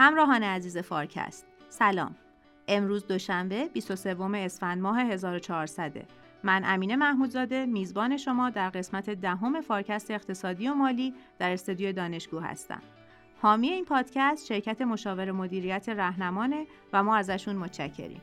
همراهان 0.00 0.42
عزیز 0.42 0.78
فارکست. 0.78 1.46
سلام. 1.68 2.14
امروز 2.68 3.06
دوشنبه 3.06 3.68
23 3.68 4.16
اسفند 4.34 4.82
ماه 4.82 5.00
1400 5.00 5.92
من 6.42 6.62
امینه 6.64 6.96
محمودزاده 6.96 7.66
میزبان 7.66 8.16
شما 8.16 8.50
در 8.50 8.70
قسمت 8.70 9.10
دهم 9.10 9.60
فارکست 9.60 10.10
اقتصادی 10.10 10.68
و 10.68 10.74
مالی 10.74 11.14
در 11.38 11.52
استودیو 11.52 11.92
دانشگو 11.92 12.38
هستم. 12.38 12.80
حامی 13.42 13.68
این 13.68 13.84
پادکست 13.84 14.46
شرکت 14.46 14.80
مشاور 14.80 15.32
مدیریت 15.32 15.88
رهنمانه 15.88 16.66
و 16.92 17.02
ما 17.02 17.16
ازشون 17.16 17.56
متشکریم. 17.56 18.20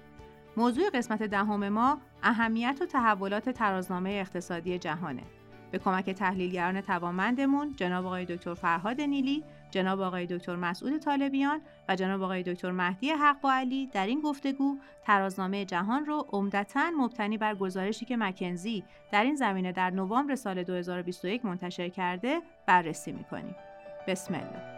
موضوع 0.57 0.89
قسمت 0.89 1.23
دهم 1.23 1.69
ما 1.69 1.97
اهمیت 2.23 2.77
و 2.81 2.85
تحولات 2.85 3.49
ترازنامه 3.49 4.09
اقتصادی 4.09 4.79
جهانه. 4.79 5.23
به 5.71 5.79
کمک 5.79 6.09
تحلیلگران 6.09 6.81
توانمندمون 6.81 7.73
جناب 7.75 8.05
آقای 8.05 8.25
دکتر 8.25 8.53
فرهاد 8.53 9.01
نیلی 9.01 9.43
جناب 9.71 10.01
آقای 10.01 10.25
دکتر 10.25 10.55
مسعود 10.55 10.97
طالبیان 10.97 11.61
و 11.89 11.95
جناب 11.95 12.21
آقای 12.21 12.43
دکتر 12.43 12.71
مهدی 12.71 13.09
حق 13.09 13.41
با 13.41 13.53
علی 13.53 13.87
در 13.87 14.07
این 14.07 14.21
گفتگو 14.21 14.77
ترازنامه 15.03 15.65
جهان 15.65 16.05
رو 16.05 16.27
عمدتا 16.29 16.91
مبتنی 16.97 17.37
بر 17.37 17.55
گزارشی 17.55 18.05
که 18.05 18.17
مکنزی 18.17 18.83
در 19.11 19.23
این 19.23 19.35
زمینه 19.35 19.71
در 19.71 19.89
نوامبر 19.89 20.35
سال 20.35 20.63
2021 20.63 21.45
منتشر 21.45 21.89
کرده 21.89 22.41
بررسی 22.67 23.11
می‌کنیم. 23.11 23.55
بسم 24.07 24.33
الله. 24.33 24.75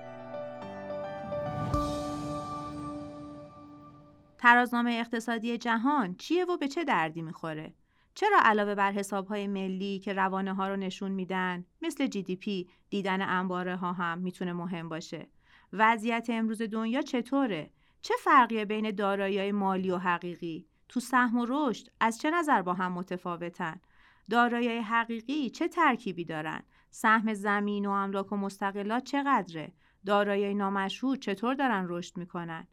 ترازنامه 4.38 4.92
اقتصادی 4.92 5.58
جهان 5.58 6.16
چیه 6.16 6.46
و 6.46 6.58
به 6.58 6.68
چه 6.68 6.84
دردی 6.84 7.22
می‌خوره؟ 7.22 7.74
چرا 8.18 8.40
علاوه 8.44 8.76
بر 8.76 8.92
حسابهای 8.92 9.48
ملی 9.48 10.00
که 10.00 10.14
روانه 10.14 10.54
ها 10.54 10.68
رو 10.68 10.76
نشون 10.76 11.12
میدن 11.12 11.66
مثل 11.82 12.08
جی 12.08 12.24
دی 12.24 12.36
پی 12.36 12.70
دیدن 12.90 13.22
انباره 13.22 13.76
ها 13.76 13.94
هم 13.94 14.18
می‌تونه 14.18 14.54
مهم 14.54 14.90
باشه؟ 14.90 15.28
وضعیت 15.74 16.28
امروز 16.30 16.62
دنیا 16.62 17.02
چطوره؟ 17.02 17.72
چه 18.02 18.14
فرقی 18.20 18.66
بین 18.66 18.92
دارایی 18.92 19.52
مالی 19.52 19.92
و 19.92 19.98
حقیقی؟ 19.98 20.68
تو 20.90 21.00
سهم 21.00 21.38
و 21.38 21.46
رشد 21.50 21.88
از 22.00 22.20
چه 22.20 22.32
نظر 22.32 22.62
با 22.62 22.74
هم 22.74 22.92
متفاوتن؟ 22.92 23.82
دارایی 24.30 24.80
حقیقی 24.80 25.50
چه 25.50 25.68
ترکیبی 25.68 26.26
دارن؟ 26.26 26.64
سهم 26.90 27.34
زمین 27.34 27.86
و 27.86 27.90
املاک 27.90 28.32
و 28.32 28.38
مستقلات 28.38 29.04
چقدره؟ 29.04 29.72
دارایی 30.06 30.54
نامشروع 30.54 31.16
چطور 31.16 31.54
دارن 31.54 31.86
رشد 31.90 32.18
می‌کنن؟ 32.18 32.68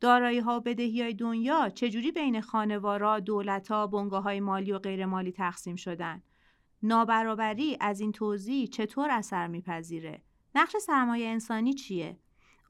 دارایی 0.00 0.38
ها 0.38 0.56
و 0.56 0.60
بدهی 0.60 1.02
های 1.02 1.14
دنیا 1.14 1.68
چجوری 1.68 2.12
بین 2.12 2.40
خانوارا، 2.40 3.20
دولت 3.20 3.68
ها، 3.68 3.86
بنگاه 3.86 4.22
های 4.22 4.40
مالی 4.40 4.72
و 4.72 4.78
غیر 4.78 5.06
مالی 5.06 5.32
تقسیم 5.32 5.76
شدن؟ 5.76 6.22
نابرابری 6.82 7.76
از 7.80 8.00
این 8.00 8.12
توضیح 8.12 8.66
چطور 8.66 9.10
اثر 9.10 9.46
میپذیره؟ 9.46 10.22
نقش 10.54 10.76
سرمایه 10.76 11.28
انسانی 11.28 11.74
چیه؟ 11.74 12.18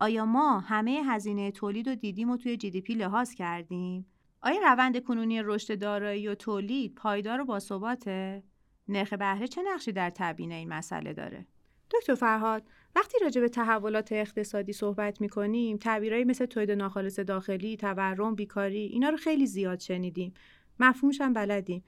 آیا 0.01 0.25
ما 0.25 0.61
همه 0.61 1.03
هزینه 1.07 1.51
تولید 1.51 1.89
و 1.89 1.95
دیدیم 1.95 2.31
و 2.31 2.37
توی 2.37 2.57
جی 2.57 2.71
دی 2.71 2.81
پی 2.81 2.95
لحاظ 2.95 3.35
کردیم؟ 3.35 4.07
آیا 4.41 4.61
روند 4.61 5.05
کنونی 5.05 5.43
رشد 5.43 5.79
دارایی 5.79 6.29
و 6.29 6.35
تولید 6.35 6.95
پایدار 6.95 7.41
و 7.41 7.45
باثباته؟ 7.45 8.43
نرخ 8.89 9.13
بهره 9.13 9.49
چه 9.49 9.63
نقشی 9.63 9.93
در 9.93 10.11
تبیین 10.11 10.53
این 10.53 10.69
مسئله 10.69 11.13
داره؟ 11.13 11.47
دکتر 11.91 12.15
فرهاد 12.15 12.63
وقتی 12.97 13.19
راجع 13.23 13.41
به 13.41 13.49
تحولات 13.49 14.13
اقتصادی 14.13 14.73
صحبت 14.73 15.21
می‌کنیم 15.21 15.77
تعبیرهایی 15.77 16.25
مثل 16.25 16.47
تولید 16.47 16.71
ناخالص 16.71 17.19
داخلی 17.19 17.77
تورم 17.77 18.35
بیکاری 18.35 18.79
اینا 18.79 19.09
رو 19.09 19.17
خیلی 19.17 19.47
زیاد 19.47 19.81
شنیدیم. 19.81 20.35
مفهومش 20.81 21.21
هم 21.21 21.33
بلدیم. 21.33 21.85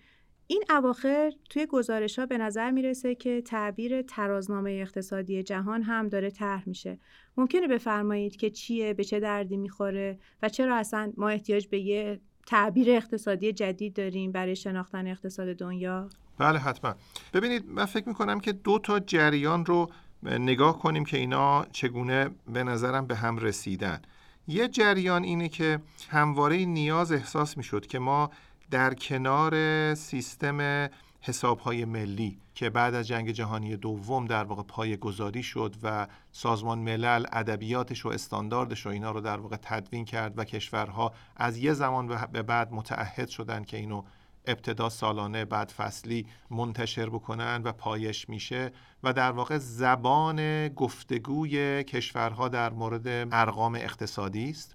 این 0.46 0.64
اواخر 0.70 1.32
توی 1.50 1.66
گزارش 1.66 2.18
ها 2.18 2.26
به 2.26 2.38
نظر 2.38 2.70
می‌رسه 2.70 3.14
که 3.14 3.40
تعبیر 3.40 4.02
ترازنامه 4.02 4.70
اقتصادی 4.70 5.42
جهان 5.42 5.82
هم 5.82 6.08
داره 6.08 6.30
طرح 6.30 6.68
میشه. 6.68 6.98
ممکنه 7.36 7.68
بفرمایید 7.68 8.36
که 8.36 8.50
چیه 8.50 8.94
به 8.94 9.04
چه 9.04 9.20
دردی 9.20 9.56
می‌خوره 9.56 10.18
و 10.42 10.48
چرا 10.48 10.76
اصلا 10.76 11.12
ما 11.16 11.28
احتیاج 11.28 11.66
به 11.66 11.78
یه 11.78 12.20
تعبیر 12.46 12.90
اقتصادی 12.90 13.52
جدید 13.52 13.94
داریم 13.94 14.32
برای 14.32 14.56
شناختن 14.56 15.06
اقتصاد 15.06 15.56
دنیا؟ 15.56 16.08
بله 16.38 16.58
حتما. 16.58 16.94
ببینید 17.34 17.66
من 17.66 17.84
فکر 17.84 18.08
می‌کنم 18.08 18.40
که 18.40 18.52
دو 18.52 18.78
تا 18.78 19.00
جریان 19.00 19.66
رو 19.66 19.90
نگاه 20.22 20.78
کنیم 20.78 21.04
که 21.04 21.16
اینا 21.16 21.64
چگونه 21.72 22.30
به 22.46 22.64
نظرم 22.64 23.06
به 23.06 23.16
هم 23.16 23.38
رسیدن. 23.38 24.02
یه 24.46 24.68
جریان 24.68 25.24
اینه 25.24 25.48
که 25.48 25.80
همواره 26.08 26.64
نیاز 26.64 27.12
احساس 27.12 27.56
می‌شد 27.56 27.86
که 27.86 27.98
ما 27.98 28.30
در 28.70 28.94
کنار 28.94 29.94
سیستم 29.94 30.88
حسابهای 31.20 31.84
ملی 31.84 32.38
که 32.54 32.70
بعد 32.70 32.94
از 32.94 33.08
جنگ 33.08 33.30
جهانی 33.30 33.76
دوم 33.76 34.24
در 34.24 34.44
واقع 34.44 34.62
پای 34.62 34.96
گذاری 34.96 35.42
شد 35.42 35.76
و 35.82 36.06
سازمان 36.32 36.78
ملل 36.78 37.26
ادبیاتش 37.32 38.06
و 38.06 38.08
استانداردش 38.08 38.86
و 38.86 38.88
اینا 38.88 39.10
رو 39.10 39.20
در 39.20 39.38
واقع 39.38 39.56
تدوین 39.62 40.04
کرد 40.04 40.38
و 40.38 40.44
کشورها 40.44 41.12
از 41.36 41.58
یه 41.58 41.72
زمان 41.72 42.26
به 42.32 42.42
بعد 42.42 42.72
متعهد 42.72 43.28
شدن 43.28 43.64
که 43.64 43.76
اینو 43.76 44.02
ابتدا 44.48 44.88
سالانه 44.88 45.44
بعد 45.44 45.68
فصلی 45.68 46.26
منتشر 46.50 47.08
بکنن 47.08 47.62
و 47.64 47.72
پایش 47.72 48.28
میشه 48.28 48.72
و 49.02 49.12
در 49.12 49.30
واقع 49.30 49.58
زبان 49.58 50.68
گفتگوی 50.68 51.84
کشورها 51.84 52.48
در 52.48 52.72
مورد 52.72 53.06
ارقام 53.32 53.74
اقتصادی 53.74 54.50
است. 54.50 54.74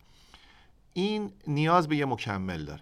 این 0.93 1.31
نیاز 1.47 1.87
به 1.87 1.95
یه 1.95 2.05
مکمل 2.05 2.65
داره. 2.65 2.81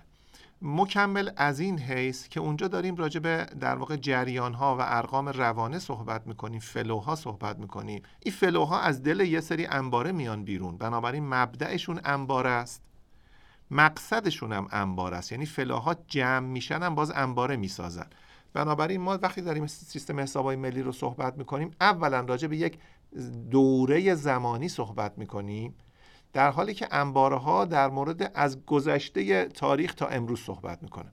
مکمل 0.62 1.30
از 1.38 1.60
این 1.60 1.80
حیث 1.80 2.28
که 2.28 2.40
اونجا 2.40 2.68
داریم 2.68 2.96
راجع 2.96 3.20
به 3.20 3.46
در 3.60 3.76
واقع 3.76 3.96
جریان 3.96 4.54
ها 4.54 4.78
و 4.78 4.82
ارقام 4.82 5.30
روانه 5.30 5.80
صحبت 5.80 6.28
می‌کنیم 6.28 6.60
فلوها 6.60 7.16
صحبت 7.16 7.60
می‌کنیم. 7.60 8.02
این 8.20 8.34
فلوها 8.34 8.80
از 8.80 9.04
دل 9.04 9.20
یه 9.20 9.42
سری 9.42 9.66
انباره 9.66 10.12
میان 10.12 10.44
بیرون. 10.44 10.78
بنابراین 10.78 11.28
مبدعشون 11.30 12.02
انباره 12.04 12.50
است. 12.50 12.82
مقصدشون 13.72 14.52
هم 14.52 14.68
انبار 14.72 15.14
است. 15.14 15.32
یعنی 15.32 15.46
فلاحات 15.46 16.00
جمع 16.08 16.48
میشن 16.48 16.84
هم 16.84 16.96
باز 16.96 17.12
انباره 17.12 17.56
می‌سازن. 17.56 18.08
بنابراین 18.54 19.02
ما 19.02 19.20
وقتی 19.22 19.42
داریم 19.42 19.68
سیستم 19.68 20.20
حسابهای 20.20 20.56
ملی 20.56 20.82
رو 20.82 20.92
صحبت 20.92 21.38
می‌کنیم 21.38 21.72
اولا 21.82 22.20
راجع 22.20 22.48
به 22.48 22.58
یک 22.58 22.78
دوره 23.52 24.16
زمانی 24.16 24.70
صحبت 24.70 25.18
می‌کنیم 25.18 25.76
در 26.34 26.52
حالی 26.52 26.74
که 26.74 26.88
انباره 26.92 27.38
ها 27.38 27.66
در 27.66 27.90
مورد 27.90 28.32
از 28.36 28.66
گذشته 28.66 29.46
تاریخ 29.46 29.94
تا 29.94 30.08
امروز 30.08 30.40
صحبت 30.40 30.84
می‌کنه 30.84 31.12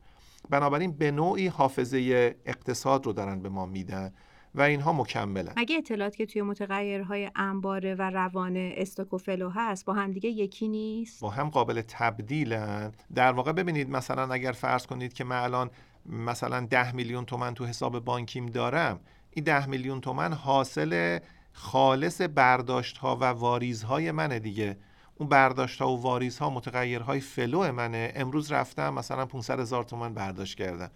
بنابراین 0.51 0.93
به 0.93 1.11
نوعی 1.11 1.47
حافظه 1.47 2.37
اقتصاد 2.47 3.07
رو 3.07 3.13
دارن 3.13 3.41
به 3.41 3.49
ما 3.49 3.67
میدن. 3.67 4.13
و 4.55 4.63
اینها 4.63 4.93
مکملن. 4.93 5.53
اگه 5.57 5.77
اطلاعات 5.77 6.17
که 6.17 6.27
توی 6.27 6.43
متغیرهای 6.43 7.31
انباره 7.37 7.95
و 7.95 8.03
روانه 8.03 8.75
استوک 8.77 9.13
و 9.13 9.19
فلو 9.19 9.51
هست 9.51 9.85
با 9.85 9.93
هم 9.93 10.13
دیگه 10.13 10.29
یکی 10.29 10.69
نیست؟ 10.69 11.21
با 11.21 11.31
هم 11.31 11.49
قابل 11.51 11.83
تبدیلن. 11.89 12.93
در 13.15 13.33
واقع 13.33 13.53
ببینید 13.53 13.91
مثلا 13.91 14.35
اگر 14.35 14.53
فرض 14.53 14.87
کنید 14.87 15.13
که 15.13 15.25
من 15.25 15.43
الان 15.43 15.71
مثلا 16.07 16.61
ده 16.61 16.93
میلیون 16.93 17.25
تومن 17.25 17.55
تو 17.55 17.67
حساب 17.67 18.05
بانکیم 18.05 18.47
دارم 18.47 19.01
این 19.31 19.45
ده 19.45 19.67
میلیون 19.67 20.01
تومن 20.01 20.33
حاصل 20.33 21.19
خالص 21.53 22.21
برداشت 22.21 22.99
ها 22.99 23.17
و 23.17 23.25
واریز 23.25 23.83
های 23.83 24.11
منه 24.11 24.39
دیگه. 24.39 24.77
اون 25.19 25.29
برداشت 25.29 25.83
ها 25.83 25.97
و 25.97 26.03
واریز 26.03 26.39
ها 26.39 26.51
متغیرهای 26.51 27.21
flow 27.21 27.73
منه. 27.73 28.13
امروز 28.15 28.53
رفتم 28.53 28.95
مثلا 28.95 29.27
500 29.27 29.61
هزار 29.61 29.85
تومن 29.85 30.15
برداشت 30.15 30.59
کردم. 30.59 30.91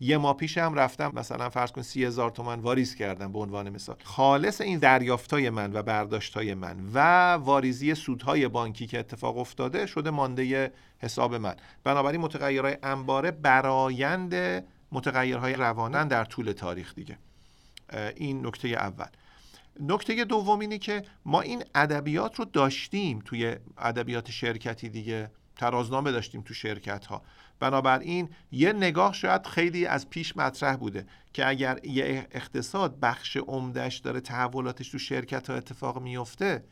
یه 0.00 0.16
ماه 0.16 0.36
پیش 0.36 0.58
هم 0.58 0.74
رفتم 0.74 1.12
مثلا 1.14 1.50
فرض 1.50 1.72
کن 1.72 1.82
سی 1.82 2.04
هزار 2.04 2.30
تومن 2.30 2.60
واریز 2.60 2.94
کردم 2.94 3.32
به 3.32 3.38
عنوان 3.38 3.70
مثال. 3.70 3.96
خالص 4.02 4.60
این 4.60 4.78
دریافتای 4.78 5.50
من 5.50 5.72
و 5.72 5.82
برداشتای 5.82 6.54
من 6.54 6.76
و 6.94 6.98
واریزی 7.32 7.94
سودهای 7.94 8.48
بانکی 8.48 8.86
که 8.86 8.98
اتفاق 8.98 9.38
افتاده 9.38 9.86
شده 9.86 10.10
مانده 10.10 10.72
حساب 10.98 11.34
من. 11.34 11.56
بنابراین 11.84 12.20
متغیرهای 12.20 12.76
انباره 12.82 13.30
برایند 13.30 14.64
متغیرهای 14.92 15.54
روانن 15.54 16.08
در 16.08 16.24
طول 16.24 16.52
تاریخ 16.52 16.94
دیگه. 16.94 17.18
این 18.16 18.46
نکته 18.46 18.68
اول. 18.68 19.06
نکته 19.80 20.24
دوم 20.24 20.58
اینه 20.58 20.78
که 20.78 21.02
ما 21.24 21.40
این 21.40 21.64
ادبیات 21.74 22.34
رو 22.34 22.44
داشتیم 22.44 23.22
توی 23.24 23.56
ادبیات 23.78 24.30
شرکتی 24.30 24.88
دیگه. 24.88 25.30
ترازنامه 25.56 26.12
داشتیم 26.12 26.42
تو 26.42 26.54
شرکت 26.54 27.06
ها 27.06 27.22
بنابراین 27.60 28.28
یه 28.52 28.72
نگاه 28.72 29.12
شاید 29.12 29.46
خیلی 29.46 29.86
از 29.86 30.10
پیش 30.10 30.36
مطرح 30.36 30.76
بوده 30.76 31.06
که 31.32 31.48
اگر 31.48 31.86
یه 31.86 32.28
اقتصاد 32.30 33.00
بخش 33.00 33.36
عمدهش 33.36 33.96
داره 33.96 34.20
تحولاتش 34.20 34.88
تو 34.88 34.98
شرکت 34.98 35.50
ها 35.50 35.56
اتفاق 35.56 36.02
میفته 36.02 36.64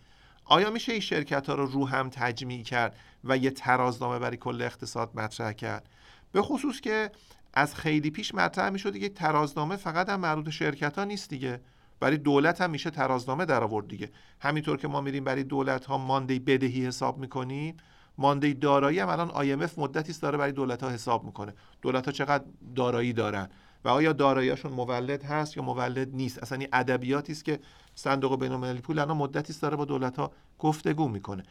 آیا 0.45 0.71
میشه 0.71 0.93
این 0.93 1.01
شرکت 1.01 1.49
ها 1.49 1.55
رو 1.55 1.67
رو 1.67 1.89
هم 1.89 2.11
تجمیع 2.11 2.63
کرد 2.63 2.97
و 3.25 3.37
یه 3.37 3.51
ترازنامه 3.51 4.19
برای 4.19 4.37
کل 4.37 4.63
اقتصاد 4.63 5.11
مطرح 5.15 5.53
کرد؟ 5.53 5.89
به 6.33 6.43
خصوص 6.43 6.81
که 6.81 7.11
از 7.55 7.75
خیلی 7.75 8.11
پیش 8.11 8.35
مطرح 8.35 8.71
می‌شد 8.71 8.99
که 8.99 9.09
ترازنامه 9.09 9.77
فقط 9.77 10.09
هم 10.09 10.21
مربوط 10.21 10.51
شرکت 10.51 10.99
ها 10.99 11.05
نیست 11.05 11.31
دیگه. 11.31 11.61
برای 12.01 12.17
دولت 12.17 12.61
هم 12.61 12.71
میشه 12.71 12.91
ترازنامه 12.91 13.45
در 13.45 13.65
آورد 13.65 13.89
دیگه. 13.89 14.11
همینطور 14.41 14.77
که 14.77 14.89
ما 14.89 15.01
میریم 15.01 15.25
برای 15.25 15.45
دولت 15.45 15.85
ها 15.85 15.99
مانده 15.99 16.39
بدهی 16.39 16.87
حساب 16.87 17.19
می‌کنیم 17.19 17.77
مانده 18.19 18.53
دارایی 18.53 18.99
هم 18.99 19.09
الان 19.09 19.29
IMF 19.29 19.79
مدتی 19.79 20.11
است 20.11 20.23
داره 20.23 20.39
برای 20.39 20.53
دولت 20.53 20.83
ها 20.83 20.91
حساب 20.91 21.25
می‌کنه. 21.25 21.55
دولت 21.83 22.07
ها 22.07 22.13
چقدر 22.13 22.45
دارایی 22.77 23.13
دارن 23.13 23.49
و 23.85 23.89
آیا 23.89 24.13
داراییشون 24.13 24.73
مولد 24.73 25.25
هست 25.25 25.57
یا 25.57 25.63
مولد 25.63 26.15
نیست؟ 26.15 26.43
اصلا 26.43 26.59
این 26.59 26.69
ادبیاتی 26.73 27.33
است 27.33 27.45
که 27.45 27.61
صندوق 27.95 28.41
بین 28.41 28.53
المللی 28.53 28.81
پول 28.81 28.99
الان 28.99 29.17
مدتی 29.17 29.53
است 29.53 29.63
داره 29.63 29.77
با 29.77 29.85
دولت 29.85 30.17
ها 30.17 30.33
گفتگو 30.59 31.09
می‌کنه. 31.09 31.43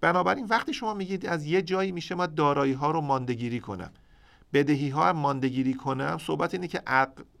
بنابراین 0.00 0.46
وقتی 0.46 0.74
شما 0.74 0.94
میگید 0.94 1.26
از 1.26 1.46
یه 1.46 1.62
جایی 1.62 1.92
میشه 1.92 2.14
ما 2.14 2.26
دارایی 2.26 2.72
ها 2.72 2.90
رو 2.90 3.00
ماندگیری 3.00 3.60
کنم 3.60 3.90
بدهی 4.52 4.88
ها 4.88 5.08
هم 5.08 5.16
ماندگیری 5.16 5.74
کنم 5.74 6.18
صحبت 6.20 6.54
اینه 6.54 6.68
که 6.68 6.82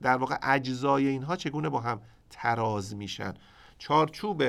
در 0.02 0.16
واقع 0.16 0.36
اجزای 0.42 1.06
اینها 1.06 1.36
چگونه 1.36 1.68
با 1.68 1.80
هم 1.80 2.00
تراز 2.30 2.96
میشن؟ 2.96 3.34
چارچوب 3.78 4.42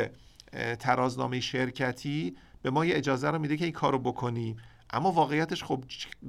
ترازنامه 0.79 1.39
شرکتی 1.39 2.35
به 2.61 2.69
ما 2.69 2.85
یه 2.85 2.97
اجازه 2.97 3.29
رو 3.29 3.39
میده 3.39 3.57
که 3.57 3.65
این 3.65 3.73
کارو 3.73 3.99
بکنیم. 3.99 4.57
اما 4.93 5.11
واقعیتش 5.11 5.63
خب 5.63 5.83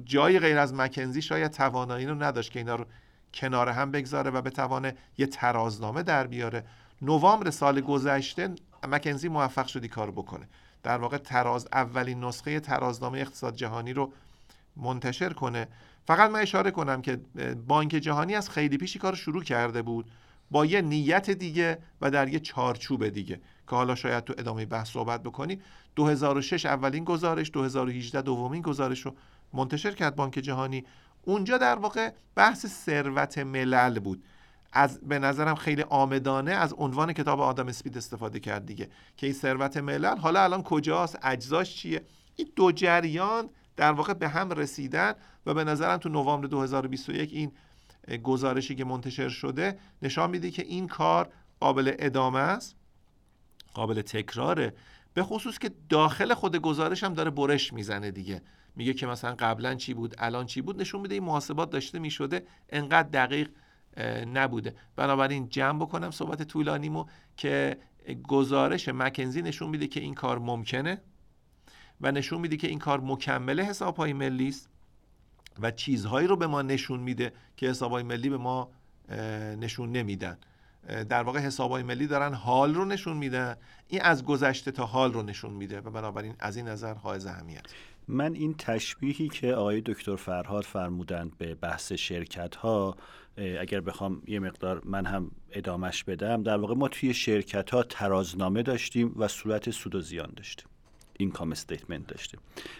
جای 0.05 0.39
غیر 0.39 0.57
از 0.57 0.73
مکنزی 0.73 1.21
شاید 1.21 1.51
توانایی 1.51 2.05
رو 2.05 2.23
نداشت 2.23 2.51
که 2.51 2.59
اینا 2.59 2.75
رو 2.75 2.85
کنار 3.33 3.69
هم 3.69 3.91
بگذاره 3.91 4.31
و 4.31 4.41
بتوانه 4.41 4.95
یه 5.17 5.25
ترازنامه 5.25 6.03
در 6.03 6.27
بیاره. 6.27 6.65
نوامبر 7.01 7.49
سال 7.49 7.81
گذشته 7.81 8.55
مکنزی 8.87 9.29
موفق 9.29 9.67
شدی 9.67 9.87
کار 9.87 10.11
بکنه. 10.11 10.47
در 10.83 10.97
واقع 10.97 11.17
تراز 11.17 11.67
اولین 11.73 12.23
نسخه 12.23 12.59
ترازنامه 12.59 13.19
اقتصاد 13.19 13.55
جهانی 13.55 13.93
رو 13.93 14.13
منتشر 14.77 15.33
کنه. 15.33 15.67
فقط 16.07 16.31
من 16.31 16.39
اشاره 16.39 16.71
کنم 16.71 17.01
که 17.01 17.19
بانک 17.67 17.91
جهانی 17.91 18.35
از 18.35 18.49
خیلی 18.49 18.77
پیشی 18.77 18.99
کار 18.99 19.15
شروع 19.15 19.43
کرده 19.43 19.81
بود. 19.81 20.11
با 20.53 20.65
یه 20.65 20.81
نیت 20.81 21.29
دیگه 21.29 21.77
و 22.01 22.11
در 22.11 22.27
یه 22.27 22.39
چارچوب 22.39 23.07
دیگه. 23.07 23.41
که 23.69 23.75
حالا 23.75 23.95
شاید 23.95 24.23
تو 24.23 24.33
ادامه 24.37 24.65
بحث 24.65 24.89
صحبت 24.91 25.23
بکنیم 25.23 25.61
2006 25.95 26.65
اولین 26.65 27.03
گزارش 27.03 27.51
2018 27.51 28.21
دومین 28.21 28.61
گزارش 28.61 29.01
رو 29.01 29.15
منتشر 29.53 29.91
کرد 29.91 30.15
بانک 30.15 30.33
جهانی. 30.33 30.85
اونجا 31.23 31.57
در 31.57 31.75
واقع 31.75 32.11
بحث 32.35 32.65
ثروت 32.65 33.37
ملل 33.37 33.99
بود. 33.99 34.23
از 34.73 34.99
به 34.99 35.19
نظرم 35.19 35.55
خیلی 35.55 35.81
آمدانه 35.81 36.51
از 36.51 36.73
عنوان 36.73 37.13
کتاب 37.13 37.41
آدم 37.41 37.67
اسپید 37.67 37.97
استفاده 37.97 38.39
کرد 38.39 38.65
دیگه. 38.65 38.89
که 39.17 39.27
این 39.27 39.35
ثروت 39.35 39.77
ملل 39.77 40.17
حالا 40.17 40.43
الان 40.43 40.63
کجاست 40.63 41.19
اجزاش 41.23 41.75
چیه؟ 41.75 42.01
این 42.35 42.47
دو 42.55 42.71
جریان 42.71 43.49
در 43.75 43.91
واقع 43.91 44.13
به 44.13 44.27
هم 44.27 44.51
رسیدن 44.51 45.13
و 45.45 45.53
به 45.53 45.63
نظرم 45.63 45.97
تو 45.97 46.09
نوامبر 46.09 46.47
2021 46.47 47.33
این 47.33 47.51
گزارشی 48.23 48.75
که 48.75 48.85
منتشر 48.85 49.29
شده 49.29 49.79
نشان 50.01 50.29
میده 50.29 50.51
که 50.51 50.61
این 50.61 50.87
کار 50.87 51.29
قابل 51.59 51.95
ادامه 51.99 52.39
است 52.39 52.75
قابل 53.73 54.01
تکراره 54.01 54.73
به 55.13 55.23
خصوص 55.23 55.57
که 55.57 55.71
داخل 55.89 56.33
خود 56.33 56.55
گزارش 56.55 57.03
هم 57.03 57.13
داره 57.13 57.31
برش 57.31 57.73
می‌زنه 57.73 58.11
دیگه. 58.11 58.41
میگه 58.75 58.93
که 58.93 59.07
مثلا 59.07 59.35
قبلا 59.39 59.75
چی 59.75 59.93
بود 59.93 60.15
الان 60.17 60.45
چی 60.45 60.61
بود؟ 60.61 60.81
نشون 60.81 61.01
میده 61.01 61.13
این 61.13 61.23
محاسبات 61.23 61.69
داشته 61.69 61.99
می‌شده 61.99 62.47
انقدر 62.69 63.09
دقیق 63.09 63.49
نبوده. 64.33 64.75
بنابراین 64.95 65.49
جمع 65.49 65.79
بکنم 65.79 66.11
صحبت 66.11 66.43
طولانیمو 66.43 67.05
که 67.37 67.77
گزارش 68.27 68.89
مکنزی 68.89 69.41
نشون 69.41 69.69
میده 69.69 69.87
که 69.87 69.99
این 69.99 70.13
کار 70.13 70.39
ممکنه 70.39 71.01
و 72.01 72.11
نشون 72.11 72.41
میده 72.41 72.57
که 72.57 72.67
این 72.67 72.79
کار 72.79 73.01
مکمل 73.01 73.59
حساب 73.59 73.95
های 73.95 74.13
ملی 74.13 74.47
است. 74.47 74.69
و 75.61 75.71
چیزهایی 75.71 76.27
رو 76.27 76.35
به 76.35 76.47
ما 76.47 76.61
نشون 76.61 76.99
میده 76.99 77.33
که 77.57 77.69
حساب 77.69 77.91
های 77.91 78.03
ملی 78.03 78.29
به 78.29 78.37
ما 78.37 78.69
نشون 79.59 79.91
نمیدن. 79.91 80.37
در 81.09 81.23
واقع 81.23 81.39
حساب 81.39 81.71
های 81.71 81.83
ملی 81.83 82.07
دارن 82.07 82.33
حال 82.33 82.73
رو 82.73 82.85
نشون 82.85 83.17
میدن. 83.17 83.55
این 83.87 84.01
از 84.01 84.25
گذشته 84.25 84.71
تا 84.71 84.85
حال 84.85 85.13
رو 85.13 85.23
نشون 85.23 85.53
میده 85.53 85.81
و 85.81 85.89
بنابراین 85.89 86.35
از 86.39 86.57
این 86.57 86.67
نظر 86.67 86.93
حائز 86.93 87.25
اهمیت. 87.25 87.65
من 88.07 88.33
این 88.33 88.55
تشبیهی 88.57 89.29
که 89.29 89.53
آقای 89.53 89.81
دکتر 89.81 90.15
فرهاد 90.15 90.63
فرمودند 90.63 91.37
به 91.37 91.55
بحث 91.55 91.91
شرکت 91.91 92.55
ها 92.55 92.95
اگر 93.37 93.81
بخوام 93.81 94.21
یه 94.27 94.39
مقدار 94.39 94.81
من 94.85 95.05
هم 95.05 95.31
ادامش 95.51 96.03
بدم 96.03 96.43
در 96.43 96.57
واقع 96.57 96.75
ما 96.75 96.87
توی 96.87 97.13
شرکت 97.13 97.69
ها 97.69 97.83
ترازنامه 97.83 98.63
داشتیم 98.63 99.13
و 99.15 99.27
صورت 99.27 99.69
سود 99.69 99.95
و 99.95 100.01
زیان 100.01 100.33
داشتیم. 100.35 100.67
اینکام 101.19 101.51
استیتمنت 101.51 102.07
داشتیم. 102.07 102.39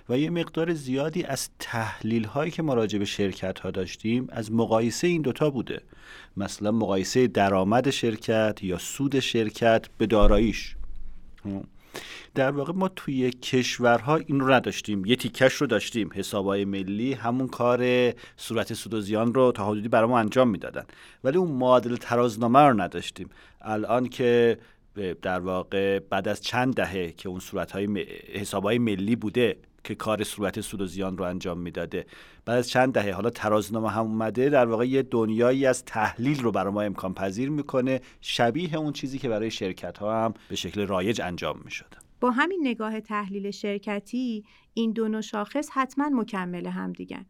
و 0.09 0.17
یه 0.17 0.29
مقدار 0.29 0.73
زیادی 0.73 1.23
از 1.23 1.49
تحلیل 1.59 2.23
هایی 2.23 2.51
که 2.51 2.61
ما 2.61 2.73
راجع 2.73 2.99
به 2.99 3.05
شرکت 3.05 3.59
ها 3.59 3.71
داشتیم 3.71 4.27
از 4.31 4.51
مقایسه 4.51 5.07
این 5.07 5.21
دوتا 5.21 5.49
بوده. 5.49 5.81
مثلا 6.37 6.71
مقایسه 6.71 7.27
درآمد 7.27 7.89
شرکت 7.89 8.59
یا 8.61 8.77
سود 8.77 9.19
شرکت 9.19 9.85
به 9.97 10.05
داراییش. 10.05 10.75
در 12.35 12.51
واقع 12.51 12.73
ما 12.73 12.87
توی 12.87 13.31
کشورها 13.31 14.15
این 14.15 14.39
رو 14.39 14.53
نداشتیم. 14.53 15.05
یه 15.05 15.15
تیکش 15.15 15.53
رو 15.53 15.67
داشتیم. 15.67 16.09
حسابای 16.13 16.65
ملی 16.65 17.13
همون 17.13 17.47
کار 17.47 18.13
صورت 18.37 18.73
سود 18.73 18.93
و 18.93 19.01
زیان 19.01 19.33
رو 19.33 19.51
تا 19.51 19.65
حدودی 19.65 19.87
برای 19.87 20.09
ما 20.09 20.19
انجام 20.19 20.49
می‌دادن. 20.49 20.83
ولی 21.23 21.37
اون 21.37 21.51
معادل 21.51 21.95
ترازنامه 21.95 22.59
رو 22.59 22.81
نداشتیم. 22.81 23.29
الان 23.61 24.09
که 24.09 24.57
در 25.21 25.39
واقع 25.39 25.99
بعد 25.99 26.27
از 26.27 26.41
چند 26.41 26.73
دهه 26.73 27.11
که 27.11 27.29
اون 27.29 27.39
صورتهای 27.39 28.05
حسابهای 28.33 28.77
ملی 28.77 29.15
بوده 29.15 29.57
که 29.83 29.95
کار 29.95 30.23
صورت 30.23 30.61
سود 30.61 30.81
و 30.81 30.85
زیان 30.85 31.17
رو 31.17 31.25
انجام 31.25 31.59
می‌داده. 31.59 32.05
بعد 32.45 32.57
از 32.57 32.69
چند 32.69 32.93
دهه 32.93 33.13
حالا 33.13 33.29
ترازنامه 33.29 33.91
هم 33.91 34.05
اومده 34.05 34.49
در 34.49 34.65
واقع 34.65 34.87
یه 34.87 35.01
دنیایی 35.01 35.65
از 35.65 35.85
تحلیل 35.85 36.41
رو 36.41 36.51
برای 36.51 36.73
ما 36.73 36.81
امکان 36.81 37.13
پذیر 37.13 37.49
می‌کنه 37.49 38.01
شبیه 38.21 38.75
اون 38.75 38.93
چیزی 38.93 39.19
که 39.19 39.29
برای 39.29 39.51
شرکت 39.51 39.97
ها 39.97 40.25
هم 40.25 40.33
به 40.49 40.55
شکل 40.55 40.87
رایج 40.87 41.21
انجام 41.21 41.61
می‌شده 41.65 41.97
با 42.19 42.31
همین 42.31 42.59
نگاه 42.63 42.99
تحلیل 42.99 43.51
شرکتی 43.51 44.45
این 44.73 44.91
دو 44.91 45.07
نوع 45.07 45.21
شاخص 45.21 45.69
حتما 45.73 46.09
مکمل 46.09 46.67
هم 46.67 46.93
دیگن 46.93 47.25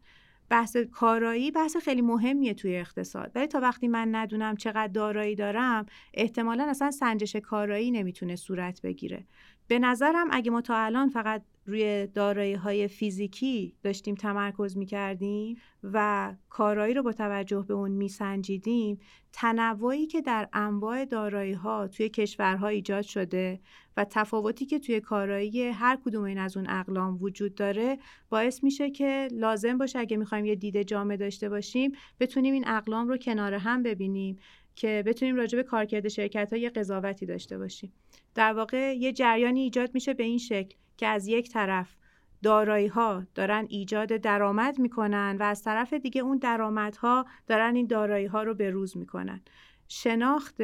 بحث 0.50 0.76
کارایی 0.76 1.50
بحث 1.50 1.76
خیلی 1.76 2.02
مهمیه 2.02 2.54
توی 2.54 2.76
اقتصاد. 2.76 3.32
ولی 3.34 3.46
تا 3.46 3.60
وقتی 3.60 3.88
من 3.88 4.14
ندونم 4.14 4.56
چقدر 4.56 4.86
دارایی 4.92 5.34
دارم 5.34 5.86
احتمالا 6.14 6.64
اصلا 6.70 6.90
سنجش 6.90 7.36
کارایی 7.36 7.90
نمی‌تونه 7.90 8.36
صورت 8.36 8.82
بگیره. 8.82 9.26
به 9.68 9.78
نظرم 9.78 10.28
اگه 10.30 10.50
ما 10.50 10.60
تا 10.60 10.76
الان 10.76 11.08
فقط 11.08 11.42
روی 11.66 12.06
دارایی 12.06 12.54
های 12.54 12.88
فیزیکی 12.88 13.74
داشتیم 13.82 14.14
تمرکز 14.14 14.76
می 14.76 14.86
کردیم 14.86 15.56
و 15.82 16.32
کارایی 16.48 16.94
رو 16.94 17.02
با 17.02 17.12
توجه 17.12 17.64
به 17.68 17.74
اون 17.74 17.90
می 17.90 18.08
سنجیدیم 18.08 18.98
تنوعی 19.32 20.06
که 20.06 20.20
در 20.20 20.48
انواع 20.52 21.04
دارایی 21.04 21.52
ها 21.52 21.88
توی 21.88 22.08
کشورها 22.08 22.68
ایجاد 22.68 23.02
شده 23.02 23.60
و 23.96 24.04
تفاوتی 24.04 24.66
که 24.66 24.78
توی 24.78 25.00
کارایی 25.00 25.62
هر 25.62 25.98
کدوم 26.04 26.24
این 26.24 26.38
از 26.38 26.56
اون 26.56 26.70
اقلام 26.70 27.18
وجود 27.22 27.54
داره 27.54 27.98
باعث 28.30 28.64
میشه 28.64 28.90
که 28.90 29.28
لازم 29.32 29.78
باشه 29.78 29.98
اگه 29.98 30.16
می‌خوایم 30.16 30.44
یه 30.44 30.54
دید 30.54 30.82
جامع 30.82 31.16
داشته 31.16 31.48
باشیم 31.48 31.92
بتونیم 32.20 32.54
این 32.54 32.68
اقلام 32.68 33.08
رو 33.08 33.16
کنار 33.16 33.54
هم 33.54 33.82
ببینیم. 33.82 34.38
که 34.76 35.02
بتونیم 35.06 35.36
راجع 35.36 35.56
به 35.56 35.62
کارکرد 35.62 36.08
شرکت 36.08 36.52
ها 36.52 36.58
یه 36.58 36.70
قضاوتی 36.70 37.26
داشته 37.26 37.58
باشیم. 37.58 37.92
در 38.34 38.52
واقع 38.52 38.96
یه 38.96 39.12
جریانی 39.12 39.60
ایجاد 39.60 39.90
میشه 39.94 40.14
به 40.14 40.24
این 40.24 40.38
شکل 40.38 40.76
که 40.96 41.06
از 41.06 41.26
یک 41.26 41.50
طرف 41.50 41.96
دارایی 42.42 42.86
ها 42.86 43.26
دارن 43.34 43.66
ایجاد 43.68 44.08
درآمد 44.08 44.78
می‌کنن 44.78 45.36
و 45.40 45.42
از 45.42 45.62
طرف 45.62 45.92
دیگه 45.92 46.20
اون 46.20 46.38
درآمدها 46.38 47.26
دارن 47.46 47.76
این 47.76 47.86
دارایی 47.86 48.26
ها 48.26 48.42
رو 48.42 48.54
به 48.54 48.70
روز 48.70 48.96
می‌کنن. 48.96 49.40
شناخت 49.88 50.60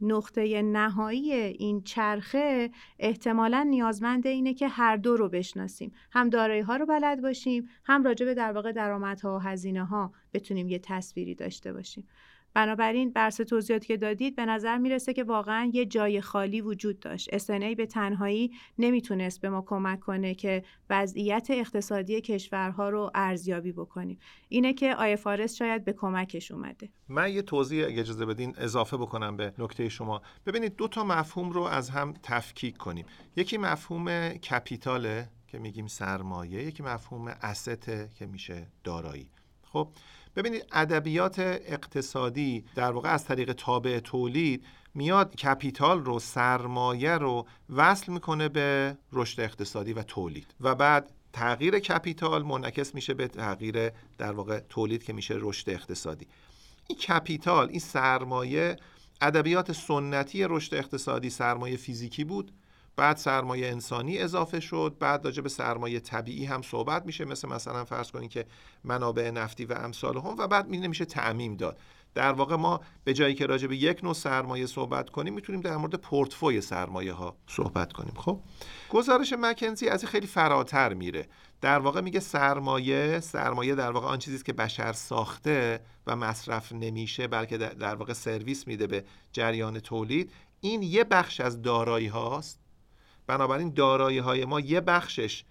نقطه 0.00 0.62
نهایی 0.62 1.32
این 1.32 1.82
چرخه 1.82 2.70
احتمالا 2.98 3.62
نیازمند 3.62 4.26
اینه 4.26 4.54
که 4.54 4.68
هر 4.68 4.96
دو 4.96 5.16
رو 5.16 5.28
بشناسیم. 5.28 5.92
هم 6.12 6.30
دارایی 6.30 6.60
ها 6.60 6.76
رو 6.76 6.86
بلد 6.86 7.22
باشیم 7.22 7.68
هم 7.84 8.04
راجع 8.04 8.26
به 8.26 8.34
در 8.34 8.52
واقع 8.52 8.72
درآمدها 8.72 9.36
و 9.36 9.38
هزینه 9.38 9.84
ها 9.84 10.12
بتونیم 10.34 10.68
یه 10.68 10.78
تصویری 10.78 11.34
داشته 11.34 11.72
باشیم. 11.72 12.08
بنابراین 12.54 13.12
برس 13.12 13.36
توضیحاتی 13.36 13.86
که 13.86 13.96
دادید 13.96 14.36
به 14.36 14.46
نظر 14.46 14.78
می‌رسه 14.78 15.12
که 15.12 15.24
واقعا 15.24 15.70
یه 15.74 15.86
جای 15.86 16.20
خالی 16.20 16.60
وجود 16.60 17.00
داشت. 17.00 17.28
اسنی 17.32 17.74
به 17.74 17.86
تنهایی 17.86 18.52
نمی‌تونست 18.78 19.40
به 19.40 19.50
ما 19.50 19.62
کمک 19.62 20.00
کنه 20.00 20.34
که 20.34 20.64
وضعیت 20.90 21.46
اقتصادی 21.50 22.20
کشورها 22.20 22.88
رو 22.88 23.10
ارزیابی 23.14 23.72
بکنیم. 23.72 24.18
اینه 24.48 24.72
که 24.72 25.16
فارس 25.16 25.54
شاید 25.54 25.84
به 25.84 25.92
کمکش 25.92 26.50
اومده. 26.50 26.88
من 27.08 27.32
یه 27.32 27.42
توضیح 27.42 27.86
اگه 27.86 28.00
اجازه 28.00 28.26
بدین 28.26 28.54
اضافه 28.58 28.96
بکنم 28.96 29.36
به 29.36 29.52
نکته 29.58 29.88
شما. 29.88 30.22
ببینید 30.46 30.76
دو 30.76 30.88
تا 30.88 31.04
مفهوم 31.04 31.50
رو 31.50 31.62
از 31.62 31.90
هم 31.90 32.14
تفکیک 32.22 32.76
کنیم. 32.76 33.06
یکی 33.36 33.58
مفهوم 33.58 34.28
کپیتاله 34.28 35.28
که 35.48 35.58
میگیم 35.58 35.86
سرمایه 35.86 36.62
یکی 36.62 36.82
مفهوم 36.82 37.28
استه 37.28 38.08
که 38.18 38.26
میشه 38.26 38.66
دارایی. 38.84 39.30
خب 39.62 39.88
ببینید 40.36 40.66
ادبیات 40.72 41.38
اقتصادی 41.38 42.64
در 42.74 42.92
واقع 42.92 43.08
از 43.08 43.24
طریق 43.24 43.52
تابع 43.52 43.98
تولید 43.98 44.64
میاد 44.94 45.36
capital 45.36 46.04
رو 46.04 46.18
سرمایه 46.18 47.18
رو 47.18 47.46
وصل 47.76 48.12
می‌کنه 48.12 48.48
به 48.48 48.96
رشد 49.12 49.40
اقتصادی 49.40 49.92
و 49.92 50.02
تولید 50.02 50.54
و 50.60 50.74
بعد 50.74 51.10
تغییر 51.32 51.78
capital 51.78 52.42
منعکس 52.42 52.94
میشه 52.94 53.14
به 53.14 53.28
تغییر 53.28 53.90
در 54.18 54.32
واقع 54.32 54.60
تولید 54.68 55.02
که 55.02 55.12
میشه 55.12 55.34
رشد 55.38 55.70
اقتصادی. 55.70 56.26
این 56.88 56.98
capital 56.98 57.68
این 57.68 57.80
سرمایه 57.80 58.76
ادبیات 59.20 59.72
سنتی 59.72 60.44
رشد 60.44 60.74
اقتصادی 60.74 61.30
سرمایه 61.30 61.76
فیزیکی 61.76 62.24
بود. 62.24 62.52
بعد 63.00 63.16
سرمایه 63.16 63.66
انسانی 63.66 64.18
اضافه 64.18 64.60
شد 64.60 64.96
بعد 65.00 65.24
راجع 65.24 65.42
به 65.42 65.48
سرمایه 65.48 66.00
طبیعی 66.00 66.44
هم 66.44 66.62
صحبت 66.62 67.06
میشه 67.06 67.24
مثل 67.24 67.48
مثلا 67.48 67.84
فرض 67.84 68.10
کنید 68.10 68.30
که 68.30 68.46
منابع 68.84 69.30
نفتی 69.30 69.64
و 69.64 69.72
امثال 69.72 70.16
هم 70.18 70.36
و 70.38 70.46
بعد 70.46 70.68
می 70.68 70.78
نمیشه 70.78 71.04
تعمیم 71.04 71.56
داد. 71.56 71.78
در 72.14 72.32
واقع 72.32 72.56
ما 72.56 72.80
به 73.04 73.14
جایی 73.14 73.34
که 73.34 73.46
راجع 73.46 73.66
به 73.68 73.76
یک 73.76 74.04
نوع 74.04 74.14
سرمایه 74.14 74.66
صحبت 74.66 75.10
کنیم 75.10 75.34
می‌تونیم 75.34 75.60
در 75.60 75.76
مورد 75.76 75.94
پورتفوی 75.94 76.60
سرمایه 76.60 77.12
ها 77.12 77.36
صحبت 77.46 77.92
کنیم. 77.92 78.14
خب 78.16 78.40
گزارش 78.90 79.34
مکنزی 79.38 79.88
از 79.88 80.04
خیلی 80.04 80.26
فراتر 80.26 80.94
میره. 80.94 81.28
در 81.60 81.78
واقع 81.78 82.00
میگه 82.00 82.20
سرمایه 82.20 83.20
سرمایه 83.20 83.74
در 83.74 83.90
واقع 83.90 84.06
آن 84.06 84.18
چیزی 84.18 84.36
است 84.36 84.44
که 84.44 84.52
بشر 84.52 84.92
ساخته 84.92 85.80
و 86.06 86.16
مصرف 86.16 86.72
نمیشه 86.72 87.26
بلکه 87.26 87.58
در 87.58 87.94
واقع 87.94 88.12
سرویس 88.12 88.66
میده 88.66 88.86
به 88.86 89.04
جریان 89.32 89.80
تولید. 89.80 90.32
این 90.60 90.82
یه 90.82 91.04
بخش 91.04 91.40
از 91.40 91.62
دارایی 91.62 92.06
هاست. 92.06 92.60
بنابراین 93.30 93.74
دارایی 93.74 94.18
های 94.18 94.44
ما 94.44 94.60
یه 94.60 94.80
بخشش 94.80 95.44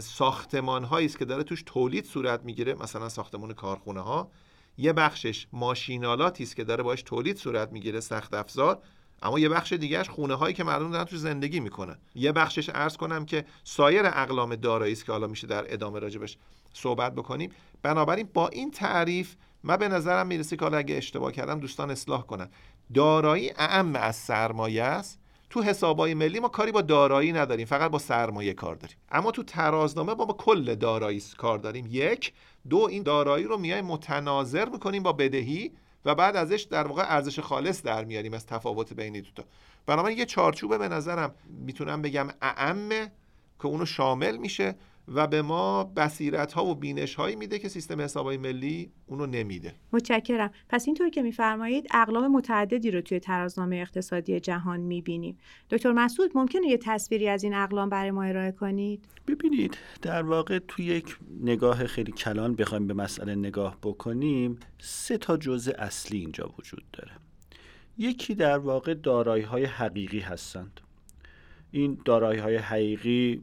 ساختمان 0.00 0.84
هایی 0.84 1.06
است 1.06 1.18
که 1.18 1.24
داره 1.24 1.42
توش 1.42 1.62
تولید 1.66 2.04
صورت 2.04 2.42
می‌گیره 2.44 2.74
مثلا 2.74 3.08
ساختمان 3.08 3.52
کارخونه 3.52 4.00
ها 4.00 4.30
یه 4.78 4.92
بخشش 4.92 5.46
ماشینالاتی 5.52 6.44
است 6.44 6.56
که 6.56 6.64
داره 6.64 6.82
باش 6.82 7.02
تولید 7.02 7.36
صورت 7.36 7.72
می‌گیره 7.72 8.00
سخت 8.00 8.34
افزار. 8.34 8.78
اما 9.22 9.38
یه 9.38 9.48
بخش 9.48 9.72
دیگهش 9.72 10.08
خونه 10.08 10.34
هایی 10.34 10.54
که 10.54 10.64
مردم 10.64 10.90
دارن 10.90 11.04
توش 11.04 11.18
زندگی 11.18 11.60
می‌کنن. 11.60 11.98
یه 12.14 12.32
بخشش 12.32 12.68
عرض 12.68 12.96
کنم 12.96 13.24
که 13.24 13.44
سایر 13.64 14.06
اقلام 14.06 14.56
دارایی 14.56 14.92
است 14.92 15.04
که 15.04 15.12
حالا 15.12 15.26
میشه 15.26 15.46
در 15.46 15.72
ادامه 15.72 15.98
راجبش 15.98 16.36
صحبت 16.72 17.14
بکنیم. 17.14 17.50
بنابراین 17.82 18.28
با 18.34 18.48
این 18.48 18.70
تعریف 18.70 19.34
من 19.62 19.76
به 19.76 19.88
نظرم 19.88 20.26
می‌رسه 20.26 20.56
که 20.56 20.64
حالا 20.64 20.78
اگه 20.78 20.94
اشتباه 20.96 21.32
کردم 21.32 21.60
دوستان 21.60 21.90
اصلاح 21.90 22.26
کنن. 22.26 22.48
دارایی 22.94 23.50
اعم 23.50 23.96
از 23.96 24.16
سرمایه 24.16 24.82
است. 24.82 25.18
تو 25.50 25.62
حسابای 25.62 26.14
ملی 26.14 26.40
ما 26.40 26.48
کاری 26.48 26.72
با 26.72 26.82
دارایی 26.82 27.32
نداریم 27.32 27.66
فقط 27.66 27.90
با 27.90 27.98
سرمایه 27.98 28.54
کار 28.54 28.74
داریم. 28.74 28.96
اما 29.10 29.30
تو 29.30 29.42
ترازنامه 29.42 30.14
با, 30.14 30.24
با 30.24 30.34
کل 30.34 30.74
دارایی 30.74 31.22
کار 31.38 31.58
داریم. 31.58 31.88
یک 31.90 32.32
دو 32.68 32.78
این 32.78 33.02
دارایی 33.02 33.44
رو 33.44 33.58
میایم 33.58 33.84
متناظر 33.84 34.68
می‌کنیم 34.68 35.02
با 35.02 35.12
بدهی 35.12 35.72
و 36.04 36.14
بعد 36.14 36.36
ازش 36.36 36.66
در 36.70 36.86
واقع 36.86 37.02
ارزش 37.02 37.40
خالص 37.40 37.82
در 37.82 38.04
میاریم 38.04 38.34
از 38.34 38.46
تفاوت 38.46 38.92
بین 38.92 39.12
دو 39.12 39.30
تا. 39.34 39.44
بنابراین 39.86 40.18
یه 40.18 40.26
چارچوبه 40.26 40.78
به 40.78 40.88
نظرم 40.88 41.34
می‌تونم 41.66 42.02
بگم 42.02 42.28
اعمه 42.42 43.12
که 43.58 43.66
اونو 43.66 43.86
شامل 43.86 44.36
میشه. 44.36 44.74
و 45.10 45.26
به 45.26 45.42
ما 45.42 45.84
بصیرت 45.84 46.52
ها 46.52 46.66
و 46.66 46.74
بینش 46.74 47.14
هایی 47.14 47.36
میده 47.36 47.58
که 47.58 47.68
سیستم 47.68 48.00
حسابهای 48.00 48.36
ملی 48.36 48.92
اونو 49.06 49.26
نمیده. 49.26 49.74
متشکرم. 49.92 50.50
پس 50.68 50.86
اینطور 50.86 51.08
که 51.08 51.22
میفرمایید 51.22 51.86
اقلام 51.94 52.32
متعددی 52.32 52.90
رو 52.90 53.00
توی 53.00 53.20
ترازنامه 53.20 53.76
اقتصادی 53.76 54.40
جهان 54.40 54.80
می‌بینیم. 54.80 55.38
دکتر 55.70 55.92
مسعود 55.92 56.30
ممکنه 56.34 56.66
یه 56.66 56.76
تصویری 56.76 57.28
از 57.28 57.44
این 57.44 57.54
اقلام 57.54 57.88
برای 57.88 58.10
ما 58.10 58.22
ارائه 58.22 58.52
کنید؟ 58.52 59.04
ببینید 59.26 59.78
در 60.02 60.22
واقع 60.22 60.58
توی 60.68 60.84
یک 60.84 61.16
نگاه 61.40 61.86
خیلی 61.86 62.12
کلان 62.12 62.54
بخوایم 62.54 62.86
به 62.86 62.94
مسئله 62.94 63.34
نگاه 63.34 63.76
بکنیم 63.82 64.58
سه 64.78 65.18
تا 65.18 65.36
جزء 65.36 65.72
اصلی 65.78 66.18
اینجا 66.18 66.54
وجود 66.58 66.84
داره. 66.92 67.12
یکی 67.98 68.34
در 68.34 68.58
واقع 68.58 68.94
دارایی 68.94 69.44
های 69.44 69.64
حقیقی 69.64 70.20
هستند. 70.20 70.80
این 71.70 71.98
دارایی 72.04 72.40
های 72.40 72.56
حقیقی 72.56 73.42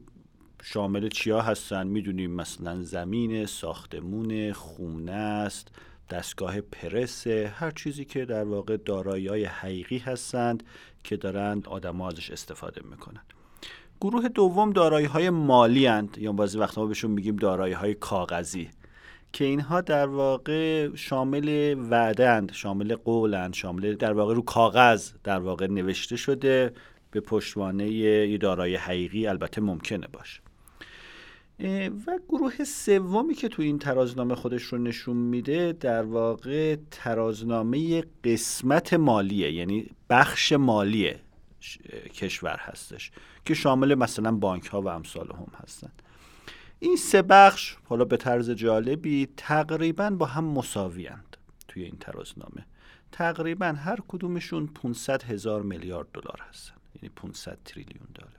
شامل 0.62 1.08
چیا 1.08 1.40
هستن؟ 1.40 1.86
می‌دونیم 1.86 2.30
مثلا 2.30 2.82
زمین 2.82 3.46
ساختمون 3.46 4.52
خونه 4.52 5.12
است 5.12 5.68
دستگاه 6.10 6.60
پرسه 6.60 7.52
هر 7.54 7.70
چیزی 7.70 8.04
که 8.04 8.24
در 8.24 8.44
واقع 8.44 8.76
دارایی 8.76 9.26
های 9.26 9.44
حقیقی 9.44 9.98
هستند 9.98 10.62
که 11.04 11.16
دارند 11.16 11.68
آدم 11.68 12.00
ازش 12.00 12.30
استفاده 12.30 12.80
می‌کنند. 12.90 13.32
گروه 14.00 14.28
دوم 14.28 14.72
دارایی 14.72 15.06
های 15.06 15.30
مالی 15.30 15.86
هند 15.86 16.18
یا 16.18 16.32
بعضی 16.32 16.58
وقتا 16.58 16.80
ما 16.80 16.86
بهشون 16.86 17.10
میگیم 17.10 17.36
دارایی 17.36 17.74
های 17.74 17.94
کاغذی. 17.94 18.70
که 19.32 19.44
اینها 19.44 19.80
در 19.80 20.06
واقع 20.06 20.94
شامل 20.94 21.76
وعدند 21.90 22.52
شامل 22.52 22.94
قولند 22.94 23.54
شامل 23.54 23.94
در 23.94 24.12
واقع 24.12 24.34
رو 24.34 24.42
کاغذ 24.42 25.10
در 25.24 25.38
واقع 25.38 25.66
نوشته 25.66 26.16
شده. 26.16 26.72
به 27.10 27.20
پشتوانه 27.20 27.88
یه 27.90 28.38
دارایی 28.38 28.74
حقیقی 28.76 29.26
البته 29.26 29.60
ممکنه 29.60 30.06
باشه. 30.12 30.40
و 32.06 32.18
گروه 32.28 32.64
سومی 32.64 33.34
که 33.34 33.48
تو 33.48 33.62
این 33.62 33.78
ترازنامه 33.78 34.34
خودش 34.34 34.62
رو 34.62 34.78
نشون 34.78 35.16
میده 35.16 35.72
در 35.72 36.02
واقع 36.02 36.76
ترازنامه 36.90 38.04
قسمت 38.24 38.94
مالیه 38.94 39.52
یعنی 39.52 39.90
بخش 40.10 40.52
مالی 40.52 41.14
کشور 42.14 42.56
هستش 42.60 43.10
که 43.44 43.54
شامل 43.54 43.94
مثلا 43.94 44.32
بانک 44.32 44.66
ها 44.66 44.82
و 44.82 44.88
امثال 44.88 45.32
هم 45.32 45.52
هستن. 45.62 45.90
این 46.78 46.96
سه 46.96 47.22
بخش 47.22 47.76
حالا 47.84 48.04
به 48.04 48.16
طرز 48.16 48.50
جالبی 48.50 49.28
تقریبا 49.36 50.10
با 50.10 50.26
هم 50.26 50.44
مساویند 50.44 51.36
توی 51.68 51.84
این 51.84 51.96
ترازنامه. 52.00 52.66
تقریبا 53.12 53.66
هر 53.66 53.98
کدومشون 54.08 54.66
500 54.66 55.22
هزار 55.22 55.62
میلیارد 55.62 56.06
دلار 56.12 56.40
هستن 56.48 56.74
یعنی 56.94 57.08
500 57.16 57.58
تریلیون 57.64 58.06
دلار. 58.14 58.37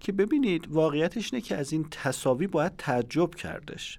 که 0.00 0.12
ببینید 0.12 0.68
واقعیتش 0.70 1.32
اینه 1.32 1.44
که 1.44 1.56
از 1.56 1.72
این 1.72 1.86
تصاوی 1.90 2.46
باید 2.46 2.76
تعجب 2.78 3.34
کردش. 3.34 3.98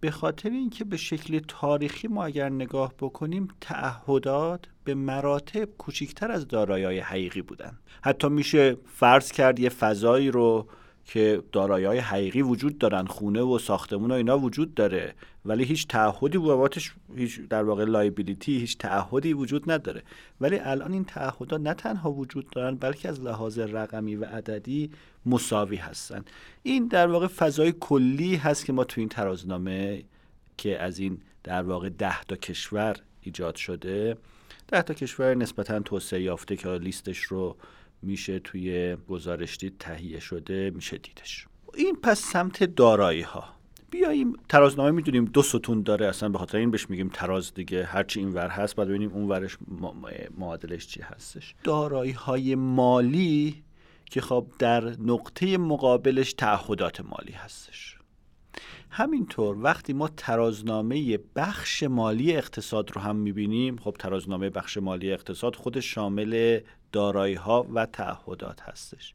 به 0.00 0.10
خاطر 0.10 0.50
اینکه 0.50 0.84
به 0.84 0.96
شکل 0.96 1.40
تاریخی 1.48 2.08
ما 2.08 2.24
اگر 2.24 2.48
نگاه 2.48 2.94
بکنیم 2.98 3.48
تعهدات 3.60 4.64
به 4.84 4.94
مراتب 4.94 5.64
کوچکتر 5.64 6.30
از 6.30 6.48
دارایی 6.48 6.98
حقیقی 6.98 7.42
بودن 7.42 7.78
حتی 8.02 8.28
میشه 8.28 8.76
فرض 8.86 9.32
کرد 9.32 9.58
یه 9.58 9.68
فضایی 9.68 10.30
رو 10.30 10.66
که 11.04 11.42
دارایی 11.52 11.98
حقیقی 11.98 12.42
وجود 12.42 12.78
دارن 12.78 13.06
خونه 13.06 13.40
و 13.42 13.58
ساختمون 13.58 14.10
و 14.10 14.14
اینا 14.14 14.38
وجود 14.38 14.74
داره. 14.74 15.14
ولی 15.44 15.64
هیچ 15.64 15.86
تعهدی 15.86 16.38
بابتش 16.38 16.94
هیچ 17.16 17.40
در 17.40 17.62
واقع 17.62 17.84
لایبیلیتی 17.84 18.58
هیچ 18.58 18.78
تعهدی 18.78 19.32
وجود 19.32 19.70
نداره. 19.70 20.02
ولی 20.40 20.58
الان 20.58 20.92
این 20.92 21.04
تعهدات 21.04 21.60
نه 21.60 21.74
تنها 21.74 22.12
وجود 22.12 22.50
دارن 22.50 22.74
بلکه 22.74 23.08
از 23.08 23.20
لحاظ 23.20 23.58
رقمی 23.58 24.16
و 24.16 24.24
عددی 24.24 24.90
مساوی 25.26 25.76
هستن. 25.76 26.24
این 26.62 26.86
در 26.86 27.06
واقع 27.06 27.26
فضای 27.26 27.74
کلی 27.80 28.36
هست 28.36 28.64
که 28.64 28.72
ما 28.72 28.84
تو 28.84 29.00
این 29.00 29.08
ترازنامه 29.08 30.04
که 30.56 30.82
از 30.82 30.98
این 30.98 31.18
در 31.42 31.62
واقع 31.62 31.88
ده 31.88 32.22
تا 32.22 32.36
کشور 32.36 32.96
ایجاد 33.20 33.56
شده 33.56 34.16
ده 34.68 34.82
تا 34.82 34.94
کشور 34.94 35.34
نسبتا 35.34 35.80
توسعه 35.80 36.22
یافته 36.22 36.56
که 36.56 36.68
لیستش 36.68 37.18
رو 37.18 37.56
میشه 38.02 38.38
توی 38.38 38.96
گزارش 39.08 39.56
دید 39.56 39.74
تهیه 39.78 40.20
شده 40.20 40.70
میشه 40.74 40.98
دیدش. 40.98 41.46
این 41.74 41.96
پس 41.96 42.20
سمت 42.20 42.64
دارایی 42.64 43.22
ها 43.22 43.53
بیاییم 43.94 44.32
ترازنامه 44.48 44.90
می‌دونیم 44.90 45.24
دو 45.24 45.42
ستون 45.42 45.82
داره 45.82 46.06
اصلا 46.06 46.28
به 46.28 46.38
خاطر 46.38 46.58
این 46.58 46.70
بهش 46.70 46.90
میگیم 46.90 47.08
تراز 47.08 47.54
دیگه. 47.54 47.84
هرچی 47.84 48.20
این 48.20 48.32
ور 48.32 48.48
هست 48.48 48.76
بعد 48.76 48.88
ببینیم 48.88 49.12
اون 49.12 49.28
ورش 49.28 49.58
معادلش 50.38 50.86
چی 50.86 51.02
هستش. 51.02 51.54
دارایی 51.64 52.12
های 52.12 52.54
مالی 52.54 53.64
که 54.04 54.20
خب 54.20 54.46
در 54.58 54.84
نقطه 55.00 55.58
مقابلش 55.58 56.32
تعهدات 56.32 57.00
مالی 57.00 57.32
هستش. 57.32 57.98
همینطور 58.90 59.56
وقتی 59.60 59.92
ما 59.92 60.08
ترازنامه 60.08 61.18
بخش 61.36 61.82
مالی 61.82 62.36
اقتصاد 62.36 62.92
رو 62.92 63.00
هم 63.00 63.16
می‌بینیم 63.16 63.76
خب 63.76 63.96
ترازنامه 63.98 64.50
بخش 64.50 64.76
مالی 64.76 65.12
اقتصاد 65.12 65.56
خودش 65.56 65.94
شامل 65.94 66.60
دارایی 66.92 67.34
ها 67.34 67.66
و 67.74 67.86
تعهدات 67.86 68.60
هستش. 68.62 69.14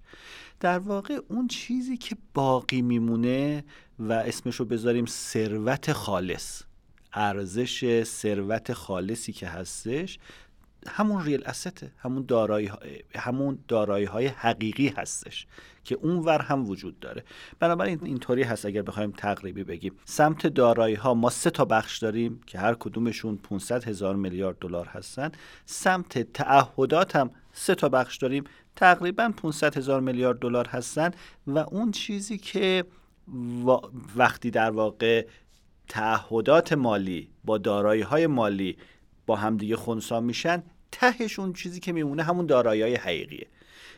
در 0.60 0.80
واقع 0.80 1.20
اون 1.28 1.48
چیزی 1.48 1.98
که 1.98 2.16
باقی 2.34 2.82
میمونه 2.82 3.64
و 4.00 4.14
اسمش 4.14 4.56
رو 4.56 4.66
بذاریم 4.66 5.06
ثروت 5.06 5.94
خالص. 5.94 6.62
ارزش 7.14 8.04
ثروت 8.04 8.74
خالصی 8.74 9.34
که 9.34 9.48
هستش 9.48 10.20
همون 10.88 11.26
ریل 11.26 11.44
استه 11.46 11.92
همون 11.98 12.26
دارایی 12.28 12.72
همون 13.16 13.60
دارایی 13.68 14.06
های 14.06 14.28
حقیقی 14.28 14.88
هستش 14.98 15.48
که 15.84 15.96
اون 15.96 16.20
ور 16.20 16.42
هم 16.42 16.70
وجود 16.70 17.00
داره. 17.00 17.24
بنابراین 17.60 18.00
اینطوری 18.04 18.44
هست 18.44 18.66
اگر 18.66 18.82
بخوایم 18.82 19.12
تقریبی 19.12 19.64
بگیم. 19.64 19.94
سمت 20.06 20.48
دارایی 20.48 20.96
ها 20.96 21.14
ما 21.14 21.30
سه 21.30 21.50
تا 21.50 21.66
بخش 21.66 21.98
داریم 21.98 22.42
که 22.48 22.60
هر 22.60 22.74
کدومشون 22.74 23.38
500 23.38 23.84
هزار 23.84 24.16
میلیارد 24.16 24.60
دلار 24.60 24.86
هستن. 24.86 25.32
سمت 25.66 26.34
تعهدات 26.34 27.16
هم 27.16 27.32
سه 27.54 27.76
تا 27.76 27.90
بخش 27.90 28.18
داریم. 28.18 28.44
تقریبا 28.76 29.34
500 29.38 29.78
هزار 29.78 30.02
میلیارد 30.02 30.40
دلار 30.40 30.68
هستن 30.68 31.12
و 31.48 31.58
اون 31.58 31.92
چیزی 31.92 32.38
که 32.38 32.86
وقتی 34.16 34.52
در 34.52 34.72
واقع 34.72 35.26
تعهدات 35.88 36.74
مالی 36.74 37.30
با 37.44 37.58
دارایی 37.58 38.02
های 38.02 38.28
مالی 38.28 38.78
با 39.26 39.36
همدیگه 39.36 39.76
خونسا 39.76 40.20
میشن 40.20 40.64
تهش 40.92 41.40
اون 41.40 41.54
چیزی 41.54 41.80
که 41.80 41.92
میمونه 41.92 42.24
همون 42.24 42.46
دارایی 42.46 42.82
های 42.82 42.96
حقیقیه. 42.96 43.48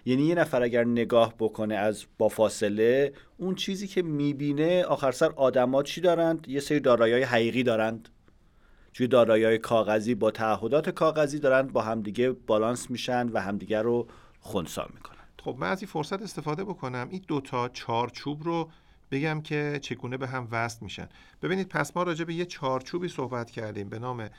یعنی 0.05 0.23
یه 0.23 0.35
نفر 0.35 0.63
اگر 0.63 0.83
نگاه 0.83 1.33
بکنه 1.39 1.75
از 1.75 2.05
با 2.17 2.27
فاصله 2.27 3.13
اون 3.37 3.55
چیزی 3.55 3.87
که 3.87 4.01
می‌بینه 4.01 4.83
آخر 4.83 5.11
سر 5.11 5.31
آدما 5.35 5.83
چی 5.83 6.01
دارند؟ 6.01 6.47
یه 6.47 6.59
سری 6.59 6.79
دارایی 6.79 7.13
های 7.13 7.23
حقیقی 7.23 7.63
دارند. 7.63 8.09
چون 8.91 9.07
دارایی 9.07 9.43
های 9.43 9.57
کاغذی 9.57 10.15
با 10.15 10.31
تعهدات 10.31 10.89
کاغذی 10.89 11.39
دارند 11.39 11.73
با 11.73 11.81
همدیگه 11.81 12.31
بالانس 12.31 12.89
میشن 12.91 13.29
و 13.29 13.41
همدیگه 13.41 13.81
رو 13.81 14.07
خونسا 14.39 14.87
می‌کنن. 14.93 15.17
خب 15.43 15.55
من 15.59 15.69
از 15.69 15.81
این 15.81 15.87
فرصت 15.87 16.21
استفاده 16.21 16.63
بکنم. 16.63 17.07
این 17.11 17.25
دوتا 17.27 17.69
چارچوب 17.69 18.43
رو 18.43 18.69
بگم 19.11 19.41
که 19.41 19.79
چگونه 19.81 20.17
به 20.17 20.27
هم 20.27 20.47
وصل 20.51 20.77
میشن. 20.81 21.09
ببینید 21.41 21.67
پس 21.67 21.97
ما 21.97 22.03
راجع 22.03 22.25
به 22.25 22.33
یه 22.33 22.45
چارچوبی 22.45 23.07
صحبت 23.07 23.51
کردیم 23.51 23.89
به 23.89 23.99
نام 23.99 24.29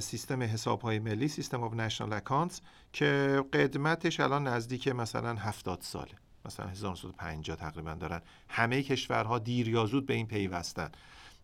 سیستم 0.00 0.42
حساب 0.42 0.80
های 0.80 0.98
ملی 0.98 1.28
System 1.28 1.62
of 1.62 1.74
National 1.74 2.12
Accounts 2.12 2.60
که 2.92 3.42
قدمتش 3.52 4.20
الان 4.20 4.48
نزدیک 4.48 4.88
مثلا 4.88 5.34
70 5.34 5.80
ساله. 5.80 6.14
مثلا 6.44 6.66
1950 6.66 7.56
تقریبا 7.56 7.94
دارن. 7.94 8.22
همه 8.48 8.82
کشورها 8.82 9.38
دیر 9.38 9.84
به 10.00 10.14
این 10.14 10.26
پیوستن. 10.26 10.90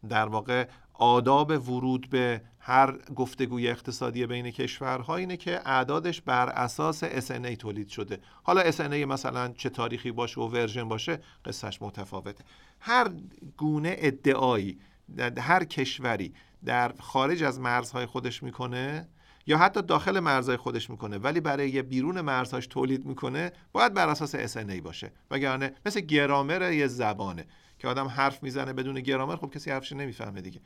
در 0.08 0.28
واقع 0.28 0.68
آداب 0.98 1.68
ورود 1.68 2.10
به 2.10 2.42
هر 2.58 2.98
گفتگوی 3.16 3.68
اقتصادی 3.68 4.26
بین 4.26 4.50
کشورها 4.50 5.16
اینه 5.16 5.36
که 5.36 5.60
اعدادش 5.68 6.20
بر 6.22 6.48
اساس 6.48 7.04
SNA 7.04 7.56
تولید 7.56 7.88
شده. 7.88 8.18
حالا 8.42 8.70
SNA 8.70 9.06
مثلا 9.06 9.48
چه 9.48 9.68
تاریخی 9.68 10.12
باشه 10.12 10.40
و 10.40 10.48
ورژن 10.48 10.88
باشه 10.88 11.18
قصهش 11.44 11.82
متفاوته. 11.82 12.44
هر 12.80 13.10
گونه 13.56 13.96
ادعایی 13.98 14.78
در 15.16 15.38
هر 15.38 15.64
کشوری 15.64 16.34
در 16.64 16.92
خارج 17.00 17.42
از 17.42 17.60
مرزهای 17.60 18.06
خودش 18.06 18.42
می‌کنه 18.42 19.08
یا 19.46 19.58
حتی 19.58 19.82
داخل 19.82 20.20
مرزهای 20.20 20.56
خودش 20.56 20.90
می‌کنه 20.90 21.18
ولی 21.18 21.40
برای 21.40 21.70
یه 21.70 21.82
بیرون 21.82 22.20
مرزهاش 22.20 22.66
تولید 22.66 23.06
می‌کنه 23.06 23.52
باید 23.72 23.94
بر 23.94 24.08
اساس 24.08 24.36
SNA 24.36 24.80
باشه. 24.82 25.12
وگرنه 25.30 25.72
مثل 25.86 26.00
گرامر 26.00 26.72
یه 26.72 26.86
زبانه. 26.86 27.46
که 27.78 27.88
آدم 27.88 28.06
حرف 28.06 28.42
می‌زنه 28.42 28.72
بدون 28.72 29.00
گرامر 29.00 29.36
خب 29.36 29.50
کسی 29.54 29.70
حرفش 29.70 29.92
نمی‌فهمه 29.92 30.40
دیگه. 30.40 30.60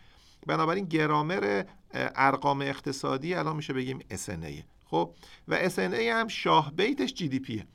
بنابراین 0.47 0.85
گرامر 0.85 1.65
ارقام 1.95 2.61
اقتصادی 2.61 3.35
الان 3.35 3.57
میشه 3.57 3.73
بگیم 3.73 3.99
SNA 3.99 4.63
خب 4.85 5.15
و 5.49 5.69
SNA 5.69 5.81
هم 5.95 6.29
شاه 6.29 6.73
بیتش 6.73 7.15
پیه 7.15 7.67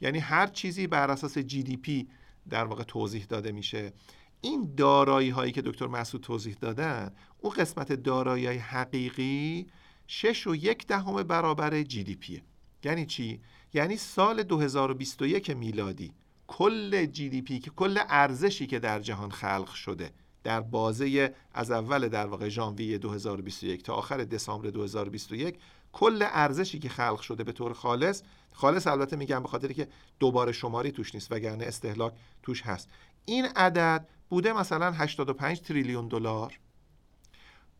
یعنی 0.00 0.18
هر 0.18 0.46
چیزی 0.46 0.86
بر 0.86 1.10
اساس 1.10 1.38
پی 1.38 2.08
در 2.48 2.64
واقع 2.64 2.82
توضیح 2.82 3.24
داده 3.24 3.52
میشه. 3.52 3.92
این 4.40 4.74
دارایی 4.76 5.30
هایی 5.30 5.52
که 5.52 5.62
دکتر 5.62 5.86
مسعود 5.86 6.22
توضیح 6.22 6.56
دادن 6.60 7.14
اون 7.38 7.52
قسمت 7.52 7.92
دارایی 7.92 8.46
های 8.46 8.58
حقیقی 8.58 9.66
شش 10.06 10.46
و 10.46 10.54
یک 10.54 10.86
دهم 10.86 11.22
برابر 11.22 11.82
جی 11.82 12.04
دی 12.04 12.14
پیه 12.14 12.42
یعنی 12.84 13.06
چی؟ 13.06 13.40
یعنی 13.74 13.96
سال 13.96 14.42
2021 14.42 15.50
میلادی 15.50 16.12
کل 16.46 17.06
جی 17.06 17.28
دی 17.28 17.42
پی 17.42 17.58
که 17.58 17.70
کل 17.70 17.98
ارزشی 18.08 18.66
که 18.66 18.78
در 18.78 19.00
جهان 19.00 19.30
خلق 19.30 19.72
شده 19.74 20.10
در 20.42 20.60
بازه 20.60 21.34
از 21.54 21.70
اول 21.70 22.08
در 22.08 22.26
واقع 22.26 22.48
ژانویه 22.48 22.98
2021 22.98 23.82
تا 23.82 23.94
آخر 23.94 24.24
دسامبر 24.24 24.70
2021 24.70 25.58
کل 25.92 26.24
ارزشی 26.32 26.78
که 26.78 26.88
خلق 26.88 27.20
شده 27.20 27.44
به 27.44 27.52
طور 27.52 27.72
خالص 27.72 28.22
خالص 28.52 28.86
البته 28.86 29.16
میگم 29.16 29.42
به 29.42 29.48
خاطر 29.48 29.72
که 29.72 29.88
دوباره 30.18 30.52
شماری 30.52 30.92
توش 30.92 31.14
نیست 31.14 31.32
وگرنه 31.32 31.64
استهلاک 31.64 32.12
توش 32.42 32.62
هست. 32.62 32.88
این 33.24 33.44
عدد 33.44 34.08
بوده 34.28 34.52
مثلا 34.52 34.92
85 34.92 35.60
تریلیون 35.60 36.08
دلار. 36.08 36.58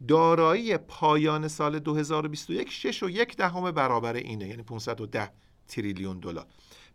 دارایی 0.08 0.76
پایان 0.76 1.48
سال 1.48 1.78
2021 1.78 2.70
6 2.70 3.02
و 3.02 3.10
یک 3.10 3.36
دهم 3.36 3.70
برابر 3.70 4.14
اینه 4.14 4.48
یعنی 4.48 4.62
510 4.62 5.30
تریلیون 5.68 6.18
دلار. 6.18 6.46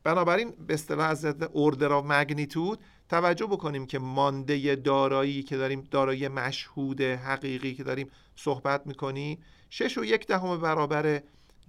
بنابراین 0.06 0.52
به 0.68 0.74
اصطلاح 0.74 1.10
از 1.10 1.26
order 1.26 1.94
of 1.94 2.06
magnitude 2.08 2.80
توجه 3.10 3.46
بکنیم 3.46 3.86
که 3.86 4.00
مانده 4.00 4.76
دارایی 4.76 5.44
که 5.44 5.58
داریم 5.58 5.88
دارایی 5.92 6.28
مشهود 6.28 7.02
حقیقی 7.02 7.74
که 7.74 7.84
داریم 7.84 8.10
صحبت 8.36 8.88
می‌کنیم 8.88 9.38
شش 9.70 9.98
و 9.98 10.06
یک 10.06 10.28
دهم 10.28 10.58
برابر 10.58 11.22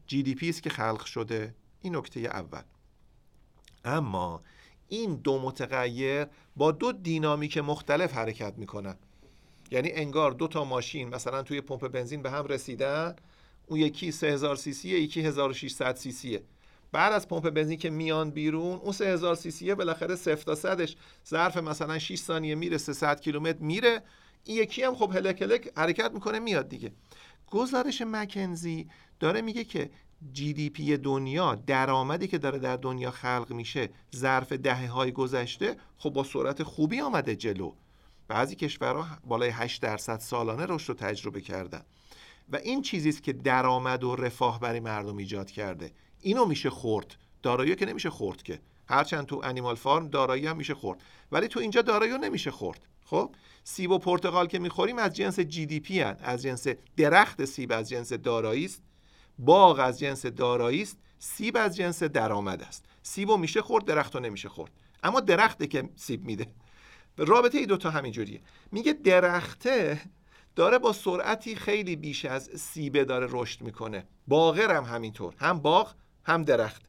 GDP 0.07 0.49
است 0.49 0.63
که 0.63 0.71
خلق 0.71 1.05
شده. 1.05 1.55
این 1.83 1.97
نکته 1.97 2.21
اول. 2.21 2.63
اما 3.85 4.43
این 4.89 5.15
دو 5.15 5.39
متغیر 5.39 6.27
با 6.57 6.73
دو 6.73 6.93
دینامیک 6.93 7.59
مختلف 7.59 8.15
حرکت 8.15 8.55
می‌کنن. 8.57 8.97
یعنی 9.71 9.93
انگار 9.93 10.31
دو 10.31 10.49
تا 10.49 10.65
ماشین 10.65 11.09
مثلا 11.09 11.43
توی 11.43 11.61
پمپ 11.61 11.89
بنزین 11.89 12.23
به 12.23 12.31
هم 12.31 12.47
رسیدن 12.47 13.17
اون 13.67 13.81
یکی 13.81 14.13
3000 14.13 14.57
سی 14.57 14.73
سی 14.73 14.89
یکی 14.89 15.21
1600 15.21 15.97
سی 15.97 16.13
سیه 16.13 16.43
بعد 16.93 17.13
از 17.13 17.29
پمپ 17.29 17.51
بنزین 17.51 17.79
که 17.79 17.91
میان 17.91 18.31
بیرون 18.31 18.79
اون 18.79 18.93
3000 18.93 19.35
سی 19.35 19.51
سیه 19.51 19.75
بالاخره 19.75 20.15
0 20.15 20.37
تا 20.37 20.55
100 20.55 20.89
ظرف 21.29 21.57
مثلا 21.57 21.99
6 21.99 22.19
ثانیه 22.19 22.55
میره 22.55 22.79
300 22.79 23.21
کیلومتر 23.21 23.59
میره. 23.59 24.03
این 24.45 24.57
یکی 24.57 24.83
هم 24.83 24.95
خب 24.95 25.13
هلک 25.17 25.43
هلک 25.43 25.73
حرکت 25.77 26.11
می‌کنه 26.13 26.39
میاد 26.39 26.69
دیگه. 26.69 26.93
گزارش 27.51 28.03
مکنزی 28.03 28.89
داره 29.21 29.41
میگه 29.41 29.65
که 29.65 29.91
جی 30.33 30.53
دی 30.53 30.71
پی 30.71 30.97
دنیا 30.97 31.55
درآمدی 31.55 32.29
که 32.29 32.39
داره 32.39 32.59
در 32.59 32.77
دنیا 32.77 33.11
خلق 33.11 33.53
میشه 33.53 33.89
ظرف 34.17 34.53
دهه 34.53 34.89
های 34.89 35.13
گذشته 35.13 35.77
خب 35.99 36.11
با 36.11 36.25
سرعت 36.25 36.63
خوبی 36.63 37.01
آمده 37.01 37.37
جلو. 37.37 37.73
بعضی 38.29 38.57
کشورها 38.57 39.07
بالای 39.27 39.51
8 39.51 39.83
درصد 39.83 40.19
سالانه 40.19 40.67
رشد 40.69 40.89
رو 40.89 40.95
تجربه 40.95 41.41
کردن. 41.41 41.83
و 42.53 42.57
این 42.57 42.83
چیزی 42.83 43.09
است 43.09 43.23
که 43.23 43.33
درآمد 43.33 44.05
و 44.05 44.17
رفاه 44.17 44.61
برای 44.61 44.81
مردم 44.81 45.17
ایجاد 45.17 45.51
کرده. 45.51 45.93
اینو 46.27 46.45
میشه 46.45 46.71
خورد. 46.71 47.17
دارایی 47.43 47.77
که 47.77 47.87
نمیشه 47.87 48.11
خورد 48.11 48.43
که. 48.43 48.61
هرچند 48.89 49.27
تو 49.27 49.41
انیمال 49.45 49.75
فارم 49.75 50.09
دارایی 50.09 50.47
هم 50.47 50.57
میشه 50.57 50.75
خورد. 50.75 51.03
ولی 51.33 51.49
تو 51.49 51.61
اینجا 51.61 51.83
دارایی 51.83 52.19
نمیشه 52.19 52.51
خورد. 52.51 52.87
خب؟ 53.05 53.31
سیب 53.65 53.91
و 53.91 53.99
پرتقال 53.99 54.47
که 54.47 54.59
می‌خوریم 54.59 54.99
از 54.99 55.13
جنس 55.13 55.41
جی 55.41 55.67
دی 55.67 55.81
پی 55.81 56.01
هن. 56.01 56.17
از 56.23 56.43
جنس 56.43 56.67
درخت 56.97 57.45
سیب 57.45 57.73
از 57.73 57.89
جنس 57.89 58.13
دارایی 58.13 58.65
است. 58.65 58.83
باغ 59.39 59.79
از 59.79 59.99
جنس 59.99 60.27
دارایی 60.27 60.83
است. 60.83 60.99
سیب 61.19 61.57
از 61.57 61.77
جنس 61.77 62.03
درآمد 62.03 62.63
است. 62.63 62.85
سیبو 63.03 63.37
میشه 63.37 63.63
خورد 63.63 63.85
درختو 63.85 64.21
نمیشه 64.21 64.49
خورد. 64.49 64.71
اما 65.03 65.21
درخته 65.21 65.67
که 65.67 65.89
سیب 65.97 66.25
میده. 66.25 66.47
رابطه 67.19 67.59
ای 67.59 67.67
دوتا 67.67 67.91
همینجوریه 67.91 68.41
میگه 68.73 68.93
درخته 68.93 70.01
داره 70.57 70.79
با 70.79 70.93
سرعتی 70.93 71.57
خیلی 71.57 71.97
بیش 71.97 72.25
از 72.25 72.51
سیبه 72.57 73.05
داره 73.05 73.27
رشد 73.31 73.63
می‌کنه. 73.63 74.07
باغر 74.29 74.77
هم 74.77 74.85
همینطور. 74.85 75.35
هم 75.39 75.59
باغ 75.59 75.95
هم 76.27 76.43
درخت. 76.43 76.83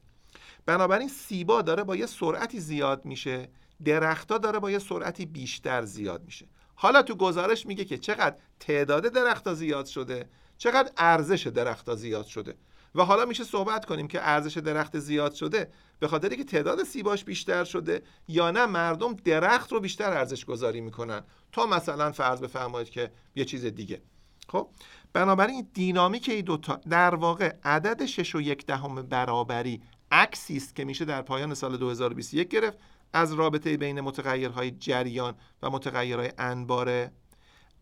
بنابراین 0.66 1.08
سیبا 1.08 1.62
داره 1.62 1.84
با 1.84 1.96
یه 1.96 2.06
سرعتی 2.06 2.60
زیاد 2.60 3.04
میشه 3.04 3.48
درختها 3.84 4.38
داره 4.38 4.58
با 4.58 4.70
یه 4.70 4.78
سرعتی 4.78 5.26
بیشتر 5.26 5.84
زیاد 5.84 6.24
میشه. 6.24 6.46
حالا 6.74 7.02
تو 7.02 7.14
گزارش 7.14 7.66
میگه 7.66 7.84
که 7.84 7.98
چقدر 7.98 8.36
تعداد 8.60 9.06
درختها 9.06 9.54
زیاد 9.54 9.86
شده 9.86 10.28
چقدر 10.58 10.90
ارزش 10.96 11.46
درختها 11.46 11.94
زیاد 11.94 12.26
شده. 12.26 12.54
و 12.94 13.02
حالا 13.02 13.24
میشه 13.24 13.44
صحبت 13.44 13.84
کنیم 13.84 14.08
که 14.08 14.28
ارزش 14.28 14.58
درخت 14.58 14.98
زیاد 14.98 15.34
شده 15.34 15.72
به 15.98 16.08
خاطری 16.08 16.36
که 16.36 16.44
تعداد 16.44 16.84
سیباش 16.84 17.24
بیشتر 17.24 17.64
شده 17.64 18.02
یا 18.28 18.50
نه 18.50 18.66
مردم 18.66 19.14
درخت 19.14 19.72
رو 19.72 19.80
بیشتر 19.80 20.12
ارزش 20.12 20.44
گذاری 20.44 20.80
می‌کنن. 20.80 21.22
تا 21.52 21.66
مثلا 21.66 22.12
فرض 22.12 22.40
بفرمایید 22.40 22.90
که 22.90 23.10
یه 23.36 23.44
چیز 23.44 23.64
دیگه. 23.64 24.02
خب 24.48 24.68
بنابراین 25.12 25.68
دینامیک 25.74 26.28
این 26.28 26.44
دوتا 26.44 26.76
در 26.76 27.14
واقع 27.14 27.54
عدد 27.64 28.06
6 28.06 28.34
و 28.34 28.40
یک 28.40 28.66
دهم 28.66 29.02
برابری 29.02 29.82
عکسی 30.10 30.56
است 30.56 30.74
که 30.74 30.84
میشه 30.84 31.04
در 31.04 31.22
پایان 31.22 31.54
سال 31.54 31.76
2021 31.76 32.48
گرفت 32.48 32.78
از 33.12 33.32
رابطه 33.32 33.76
بین 33.76 34.00
متغیرهای 34.00 34.70
جریان 34.70 35.34
و 35.62 35.70
متغیرهای 35.70 36.32
انباره 36.38 37.12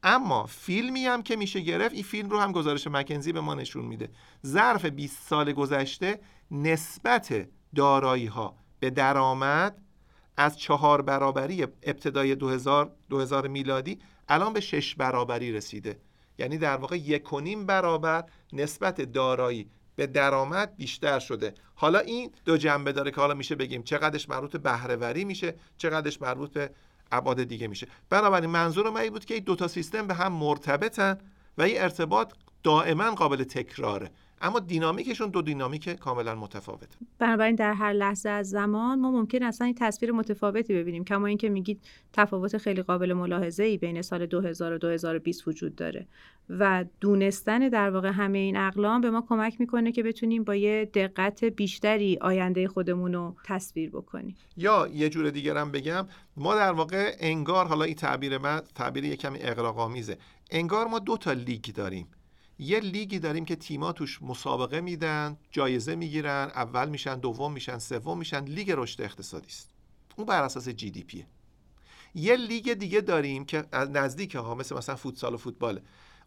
اما 0.02 0.46
فیلمی 0.46 1.04
هم 1.06 1.22
که 1.22 1.36
میشه 1.36 1.60
گرفت 1.60 1.94
این 1.94 2.02
فیلم 2.02 2.30
رو 2.30 2.40
هم 2.40 2.52
گزارش 2.52 2.86
مکنزی 2.86 3.32
به 3.32 3.40
ما 3.40 3.54
نشون 3.54 3.84
میده. 3.84 4.08
ظرف 4.46 4.84
20 4.84 5.28
سال 5.28 5.52
گذشته 5.52 6.20
نسبت 6.50 7.48
دارایی 7.74 8.26
ها 8.26 8.56
به 8.80 8.90
درآمد 8.90 9.82
از 10.36 10.58
چهار 10.58 11.02
برابری 11.02 11.62
ابتدای 11.62 12.34
2000 12.34 12.92
2000 13.08 13.46
میلادی 13.46 13.98
الان 14.28 14.52
به 14.52 14.60
شش 14.60 14.94
برابری 14.94 15.52
رسیده. 15.52 16.00
یعنی 16.38 16.58
در 16.58 16.76
واقع 16.76 16.96
یک 16.96 17.22
و 17.22 17.66
برابر 17.66 18.24
نسبت 18.52 19.00
دارایی 19.00 19.70
به 19.96 20.06
درآمد 20.06 20.76
بیشتر 20.76 21.18
شده. 21.18 21.54
حالا 21.74 21.98
این 21.98 22.32
دو 22.44 22.56
جنبه 22.56 22.92
داره 22.92 23.10
که 23.10 23.20
حالا 23.20 23.34
میشه 23.34 23.54
بگیم 23.54 23.82
چقدرش 23.82 24.28
مربوط 24.28 24.52
به 24.52 24.58
بهرهوری 24.58 25.24
میشه 25.24 25.54
چقدرش 25.76 26.22
مربوط 26.22 26.52
به 26.52 26.70
ابعاد 27.12 27.42
دیگه 27.42 27.68
میشه. 27.68 27.86
بنابراین 28.10 28.50
منظور 28.50 28.90
من 28.90 29.00
این 29.00 29.12
بود 29.12 29.24
که 29.24 29.34
این 29.34 29.44
دو 29.44 29.56
تا 29.56 29.68
سیستم 29.68 30.06
به 30.06 30.14
هم 30.14 30.32
مرتبطن 30.32 31.18
و 31.58 31.62
این 31.62 31.80
ارتباط 31.80 32.32
دائما 32.62 33.10
قابل 33.10 33.44
تکراره. 33.44 34.10
اما 34.40 34.60
دینامیکشون 34.60 35.30
دو 35.30 35.42
دینامیک 35.42 35.88
کاملا 35.88 36.34
متفاوت. 36.34 36.88
بنابراین 37.18 37.54
در 37.54 37.72
هر 37.72 37.92
لحظه 37.92 38.28
از 38.28 38.50
زمان 38.50 39.00
ما 39.00 39.10
ممکن 39.10 39.42
اصلا 39.42 39.64
این 39.64 39.74
تصویر 39.78 40.12
متفاوتی 40.12 40.74
ببینیم 40.74 41.04
کما 41.04 41.26
اینکه 41.26 41.48
میگید 41.48 41.80
تفاوت 42.12 42.58
خیلی 42.58 42.82
قابل 42.82 43.12
ملاحظه 43.12 43.64
ای 43.64 43.78
بین 43.78 44.02
سال 44.02 44.26
2000 44.26 44.72
و 44.72 44.78
2020 44.78 45.48
وجود 45.48 45.74
داره 45.76 46.06
و 46.50 46.84
دونستن 47.00 47.68
در 47.68 47.90
واقع 47.90 48.08
همه 48.08 48.38
این 48.38 48.56
اقلام 48.56 49.00
به 49.00 49.10
ما 49.10 49.24
کمک 49.28 49.60
می‌کنه 49.60 49.92
که 49.92 50.02
بتونیم 50.02 50.44
با 50.44 50.54
یه 50.54 50.90
دقت 50.94 51.44
بیشتری 51.44 52.18
آینده 52.20 52.68
خودمون 52.68 53.14
رو 53.14 53.34
تصویر 53.44 53.90
بکنیم. 53.90 54.36
یا 54.56 54.88
یه 54.94 55.08
جور 55.08 55.30
دیگر 55.30 55.56
هم 55.56 55.70
بگم 55.70 56.06
ما 56.36 56.54
در 56.54 56.72
واقع 56.72 57.16
انگار 57.20 57.66
حالا 57.66 57.84
این 57.84 57.94
تعبیر 57.94 58.38
من 58.38 58.60
تعبیر 58.74 59.04
یه 59.04 59.16
کمی 59.16 59.38
اقراق‌آمیزه 59.40 60.18
انگار 60.50 60.86
ما 60.86 60.98
دو 60.98 61.16
تا 61.16 61.32
لیگ 61.32 61.64
داریم. 61.74 62.06
یه 62.58 62.80
لیگی 62.80 63.18
داریم 63.18 63.44
که 63.44 63.56
تیما 63.56 63.92
توش 63.92 64.22
مسابقه 64.22 64.80
میدن 64.80 65.36
جایزه 65.50 65.94
می‌گیرن 65.94 66.50
اول 66.54 66.88
میشن 66.88 67.18
دوم 67.18 67.52
میشن 67.52 67.78
سوم 67.78 68.18
میشن. 68.18 68.44
لیگ 68.44 68.72
رشد 68.76 69.02
اقتصادی 69.02 69.46
است. 69.46 69.70
اون 70.16 70.26
بر 70.26 70.42
اساس 70.42 70.68
GDP 70.68 71.02
ه. 71.02 71.26
یه 72.14 72.36
لیگ 72.36 72.72
دیگه 72.72 73.00
داریم 73.00 73.44
که 73.44 73.64
نزدیک 73.72 74.34
ها 74.34 74.54
مثل 74.54 74.76
مثلا 74.76 74.96
فوتسال 74.96 75.34
و 75.34 75.36
فوتباله 75.36 75.82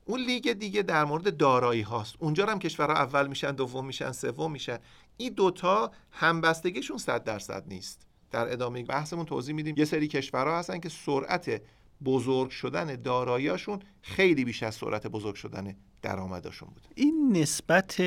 اون 0.06 0.20
لیگ 0.20 0.54
دیگه 0.54 0.82
در 0.82 1.06
مورد 1.06 1.38
دارایی 1.38 1.82
هاست. 1.82 2.15
اونجا 2.20 2.46
هم 2.46 2.60
کشورها 2.60 2.96
اول 2.96 3.28
میشن 3.28 3.52
دوم 3.52 3.86
میشن 3.86 4.12
سوم 4.12 4.52
میشن. 4.52 4.80
این 5.18 5.34
دوتا 5.34 5.92
همبستگیشون 6.12 6.98
صد 6.98 7.24
درصد 7.24 7.63
نیست. 7.68 8.08
در 8.32 8.54
ادامه 8.54 8.84
بحثمون 8.84 9.26
توضیح 9.26 9.56
میدیم. 9.56 9.76
یه 9.78 9.86
سری 9.86 10.08
کشورها 10.08 10.60
هستن 10.60 10.80
که 10.80 10.89
سرعت 10.89 11.62
بزرگ 12.06 12.50
شدن 12.50 12.96
داراییاشون 12.96 13.80
خیلی 14.02 14.46
بیش 14.46 14.64
از 14.64 14.76
سرعت 14.76 15.08
بزرگ 15.08 15.36
شدن 15.36 15.76
درآمدشون 16.02 16.70
بود. 16.70 16.88
این 16.96 17.38
نسبت 17.38 18.02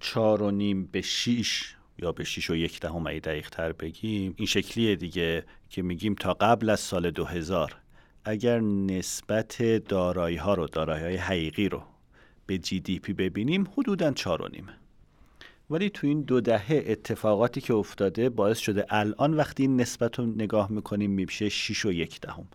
چار 0.00 0.42
و 0.42 0.50
نیم 0.50 0.86
به 0.86 1.00
6 1.00 1.74
یا 1.98 2.12
به 2.12 2.24
6 2.24 2.50
و 2.50 2.56
یک 2.56 2.80
دهم 2.80 3.06
اگه 3.06 3.20
دقیق 3.20 3.50
تر 3.50 3.72
بگیم 3.72 4.34
این 4.36 4.46
شکلیه 4.46 4.96
دیگه 4.96 5.44
که 5.68 5.82
میگیم 5.82 6.14
تا 6.14 6.34
قبل 6.34 6.70
از 6.70 6.80
سال 6.80 7.10
2000 7.10 7.76
اگر 8.24 8.60
نسبت 8.60 9.62
دارایی 9.62 10.36
ها 10.36 10.54
رو 10.54 10.66
دارایی 10.66 11.04
های 11.04 11.16
حقیقی 11.16 11.68
رو 11.68 11.82
به 12.46 12.58
جی 12.58 12.80
دی 12.80 12.98
پی 12.98 13.12
ببینیم 13.12 13.68
حدودا 13.76 14.12
چار 14.12 14.42
و 14.42 14.48
نیمه 14.48 14.72
ولی 15.70 15.90
تو 15.90 16.06
این 16.06 16.22
دو 16.22 16.40
دهه 16.40 16.84
اتفاقاتی 16.86 17.60
که 17.60 17.74
افتاده 17.74 18.28
باعث 18.28 18.58
شده 18.58 18.86
الان 18.90 19.34
وقتی 19.34 19.62
این 19.62 19.80
نسبت 19.80 20.18
رو 20.18 20.26
نگاه 20.26 20.72
می‌کنیم 20.72 21.10
میشه 21.10 21.48
6 21.48 21.84
و 21.84 21.92
یک 21.92 22.20
دهم. 22.20 22.48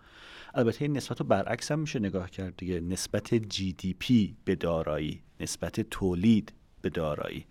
البته 0.53 0.81
این 0.81 0.97
نسبت 0.97 1.19
رو 1.19 1.25
برعکس 1.25 1.71
هم 1.71 1.79
میشه 1.79 1.99
نگاه 1.99 2.29
کرد 2.29 2.53
دیگه. 2.57 2.79
نسبت 2.79 3.35
جی 3.35 3.73
دی 3.73 3.93
پی 3.93 4.35
به 4.45 4.55
دارایی 4.55 5.21
نسبت 5.39 5.81
تولید 5.81 6.53
به 6.81 6.89
دارایی. 6.89 7.45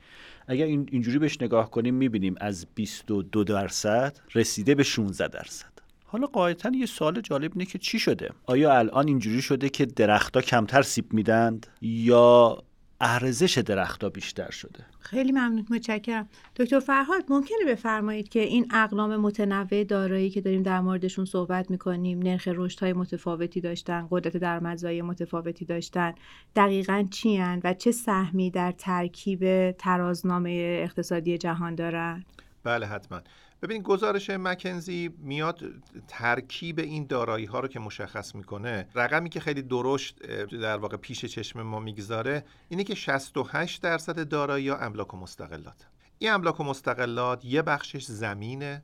اگر 0.46 0.64
این 0.64 0.88
اینجوری 0.92 1.18
بهش 1.18 1.42
نگاه 1.42 1.70
کنیم 1.70 1.94
می‌بینیم 1.94 2.34
از 2.40 2.66
22 2.74 3.44
درصد 3.44 4.18
رسیده 4.34 4.74
به 4.74 4.82
16 4.82 5.28
درصد. 5.28 5.78
حالا 6.04 6.26
قاعدتا 6.26 6.70
یه 6.74 6.87
سوال 6.87 7.20
جالب 7.20 7.52
اینه 7.54 7.64
که 7.64 7.78
چی 7.78 7.98
شده؟ 7.98 8.30
آیا 8.46 8.78
الان 8.78 9.08
اینجوری 9.08 9.42
شده 9.42 9.68
که 9.68 9.87
درختها 9.87 10.42
کمتر 10.42 10.82
سیب 10.82 11.12
میدند 11.12 11.66
یا 11.82 12.58
ارزش 13.00 13.58
درختها 13.58 14.11
بیشتر 14.11 14.50
شده. 14.50 14.84
خیلی 15.00 15.32
ممنون 15.32 15.66
متشکرم. 15.70 16.28
دکتر 16.56 16.80
فرهاد 16.80 17.24
ممکنه 17.28 17.58
بفرمایید 17.68 18.28
که 18.28 18.40
این 18.40 18.66
اقلام 18.74 19.16
متنوع 19.16 19.84
دارایی 19.84 20.30
که 20.30 20.40
داریم 20.40 20.62
در 20.62 20.80
موردشون 20.80 21.24
صحبت 21.24 21.70
می‌کنیم 21.70 22.18
نرخ 22.18 22.48
رشدهای 22.54 22.92
متفاوتی 22.92 23.61
داشتن 23.61 24.08
قدرت 24.11 24.37
درآمدزایی 24.37 25.02
متفاوتی 25.02 25.64
داشتن 25.64 26.14
دقیقا 26.56 27.06
چی 27.11 27.38
و 27.64 27.74
چه 27.74 27.92
سهمی 27.92 28.50
در 28.50 28.72
ترکیب 28.72 29.70
ترازنامه 29.70 30.80
اقتصادی 30.82 31.38
جهان 31.38 31.74
دارن؟ 31.74 32.24
بله 32.64 32.87
حتما. 32.87 33.20
ببینید 33.62 33.83
گزارش 33.83 34.31
مکنزی 34.31 35.11
میاد 35.18 35.61
ترکیب 36.09 36.79
این 36.79 37.07
دارایی 37.07 37.44
ها 37.44 37.61
رو 37.61 37.68
که 37.68 37.81
مشخص 37.81 38.35
می‌کنه. 38.35 38.88
رقمی 38.94 39.29
که 39.29 39.40
خیلی 39.40 39.62
درشت 39.62 40.23
در 40.47 40.77
واقع 40.77 40.97
پیش 40.97 41.25
چشم 41.25 41.62
ما 41.62 41.81
می‌گذاره 41.81 42.44
اینه 42.68 42.85
که 42.85 42.94
68 42.94 43.83
درصد 43.83 44.29
دارایی 44.29 44.68
ها 44.68 44.77
املاک 44.77 45.14
و 45.14 45.16
مستقلات. 45.16 45.87
این 46.18 46.31
املاک 46.31 46.61
و 46.61 46.64
مستقلات 46.64 47.44
یه 47.44 47.62
بخشش 47.62 48.05
زمینه 48.05 48.83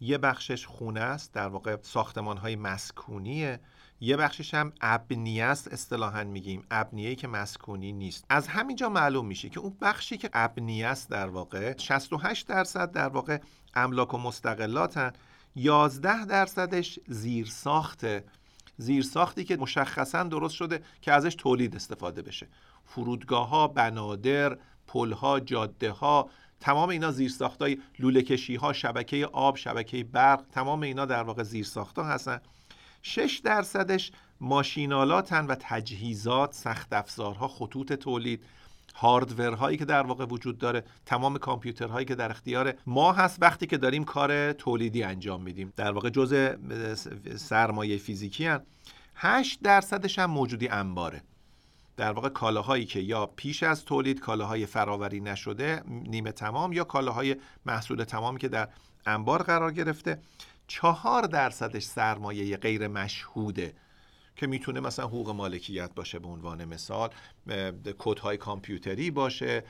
یه 0.00 0.18
بخشش 0.18 0.66
خونه 0.66 1.00
است 1.00 1.34
در 1.34 1.48
واقع 1.48 1.76
ساختمان 1.82 2.36
های 2.36 2.56
مسکونیه. 2.56 3.60
یه 4.00 4.16
بخشش 4.16 4.54
هم 4.54 4.72
ابنیه 4.80 5.44
است 5.44 5.72
اصطلاحا 5.72 6.24
میگیم. 6.24 6.66
ابنیه 6.70 7.14
که 7.14 7.28
مسکونی 7.28 7.92
نیست. 7.92 8.24
از 8.28 8.48
همینجا 8.48 8.88
معلوم 8.88 9.26
میشه 9.26 9.48
که 9.48 9.60
اون 9.60 9.76
بخشی 9.80 10.16
که 10.16 10.30
ابنیه 10.32 10.86
است 10.86 11.10
در 11.10 11.26
واقع 11.26 11.74
68 11.78 12.46
درصد 12.46 12.90
در 12.90 13.08
واقع 13.08 13.38
املاک 13.74 14.14
و 14.14 14.18
مستقلاتن. 14.18 15.12
11 15.56 16.24
درصدش 16.24 16.98
زیر 17.08 17.46
ساخته 17.46 18.24
زیر 18.76 19.02
ساختی 19.02 19.44
که 19.44 19.56
مشخصا 19.56 20.22
درست 20.22 20.54
شده 20.54 20.82
که 21.02 21.12
ازش 21.12 21.34
تولید 21.34 21.76
استفاده 21.76 22.22
بشه. 22.22 22.48
فرودگاه 22.84 23.48
ها 23.48 23.68
بنادر 23.68 24.58
پل 24.86 25.12
ها 25.12 25.40
جاده 25.40 25.90
ها 25.90 26.30
تمام 26.60 26.88
اینا 26.88 27.10
زیر 27.10 27.32
های 27.60 27.78
لوله 27.98 28.22
کشی 28.22 28.56
ها 28.56 28.72
شبکه 28.72 29.26
آب 29.26 29.56
شبکه 29.56 30.04
برق 30.04 30.42
تمام 30.52 30.80
اینا 30.80 31.06
در 31.06 31.22
واقع 31.22 31.42
زیر 31.42 31.66
ها 31.96 32.04
هستن. 32.04 32.40
6 33.02 33.40
درصدش 33.44 34.12
ماشینالاتن 34.40 35.46
و 35.46 35.54
تجهیزات 35.60 36.54
سخت 36.54 36.92
افزارها 36.92 37.48
خطوط 37.48 37.92
تولید. 37.92 38.44
هاردورهایی 38.94 39.76
که 39.76 39.84
در 39.84 40.02
واقع 40.02 40.24
وجود 40.24 40.58
داره 40.58 40.84
تمام 41.06 41.38
کامپیوترهایی 41.38 42.06
که 42.06 42.14
در 42.14 42.30
اختیار 42.30 42.74
ما 42.86 43.12
هست 43.12 43.38
وقتی 43.40 43.66
که 43.66 43.78
داریم 43.78 44.04
کار 44.04 44.52
تولیدی 44.52 45.02
انجام 45.02 45.42
میدیم. 45.42 45.72
در 45.76 45.92
واقع 45.92 46.10
جزء 46.10 46.54
سرمایه 47.36 47.96
فیزیکی 47.98 48.46
هن. 48.46 48.62
8 49.14 49.62
درصدش 49.62 50.18
هم 50.18 50.30
موجودی 50.30 50.68
انباره. 50.68 51.22
در 51.96 52.12
واقع 52.12 52.28
کالاهایی 52.28 52.84
که 52.84 53.00
یا 53.00 53.26
پیش 53.26 53.62
از 53.62 53.84
تولید 53.84 54.20
کالاهای 54.20 54.66
فراوری 54.66 55.20
نشده 55.20 55.82
نیمه 55.88 56.32
تمام 56.32 56.72
یا 56.72 56.84
کالاهای 56.84 57.36
محصول 57.66 58.04
تمام 58.04 58.36
که 58.36 58.48
در 58.48 58.68
انبار 59.06 59.42
قرار 59.42 59.72
گرفته. 59.72 60.18
چهار 60.66 61.22
درصدش 61.22 61.82
سرمایه 61.82 62.56
غیر 62.56 62.88
مشهوده 62.88 63.74
که 64.40 64.46
می‌تونه 64.46 64.80
مثلا 64.80 65.06
حقوق 65.06 65.30
مالکیت 65.30 65.94
باشه 65.94 66.18
به 66.18 66.28
عنوان 66.28 66.64
مثال 66.64 67.10
کودهای 67.98 68.36
کامپیوتری 68.36 69.10
باشه 69.10 69.64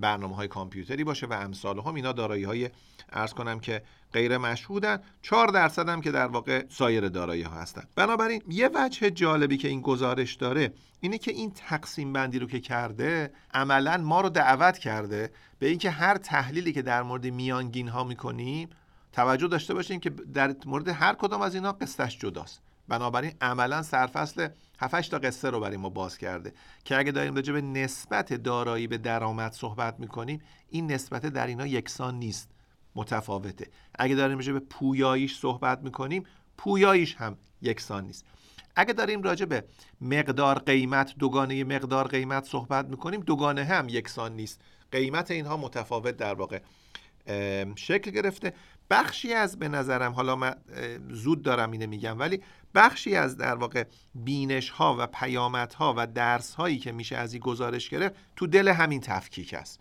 برنامه 0.00 0.36
های 0.36 0.48
کامپیوتری 0.48 1.04
باشه 1.04 1.26
و 1.26 1.32
امثال 1.32 1.80
هم 1.80 1.94
اینا 1.94 2.12
دارایی 2.12 2.44
های 2.44 2.70
ارز 3.12 3.32
کنم 3.32 3.60
که 3.60 3.82
غیر 4.12 4.38
مشهودن. 4.38 4.98
4 5.22 5.48
درصد 5.48 5.88
هم 5.88 6.00
که 6.00 6.10
در 6.10 6.26
واقع 6.26 6.64
سایر 6.68 7.08
دارایی 7.08 7.42
ها 7.42 7.54
هستن. 7.54 7.82
بنابراین 7.96 8.42
یه 8.48 8.70
وجه 8.74 9.10
جالبی 9.10 9.56
که 9.56 9.68
این 9.68 9.80
گزارش 9.80 10.34
داره 10.34 10.72
اینه 11.00 11.18
که 11.18 11.30
این 11.30 11.50
تقسیم 11.50 12.12
بندی 12.12 12.38
رو 12.38 12.46
که 12.46 12.60
کرده 12.60 13.32
عملا 13.54 13.96
ما 13.96 14.20
رو 14.20 14.28
دعوت 14.28 14.78
کرده 14.78 15.30
به 15.58 15.66
اینکه 15.66 15.90
هر 15.90 16.16
تحلیلی 16.16 16.72
که 16.72 16.82
در 16.82 17.02
مورد 17.02 17.26
میانگین 17.26 17.88
ها 17.88 18.04
می‌کنیم 18.04 18.68
توجه 19.12 19.48
داشته 19.48 19.74
باشیم 19.74 20.00
که 20.00 20.10
در 20.10 20.56
مورد 20.66 20.88
هر 20.88 21.14
کدام 21.14 21.42
از 21.42 21.54
اینا 21.54 21.72
قصتش 21.72 22.18
جداست. 22.18 22.62
بنابراین 22.88 23.32
عملا 23.40 23.82
سرفصل 23.82 24.48
7 24.78 25.10
تا 25.10 25.18
قصه 25.18 25.50
رو 25.50 25.60
برای 25.60 25.76
ما 25.76 25.88
باز 25.88 26.18
کرده 26.18 26.52
که 26.84 26.98
اگه 26.98 27.12
داریم 27.12 27.34
راجع 27.34 27.52
به 27.52 27.60
نسبت 27.60 28.32
دارایی 28.32 28.86
به 28.86 28.98
درآمد 28.98 29.52
صحبت 29.52 30.00
می‌کنیم 30.00 30.42
این 30.68 30.92
نسبت 30.92 31.26
در 31.26 31.46
اینا 31.46 31.66
یکسان 31.66 32.14
نیست 32.14 32.50
متفاوته. 32.94 33.70
اگه 33.98 34.14
داریم 34.14 34.36
راجع 34.36 34.52
به 34.52 34.60
پویاییش 34.60 35.38
صحبت 35.38 35.78
می‌کنیم 35.82 36.24
پویاییش 36.56 37.16
هم 37.16 37.38
یکسان 37.62 38.04
نیست. 38.04 38.24
اگه 38.76 38.92
داریم 38.92 39.22
راجع 39.22 39.44
به 39.44 39.64
مقدار 40.00 40.58
قیمت 40.58 41.14
دوگانه 41.18 41.64
مقدار 41.64 42.08
قیمت 42.08 42.44
صحبت 42.44 42.86
می‌کنیم 42.86 43.20
دوگانه 43.20 43.64
هم 43.64 43.88
یکسان 43.88 44.32
نیست. 44.32 44.60
قیمت 44.92 45.30
اینها 45.30 45.56
متفاوت 45.56 46.16
در 46.16 46.34
واقع 46.34 46.60
شکل 47.76 48.10
گرفته. 48.10 48.52
بخشی 48.90 49.32
از 49.32 49.58
به 49.58 49.68
نظرم 49.68 50.12
حالا 50.12 50.36
من 50.36 50.54
زود 51.10 51.42
دارم 51.42 51.70
اینه 51.70 51.86
میگم 51.86 52.18
ولی 52.18 52.42
بخشی 52.74 53.16
از 53.16 53.36
در 53.36 53.54
واقع 53.54 53.84
بینش 54.14 54.70
ها 54.70 54.96
و 54.98 55.06
پیامت 55.06 55.74
ها 55.74 55.94
و 55.96 56.06
درس 56.06 56.54
هایی 56.54 56.78
که 56.78 56.92
میشه 56.92 57.16
از 57.16 57.32
این 57.32 57.42
گزارش 57.42 57.88
گرفت 57.88 58.14
تو 58.36 58.46
دل 58.46 58.68
همین 58.68 59.00
تفکیک 59.00 59.54
است. 59.54 59.80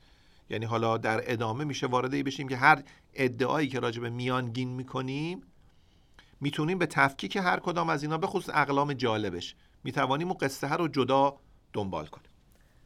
یعنی 0.50 0.66
حالا 0.66 0.98
در 0.98 1.32
ادامه 1.32 1.64
میشه 1.64 1.88
وارد 1.88 2.12
بشیم 2.12 2.48
که 2.48 2.58
هر 2.58 2.84
ادعایی 3.14 3.68
که 3.68 3.80
راجع 3.80 4.02
به 4.02 4.10
میانگین 4.10 4.70
می‌کنیم 4.70 5.42
می‌تونیم 6.42 6.78
به 6.78 6.86
تفکیک 6.86 7.36
هر 7.36 7.60
کدام 7.60 7.90
از 7.90 8.04
اینا 8.04 8.18
به 8.18 8.28
خصوص 8.28 8.56
اقلام 8.56 8.94
جالبش 8.94 9.56
می‌توانیم 9.84 10.28
اون 10.28 10.38
قصه 10.38 10.74
رو 10.74 10.88
جدا 10.88 11.38
دنبال 11.74 12.06
کنیم. 12.06 12.32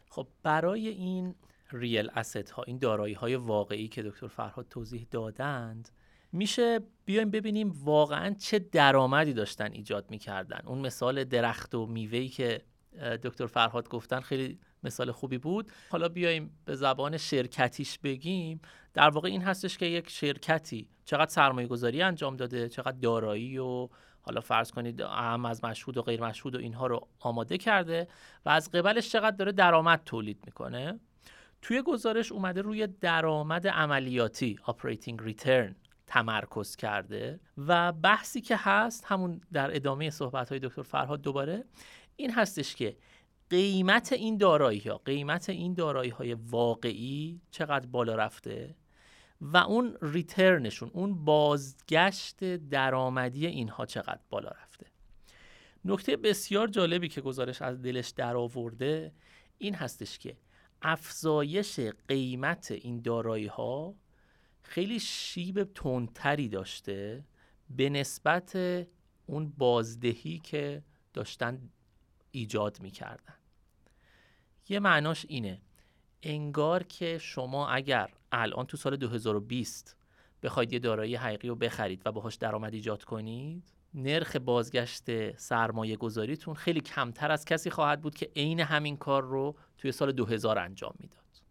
خب 0.10 0.27
برای 0.43 0.88
این 0.88 1.36
ریل 1.71 2.10
اسست 2.15 2.49
ها 2.51 2.63
این 2.63 2.77
دارایی 2.77 3.13
های 3.13 3.36
واقعی 3.36 3.88
که 3.88 4.03
دکتر 4.03 4.27
فرهاد 4.27 4.67
توضیح 4.69 5.08
دادند 5.12 5.89
میشه 6.38 6.80
بیایم 7.06 7.32
ببینیم 7.32 7.71
واقعا 7.84 8.36
چه 8.39 8.60
درآمدی 8.60 9.34
داشتن 9.34 9.71
ایجاد 9.71 10.12
می‌کردن. 10.12 10.62
اون 10.65 10.78
مثال 10.78 11.23
درخت 11.23 11.76
و 11.76 11.86
میوهی 11.86 12.30
که 12.30 12.62
دکتر 13.23 13.45
فرهاد 13.45 13.89
گفتن 13.89 14.19
خیلی 14.19 14.60
مثال 14.84 15.12
خوبی 15.12 15.38
بود. 15.38 15.71
حالا 15.89 16.10
بیایم 16.10 16.60
به 16.65 16.76
زبان 16.76 17.17
شرکتیش 17.17 18.00
بگیم. 18.00 18.62
در 18.93 19.10
واقع 19.10 19.30
این 19.30 19.41
هستش 19.41 19.78
که 19.78 19.86
یک 19.86 20.10
شرکتی 20.10 20.89
چقدر 21.06 21.32
سرمایه 21.32 21.67
گذاری 21.67 22.02
انجام 22.02 22.36
داده 22.36 22.69
چقدر 22.69 22.97
دارایی 22.97 23.58
و 23.58 23.89
حالا 24.21 24.41
فرض 24.41 24.71
کنید 24.71 25.02
اهم 25.02 25.45
از 25.45 25.63
مشهود 25.63 25.97
و 25.97 26.02
غیر 26.02 26.21
مشهود 26.21 26.56
و 26.56 26.60
اینها 26.60 26.88
رو 26.88 27.08
آماده 27.19 27.58
کرده 27.58 28.08
و 28.45 28.50
از 28.50 28.71
قبلش 28.71 29.10
چقدر 29.10 29.36
داره 29.36 29.52
درآمد 29.52 30.02
تولید 30.06 30.39
می‌کنه. 30.45 31.00
توی 31.62 31.82
گزارش 31.82 32.32
اومده 32.32 32.62
روی 32.62 32.88
درآمد 32.88 33.67
عملیاتی 33.67 34.60
operating 34.67 35.21
return. 35.28 35.87
تمرکز 36.08 36.76
کرده 36.76 37.39
و 37.58 37.91
بحثی 37.91 38.41
که 38.41 38.58
هست 38.60 39.06
همون 39.08 39.41
در 39.54 39.76
ادامه 39.76 40.10
صحبت 40.10 40.50
های 40.50 40.60
دکتر 40.60 40.82
فرهاد 40.82 41.22
دوباره 41.22 41.63
این 42.15 42.32
هستش 42.32 42.76
که 42.76 42.98
قیمت 43.50 44.13
این 44.13 44.38
دارایی 44.38 44.80
ها 44.80 44.98
قیمت 44.98 45.50
این 45.50 45.74
دارایی 45.74 46.10
های 46.10 46.34
واقعی 46.34 47.41
چقدر 47.52 47.86
بالا 47.86 48.15
رفته 48.15 48.76
و 49.41 49.58
اون 49.58 49.98
ریترنشون 50.02 50.91
اون 50.93 51.26
بازگشت 51.26 52.56
درآمدی 52.56 53.48
اینها 53.48 53.86
چقدر 53.86 54.20
بالا 54.30 54.50
رفته. 54.50 54.86
نکته 55.86 56.17
بسیار 56.17 56.67
جالبی 56.67 57.08
که 57.08 57.22
گزارش 57.22 57.62
از 57.62 57.82
دلش 57.82 58.10
درآورده 58.10 59.12
این 59.58 59.76
هستش 59.76 60.17
که 60.17 60.38
افزایش 60.82 61.80
قیمت 62.08 62.72
این 62.72 63.02
دارایی 63.02 63.48
ها 63.48 63.96
خیلی 64.67 64.99
شیب 64.99 65.63
تندتری 65.63 66.49
داشته 66.49 67.25
به 67.69 67.89
نسبت 67.89 68.56
اون 69.25 69.53
بازدهی 69.58 70.39
که 70.39 70.84
داشتن 71.13 71.69
ایجاد 72.32 72.82
می‌کردن. 72.82 73.34
یه 74.69 74.80
معناش 74.80 75.25
اینه. 75.30 75.62
انگار 76.23 76.84
که 76.84 77.17
شما 77.17 77.67
اگر 77.67 78.10
الان 78.32 78.65
تو 78.65 78.77
سال 78.77 78.95
2020 78.95 79.95
بخواید 80.43 80.73
یه 80.73 80.80
دارایی 80.80 81.15
حقیقی 81.15 81.47
رو 81.47 81.56
بخرید 81.56 82.01
و 82.06 82.12
باهاش 82.12 82.36
درآمد 82.36 82.73
ایجاد 82.73 83.03
کنید 83.03 83.73
نرخ 83.93 84.36
بازگشت 84.36 85.38
سرمایه 85.38 85.95
گذاریتون 85.95 86.53
خیلی 86.53 86.82
کمتر 86.82 87.32
از 87.32 87.45
کسی 87.45 87.69
خواهد 87.69 88.01
بود 88.01 88.15
که 88.15 88.32
عین 88.36 88.60
همین 88.60 88.97
کار 88.97 89.23
رو 89.23 89.56
توی 89.77 89.91
سال 89.91 90.12
2000 90.12 90.60
انجام 90.60 90.93
می‌داد. 90.99 91.41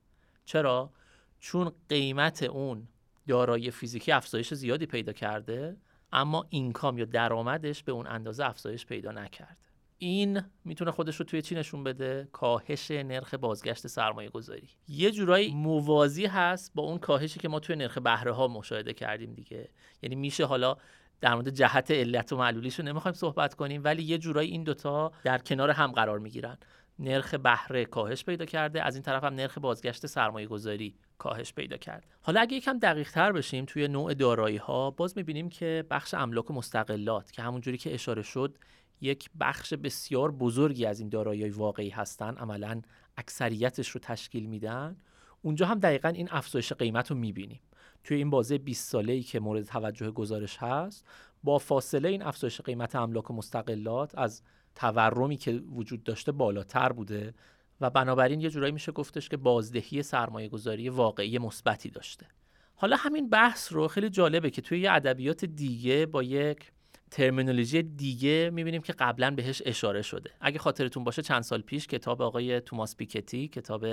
چرا؟ 0.44 0.92
چون 1.40 1.72
قیمت 1.88 2.42
اون 2.42 2.88
دارایی 3.28 3.70
فیزیکی 3.70 4.12
افزایش 4.12 4.54
زیادی 4.54 4.86
پیدا 4.86 5.12
کرده 5.12 5.76
اما 6.12 6.46
اینکام 6.50 6.98
یا 6.98 7.04
درآمدش 7.04 7.82
به 7.82 7.92
اون 7.92 8.06
اندازه 8.06 8.44
افزایش 8.44 8.86
پیدا 8.86 9.12
نکرده 9.12 9.66
این 9.98 10.42
می‌تونه 10.64 10.90
خودش 10.90 11.16
رو 11.16 11.24
توی 11.24 11.42
چی 11.42 11.54
نشون 11.54 11.84
بده؟ 11.84 12.28
کاهش 12.32 12.90
نرخ 12.90 13.34
بازگشت 13.34 13.86
سرمایه 13.86 14.30
گذاری 14.30 14.68
یه 14.88 15.10
جورایی 15.10 15.54
موازی 15.54 16.26
هست 16.26 16.72
با 16.74 16.82
اون 16.82 16.98
کاهشی 16.98 17.40
که 17.40 17.48
ما 17.48 17.60
توی 17.60 17.76
نرخ 17.76 17.98
بهره 17.98 18.32
ها 18.32 18.48
مشاهده 18.48 18.92
کردیم 18.92 19.34
دیگه. 19.34 19.68
یعنی 20.02 20.14
میشه 20.16 20.44
حالا 20.44 20.76
در 21.20 21.34
مورد 21.34 21.50
جهت 21.50 21.90
علت 21.90 22.32
و 22.32 22.36
معلولیش 22.36 22.78
رو 22.78 22.84
نمی‌خوایم 22.84 23.14
صحبت 23.14 23.54
کنیم 23.54 23.84
ولی 23.84 24.02
یه 24.02 24.18
جورایی 24.18 24.50
این 24.50 24.64
دوتا 24.64 25.12
در 25.24 25.38
کنار 25.38 25.70
هم 25.70 25.92
قرار 25.92 26.18
می‌گیرن. 26.18 26.58
نرخ 26.98 27.34
بهره 27.34 27.84
کاهش 27.84 28.24
پیدا 28.24 28.44
کرده 28.44 28.82
از 28.82 28.94
این 28.94 29.02
طرف 29.02 29.24
هم 29.24 29.34
نرخ 29.34 29.58
بازگشت 29.58 30.06
سرمایه 30.06 30.46
گذاری 30.46 30.94
کاهش 31.18 31.52
پیدا 31.52 31.76
کرد 31.76 32.06
حالا 32.22 32.40
اگه 32.40 32.56
یکم 32.56 32.78
دقیق 32.78 33.10
تر 33.10 33.32
بشیم 33.32 33.64
توی 33.64 33.88
نوع 33.88 34.14
دارایی 34.14 34.56
ها 34.56 34.90
باز 34.90 35.16
می‌بینیم 35.16 35.48
که 35.48 35.84
بخش 35.90 36.14
املاک 36.14 36.50
و 36.50 36.54
مستقلات 36.54 37.32
که 37.32 37.42
همونجوری 37.42 37.78
که 37.78 37.94
اشاره 37.94 38.22
شد 38.22 38.58
یک 39.00 39.30
بخش 39.40 39.74
بسیار 39.74 40.32
بزرگی 40.32 40.86
از 40.86 41.00
این 41.00 41.08
دارایی 41.08 41.48
واقعی 41.48 41.90
هستن 41.90 42.34
عملا 42.34 42.82
اکثریتش 43.16 43.88
رو 43.88 44.00
تشکیل 44.00 44.46
میدن. 44.46 44.96
اونجا 45.42 45.66
هم 45.66 45.78
دقیقا 45.78 46.08
این 46.08 46.28
افزایش 46.30 46.72
قیمت 46.72 47.10
رو 47.10 47.16
می‌بینیم. 47.16 47.60
توی 48.04 48.16
این 48.16 48.30
بازه 48.30 48.58
20 48.58 48.90
ساله 48.90 49.12
ای 49.12 49.22
که 49.22 49.40
مورد 49.40 49.64
توجه 49.64 50.10
گزارش 50.10 50.56
هست 50.56 51.06
با 51.44 51.58
فاصله 51.58 52.08
این 52.08 52.22
افزایش 52.22 52.60
قیمت 52.60 52.94
املاک 52.94 53.30
و 53.30 53.34
مستقلات 53.34 54.18
از 54.18 54.42
تورمی 54.76 55.36
که 55.36 55.52
وجود 55.52 56.04
داشته 56.04 56.32
بالاتر 56.32 56.92
بوده 56.92 57.34
و 57.80 57.90
بنابراین 57.90 58.40
یه 58.40 58.50
جورایی 58.50 58.72
میشه 58.72 58.92
گفتش 58.92 59.28
که 59.28 59.36
بازدهی 59.36 60.02
سرمایه 60.02 60.48
گذاری 60.48 60.88
واقعی 60.88 61.38
مثبتی 61.38 61.90
داشته. 61.90 62.26
حالا 62.74 62.96
همین 62.96 63.30
بحث 63.30 63.72
رو 63.72 63.88
خیلی 63.88 64.10
جالبه 64.10 64.50
که 64.50 64.62
توی 64.62 64.80
یه 64.80 64.92
ادبیات 64.92 65.44
دیگه 65.44 66.06
با 66.06 66.22
یک 66.22 66.72
ترمینولوژی 67.10 67.82
دیگه 67.82 68.50
می‌بینیم 68.52 68.82
که 68.82 68.92
قبلا 68.92 69.30
بهش 69.30 69.62
اشاره 69.64 70.02
شده. 70.02 70.30
اگه 70.40 70.58
خاطرتون 70.58 71.04
باشه 71.04 71.22
چند 71.22 71.42
سال 71.42 71.62
پیش 71.62 71.86
کتاب 71.86 72.22
آقای 72.22 72.60
توماس 72.60 72.96
پیکتی 72.96 73.48
کتاب 73.48 73.86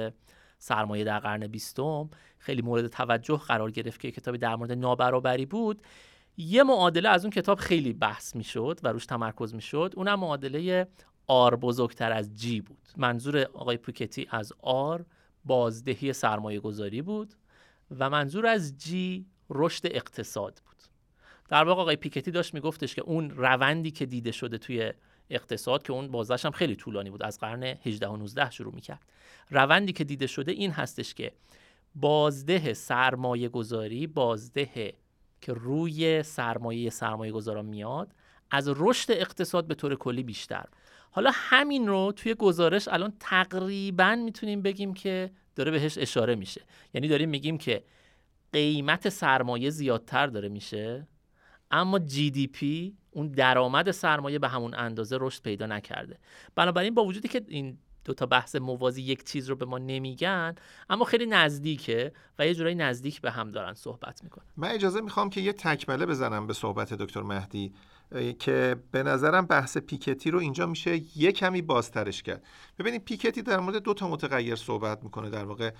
سرمایه 0.59 1.03
در 1.03 1.19
قرن 1.19 1.47
بیستم 1.47 2.09
خیلی 2.37 2.61
مورد 2.61 2.87
توجه 2.87 3.37
قرار 3.37 3.71
گرفت 3.71 3.99
که 3.99 4.11
کتابی 4.11 4.37
در 4.37 4.55
مورد 4.55 4.71
نابرابری 4.71 5.45
بود. 5.45 5.81
یه 6.37 6.63
معادله 6.63 7.09
از 7.09 7.25
اون 7.25 7.31
کتاب 7.31 7.59
خیلی 7.59 7.93
بحث 7.93 8.35
می‌شد 8.35 8.79
و 8.83 8.87
روش 8.87 9.05
تمرکز 9.05 9.55
می‌شد. 9.55 9.93
اونم 9.95 10.19
معادله 10.19 10.87
آر 11.27 11.55
بزرگتر 11.55 12.11
از 12.11 12.35
جی 12.35 12.61
بود. 12.61 12.87
منظور 12.97 13.37
آقای 13.53 13.77
پوکتی 13.77 14.27
از 14.29 14.53
آر 14.61 15.05
بازدهی 15.45 16.13
سرمایه 16.13 16.59
گذاری 16.59 17.01
بود 17.01 17.33
و 17.99 18.09
منظور 18.09 18.47
از 18.47 18.77
جی 18.77 19.25
رشد 19.49 19.85
اقتصاد 19.85 20.61
بود. 20.65 20.75
در 21.49 21.63
واقع 21.63 21.81
آقای 21.81 21.95
پیکتی 21.95 22.31
داشت 22.31 22.53
میگفتش 22.53 22.95
که 22.95 23.01
اون 23.01 23.29
روندی 23.29 23.91
که 23.91 24.05
دیده 24.05 24.31
شده 24.31 24.57
توی 24.57 24.93
اقتصاد 25.29 25.83
که 25.83 25.93
اون 25.93 26.07
بازدهش 26.07 26.45
هم 26.45 26.51
خیلی 26.51 26.75
طولانی 26.75 27.09
بود 27.09 27.23
از 27.23 27.39
قرن 27.39 27.63
18 27.63 28.07
و 28.07 28.17
19 28.17 28.51
شروع 28.51 28.75
می‌کرد. 28.75 29.01
روندی 29.49 29.93
که 29.93 30.03
دیده 30.03 30.27
شده 30.27 30.51
این 30.51 30.71
هستش 30.71 31.13
که 31.13 31.31
بازده 31.95 32.73
سرمایه 32.73 33.49
گذاری 33.49 34.07
بازده 34.07 34.93
که 35.43 35.53
روی 35.53 36.23
سرمایه 36.23 36.89
سرمایه 36.89 37.31
گذاران 37.31 37.65
میاد 37.65 38.13
از 38.51 38.69
رشد 38.75 39.11
اقتصاد 39.11 39.67
به 39.67 39.75
طور 39.75 39.95
کلی 39.95 40.23
بیشتر. 40.23 40.65
حالا 41.11 41.31
همین 41.33 41.87
رو 41.87 42.11
توی 42.15 42.33
گزارش 42.33 42.87
الان 42.87 43.13
تقریبا 43.19 44.15
می‌تونیم 44.15 44.61
بگیم 44.61 44.93
که 44.93 45.31
داره 45.55 45.71
بهش 45.71 45.97
اشاره 45.97 46.35
میشه. 46.35 46.61
یعنی 46.93 47.07
داریم 47.07 47.29
میگیم 47.29 47.57
که 47.57 47.83
قیمت 48.53 49.09
سرمایه 49.09 49.69
زیادتر 49.69 50.27
داره 50.27 50.49
میشه 50.49 51.07
اما 51.71 51.99
پی 52.53 52.97
اون 53.11 53.27
درآمد 53.27 53.91
سرمایه 53.91 54.39
به 54.39 54.47
همون 54.47 54.73
اندازه 54.73 55.17
رشد 55.21 55.43
پیدا 55.43 55.65
نکرده. 55.65 56.19
بنابراین 56.55 56.93
با 56.93 57.05
وجودی 57.05 57.27
که 57.27 57.41
این 57.47 57.77
دو 58.05 58.13
تا 58.13 58.25
بحث 58.25 58.55
موازی 58.55 59.01
یک 59.01 59.23
چیز 59.23 59.49
رو 59.49 59.55
به 59.55 59.65
ما 59.65 59.77
نمیگن 59.77 60.55
اما 60.89 61.05
خیلی 61.05 61.25
نزدیکه 61.25 62.11
و 62.39 62.47
یه 62.47 62.53
جورایی 62.53 62.75
نزدیک 62.75 63.21
به 63.21 63.31
هم 63.31 63.51
دارن 63.51 63.73
صحبت 63.73 64.23
می‌کنن. 64.23 64.45
من 64.57 64.67
اجازه 64.67 65.01
می‌خوام 65.01 65.29
که 65.29 65.41
یه 65.41 65.53
تکمله 65.53 66.05
بزنم 66.05 66.47
به 66.47 66.53
صحبت 66.53 66.93
دکتر 66.93 67.21
مهدی 67.21 67.73
که 68.39 68.75
به 68.91 69.03
نظرم 69.03 69.45
بحث 69.45 69.77
پیکتی 69.77 70.31
رو 70.31 70.39
اینجا 70.39 70.65
میشه 70.65 71.01
یه 71.15 71.31
کمی 71.31 71.61
بازترش 71.61 72.23
کرد. 72.23 72.43
ببینید 72.79 73.05
پیکتی 73.05 73.41
در 73.41 73.59
مورد 73.59 73.83
دو 73.83 73.93
تا 73.93 74.07
متغیر 74.07 74.55
صحبت 74.55 75.03
می‌کنه. 75.03 75.29
در 75.29 75.45
واقع 75.45 75.71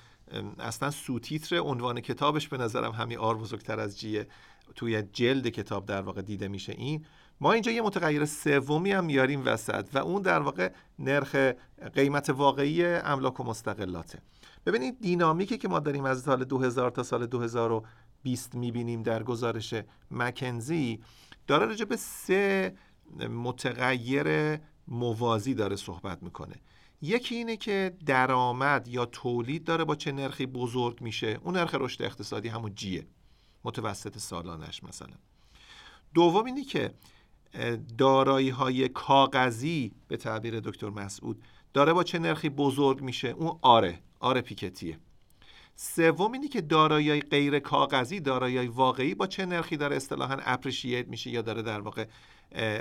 اصلا 0.60 0.92
سوتیتر 0.92 1.60
عنوان 1.60 2.02
کتابش 2.02 2.48
به 2.48 2.58
نظرم 2.58 2.92
همین 2.92 3.18
آر 3.18 3.38
بزرگتر 3.38 3.80
از 3.80 4.00
جیه 4.00 4.28
توی 4.76 5.02
جلد 5.02 5.48
کتاب 5.48 5.86
در 5.86 6.02
واقع 6.02 6.22
دیده 6.22 6.48
میشه 6.48 6.74
این. 6.78 7.06
ما 7.44 7.54
اینجا 7.54 7.72
یه 7.72 7.82
متغیر 7.82 8.26
سومی 8.26 8.92
هم 8.92 9.06
میاریم 9.06 9.42
وسط 9.46 9.90
و 9.94 9.98
اون 9.98 10.22
در 10.22 10.40
واقع 10.40 10.72
نرخ 11.00 11.36
قیمت 11.94 12.30
واقعی 12.30 12.86
املاک 12.86 13.40
و 13.40 13.44
مستقلاته. 13.44 14.20
ببینید 14.66 15.02
دینامیکی 15.02 15.58
که 15.58 15.68
ما 15.68 15.80
داریم 15.80 16.06
از 16.06 16.22
سال 16.22 16.44
2000 16.44 16.92
تا 16.92 17.04
سال 17.04 17.26
2020 17.26 18.56
می‌بینیم 18.56 19.04
در 19.04 19.24
گزارش 19.24 19.76
مکنزی 20.12 21.00
داره 21.48 21.66
راجع 21.66 21.86
به 21.86 21.96
سه 21.96 22.76
متغیر 23.30 24.58
موازی 24.88 25.54
داره 25.54 25.76
صحبت 25.76 26.24
می‌کنه. 26.24 26.56
یکی 27.02 27.36
اینه 27.36 27.58
که 27.58 27.98
درآمد 28.06 28.88
یا 28.88 29.06
تولید 29.06 29.64
داره 29.64 29.84
با 29.84 29.96
چه 29.96 30.12
نرخی 30.12 30.46
بزرگ 30.46 31.02
میشه. 31.02 31.40
اون 31.44 31.58
نرخ 31.58 31.76
رشد 31.80 32.02
اقتصادی 32.02 32.48
همون 32.50 32.76
جیه 32.76 33.08
متوسط 33.64 34.18
سالانش 34.18 34.84
مثلا. 34.84 35.16
دوم 36.14 36.46
اینه 36.46 36.64
که 36.64 36.94
دارایی 37.98 38.50
های 38.50 38.90
کاغذی 38.90 39.92
به 40.08 40.18
تعبیر 40.18 40.60
دکتر 40.60 40.90
مسعود 40.90 41.44
داره 41.74 41.94
با 41.94 42.04
چه 42.04 42.20
نرخی 42.20 42.50
بزرگ 42.50 43.02
میشه؟ 43.02 43.28
اون 43.28 43.60
آره 43.62 44.00
آره 44.20 44.42
پیکتیه. 44.42 45.00
سوم 45.76 46.32
اینی 46.32 46.48
که 46.48 46.62
دارایی 46.62 47.20
غیر 47.20 47.60
کاغذی 47.60 48.20
دارایی 48.20 48.68
واقعی 48.68 49.16
با 49.16 49.28
چه 49.28 49.46
نرخی 49.46 49.78
داره؟ 49.78 49.96
اصطلاحا 49.96 50.38
اپریشیت 50.46 51.08
میشه 51.08 51.30
یا 51.30 51.42
داره 51.42 51.62
در 51.62 51.80
واقع 51.80 52.06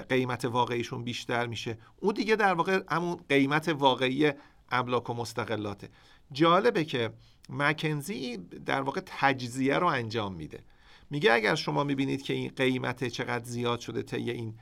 قیمت 0.08 0.44
واقعیشون 0.44 1.04
بیشتر 1.04 1.46
میشه. 1.46 1.78
اون 2.00 2.14
دیگه 2.14 2.36
در 2.36 2.54
واقع 2.54 2.80
همون 2.90 3.16
قیمت 3.28 3.68
واقعی 3.68 4.32
املاک 4.70 5.10
و 5.10 5.14
مستقلاته. 5.14 5.88
جالبه 6.32 6.84
که 6.84 7.12
مکنزی 7.48 8.36
در 8.36 8.82
واقع 8.82 9.00
تجزیه 9.06 9.78
رو 9.78 9.86
انجام 9.86 10.34
میده. 10.34 10.64
میگه 11.12 11.32
اگر 11.32 11.54
شما 11.54 11.84
می‌بینید 11.84 12.22
که 12.22 12.34
این 12.34 12.52
قیمت 12.56 13.08
چقدر 13.08 13.44
زیاد 13.44 13.80
شده 13.80 14.02
طی 14.02 14.30
این 14.30 14.54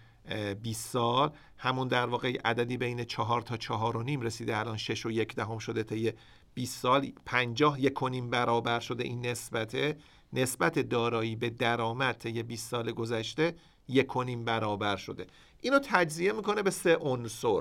20 0.62 0.88
سال 0.88 1.30
همون 1.58 1.88
در 1.88 2.06
واقع 2.06 2.38
عددی 2.44 2.76
بین 2.76 3.04
4 3.04 3.42
تا 3.42 3.56
4 3.56 3.96
و 3.96 4.02
نیم 4.02 4.20
رسیده 4.20 4.56
الان 4.56 4.76
6 4.76 5.06
و 5.06 5.10
یک 5.10 5.34
دهم 5.34 5.58
شده 5.58 5.82
طی 5.82 6.12
20 6.54 6.82
سال 6.82 7.12
50 7.26 7.80
یک 7.80 7.92
کنیم 7.92 8.30
برابر 8.30 8.80
شده 8.80 9.04
این 9.04 9.26
نسبته. 9.26 9.96
نسبت 10.32 10.78
دارایی 10.78 11.36
به 11.36 11.50
درآمد 11.50 12.18
طی 12.18 12.42
20 12.42 12.70
سال 12.70 12.92
گذشته 12.92 13.54
یک 13.88 14.06
کنیم 14.06 14.44
برابر 14.44 14.96
شده. 14.96 15.26
اینو 15.60 15.78
تجزیه 15.78 16.32
می‌کنه 16.32 16.62
به 16.62 16.70
سه 16.70 16.96
عنصر. 16.96 17.60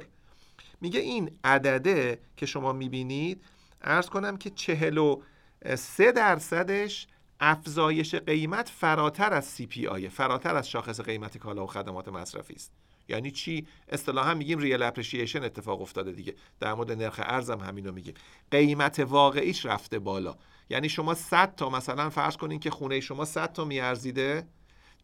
میگه 0.81 0.99
این 0.99 1.31
عدده 1.43 2.19
که 2.37 2.45
شما 2.45 2.73
می‌بینید 2.73 3.43
ارز 3.81 4.09
کنم 4.09 4.37
که 4.37 4.49
43 4.49 6.11
درصدش 6.11 7.07
افزایش 7.39 8.15
قیمت 8.15 8.69
فراتر 8.69 9.33
از 9.33 9.57
CPI 9.57 10.07
فراتر 10.07 10.55
از 10.55 10.69
شاخص 10.69 11.01
قیمت 11.01 11.37
کالا 11.37 11.63
و 11.63 11.67
خدمات 11.67 12.07
مصرفی 12.07 12.53
است. 12.53 12.71
یعنی 13.09 13.31
چی؟ 13.31 13.67
اصطلاحا 13.89 14.33
میگیم 14.33 14.59
ریل 14.59 14.83
اپریشیشن 14.83 15.43
اتفاق 15.43 15.81
افتاده 15.81 16.11
دیگه. 16.11 16.35
در 16.59 16.73
مورد 16.73 16.91
نرخ 16.91 17.19
ارزم 17.23 17.59
همینو 17.59 17.91
میگیم. 17.91 18.13
قیمت 18.51 18.99
واقعیش 18.99 19.65
رفته 19.65 19.99
بالا. 19.99 20.35
یعنی 20.69 20.89
شما 20.89 21.13
100 21.13 21.55
تا 21.55 21.69
مثلا 21.69 22.09
فرض 22.09 22.37
کنین 22.37 22.59
که 22.59 22.69
خونه 22.69 22.99
شما 22.99 23.25
100 23.25 23.53
تا 23.53 23.65
میارزیده 23.65 24.47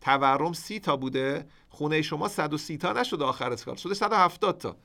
تورم 0.02 0.54
سی 0.54 0.80
تا 0.80 0.98
بوده 0.98 1.48
خونه 1.70 2.02
شما 2.02 2.28
130 2.28 2.78
تا 2.78 2.94
نشده 2.94 3.24
آخر 3.24 3.56
کار 3.56 3.76
شده 3.76 3.94
170 3.94 4.58
تا. 4.58 4.78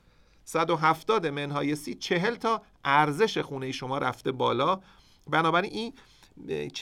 170 0.45 1.27
منهای 1.27 1.75
سی 1.75 1.95
40 1.95 2.35
تا 2.35 2.61
ارزش 2.85 3.37
خونه 3.37 3.71
شما 3.71 3.97
رفته 3.97 4.31
بالا. 4.31 4.79
بنابراین 5.27 5.71
این 5.71 5.93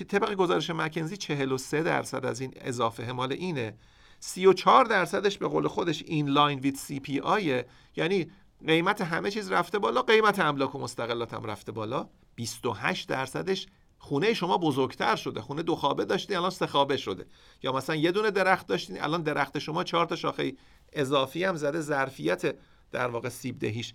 طبق 0.10 0.34
گزارش 0.34 0.70
مکنزی 0.70 1.18
43 1.18 1.84
درصد 1.84 2.26
از 2.26 2.42
این 2.42 2.54
اضافه 2.56 3.06
مال 3.06 3.32
اینه. 3.34 3.74
34 4.20 4.86
درصدش 4.86 5.38
به 5.38 5.48
قول 5.48 5.68
خودش 5.68 6.04
in 6.04 6.30
line 6.30 6.60
with 6.60 6.76
CPI 6.76 7.20
ه 7.20 7.66
یعنی 7.96 8.32
قیمت 8.68 9.02
همه 9.02 9.32
چیز 9.32 9.52
رفته 9.52 9.80
بالا 9.80 10.02
قیمت 10.02 10.40
املاک 10.40 10.76
و 10.76 10.80
مستقلات 10.80 11.34
هم 11.34 11.44
رفته 11.44 11.72
بالا. 11.72 12.10
28 12.36 13.10
درصدش 13.10 13.68
خونه 13.98 14.34
شما 14.34 14.58
بزرگتر 14.58 15.16
شده 15.16 15.42
خونه 15.42 15.64
دو 15.64 15.76
خوابه 15.76 16.06
داشتین 16.06 16.38
الان 16.38 16.50
سه 16.50 16.68
خوابه 16.68 16.98
شده. 16.98 17.26
یا 17.64 17.72
مثلا 17.72 17.96
یه 17.96 18.12
دونه 18.12 18.32
درخت 18.32 18.68
داشتین 18.68 19.02
الان 19.02 19.22
درخت 19.24 19.60
شما 19.60 19.84
چهار 19.84 20.06
تا 20.06 20.16
شاخه 20.16 20.54
اضافی 20.94 21.44
هم 21.44 21.56
زده 21.56 21.82
ظرفیت 21.82 22.56
در 22.92 23.08
واقع 23.08 23.30
سیب 23.30 23.60
دهیش 23.60 23.94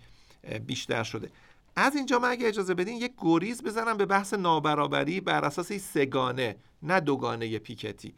بیشتر 0.65 1.03
شده. 1.03 1.31
از 1.75 1.95
اینجا 1.95 2.19
من 2.19 2.29
اگه 2.29 2.47
اجازه 2.47 2.73
بدین 2.73 2.97
یک 2.97 3.13
گریز 3.17 3.63
بزنم 3.63 3.97
به 3.97 4.05
بحث 4.05 4.33
نابرابری 4.33 5.21
بر 5.21 5.45
اساس 5.45 5.73
سگانه 5.73 6.55
نه 6.81 6.99
دوگانه 6.99 7.59
پیکتی. 7.59 8.15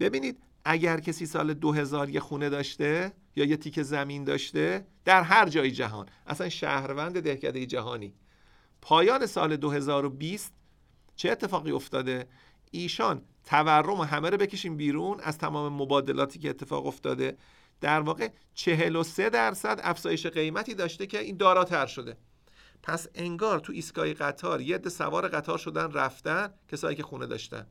ببینید 0.00 0.38
اگر 0.64 1.00
کسی 1.00 1.26
سال 1.26 1.54
2000 1.54 2.08
یه 2.08 2.20
خونه 2.20 2.48
داشته 2.48 3.12
یا 3.36 3.44
یه 3.44 3.56
تیک 3.56 3.82
زمین 3.82 4.24
داشته 4.24 4.86
در 5.04 5.22
هر 5.22 5.48
جای 5.48 5.70
جهان 5.70 6.08
اصلا 6.26 6.48
شهروند 6.48 7.20
دهکده 7.20 7.66
جهانی. 7.66 8.14
پایان 8.82 9.26
سال 9.26 9.56
2020 9.56 10.52
چه 11.16 11.30
اتفاقی 11.30 11.70
افتاده؟ 11.70 12.26
ایشان 12.70 13.22
تورم 13.44 14.00
همه 14.00 14.30
رو 14.30 14.36
بکشیم 14.36 14.76
بیرون 14.76 15.20
از 15.20 15.38
تمام 15.38 15.72
مبادلاتی 15.72 16.38
که 16.38 16.50
اتفاق 16.50 16.86
افتاده. 16.86 17.36
در 17.80 18.00
واقع 18.00 18.28
43 18.54 19.30
درصد 19.30 19.80
افزایش 19.82 20.26
قیمتی 20.26 20.74
داشته 20.74 21.06
که 21.06 21.18
این 21.18 21.36
داراتر 21.36 21.86
شده. 21.86 22.16
پس 22.82 23.06
انگار 23.14 23.60
تو 23.60 23.72
ایستگاه 23.72 24.12
قطار 24.12 24.60
یه 24.60 24.74
عده 24.74 24.90
سوار 24.90 25.28
قطار 25.28 25.58
شدن 25.58 25.92
رفتن 25.92 26.54
کسایی 26.68 26.96
که 26.96 27.02
خونه 27.02 27.26
داشتن. 27.26 27.66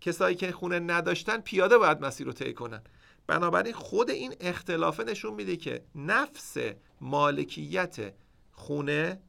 کسایی 0.00 0.36
که 0.36 0.52
خونه 0.52 0.78
نداشتن 0.78 1.40
پیاده 1.40 1.78
باید 1.78 2.04
مسیر 2.04 2.26
رو 2.26 2.32
طی 2.32 2.54
کنن. 2.54 2.82
بنابراین 3.26 3.72
خود 3.72 4.10
این 4.10 4.34
اختلافه 4.40 5.04
نشون 5.04 5.34
میده 5.34 5.56
که 5.56 5.84
نفس 5.94 6.56
مالکیت 7.00 8.14
خونه 8.52 9.22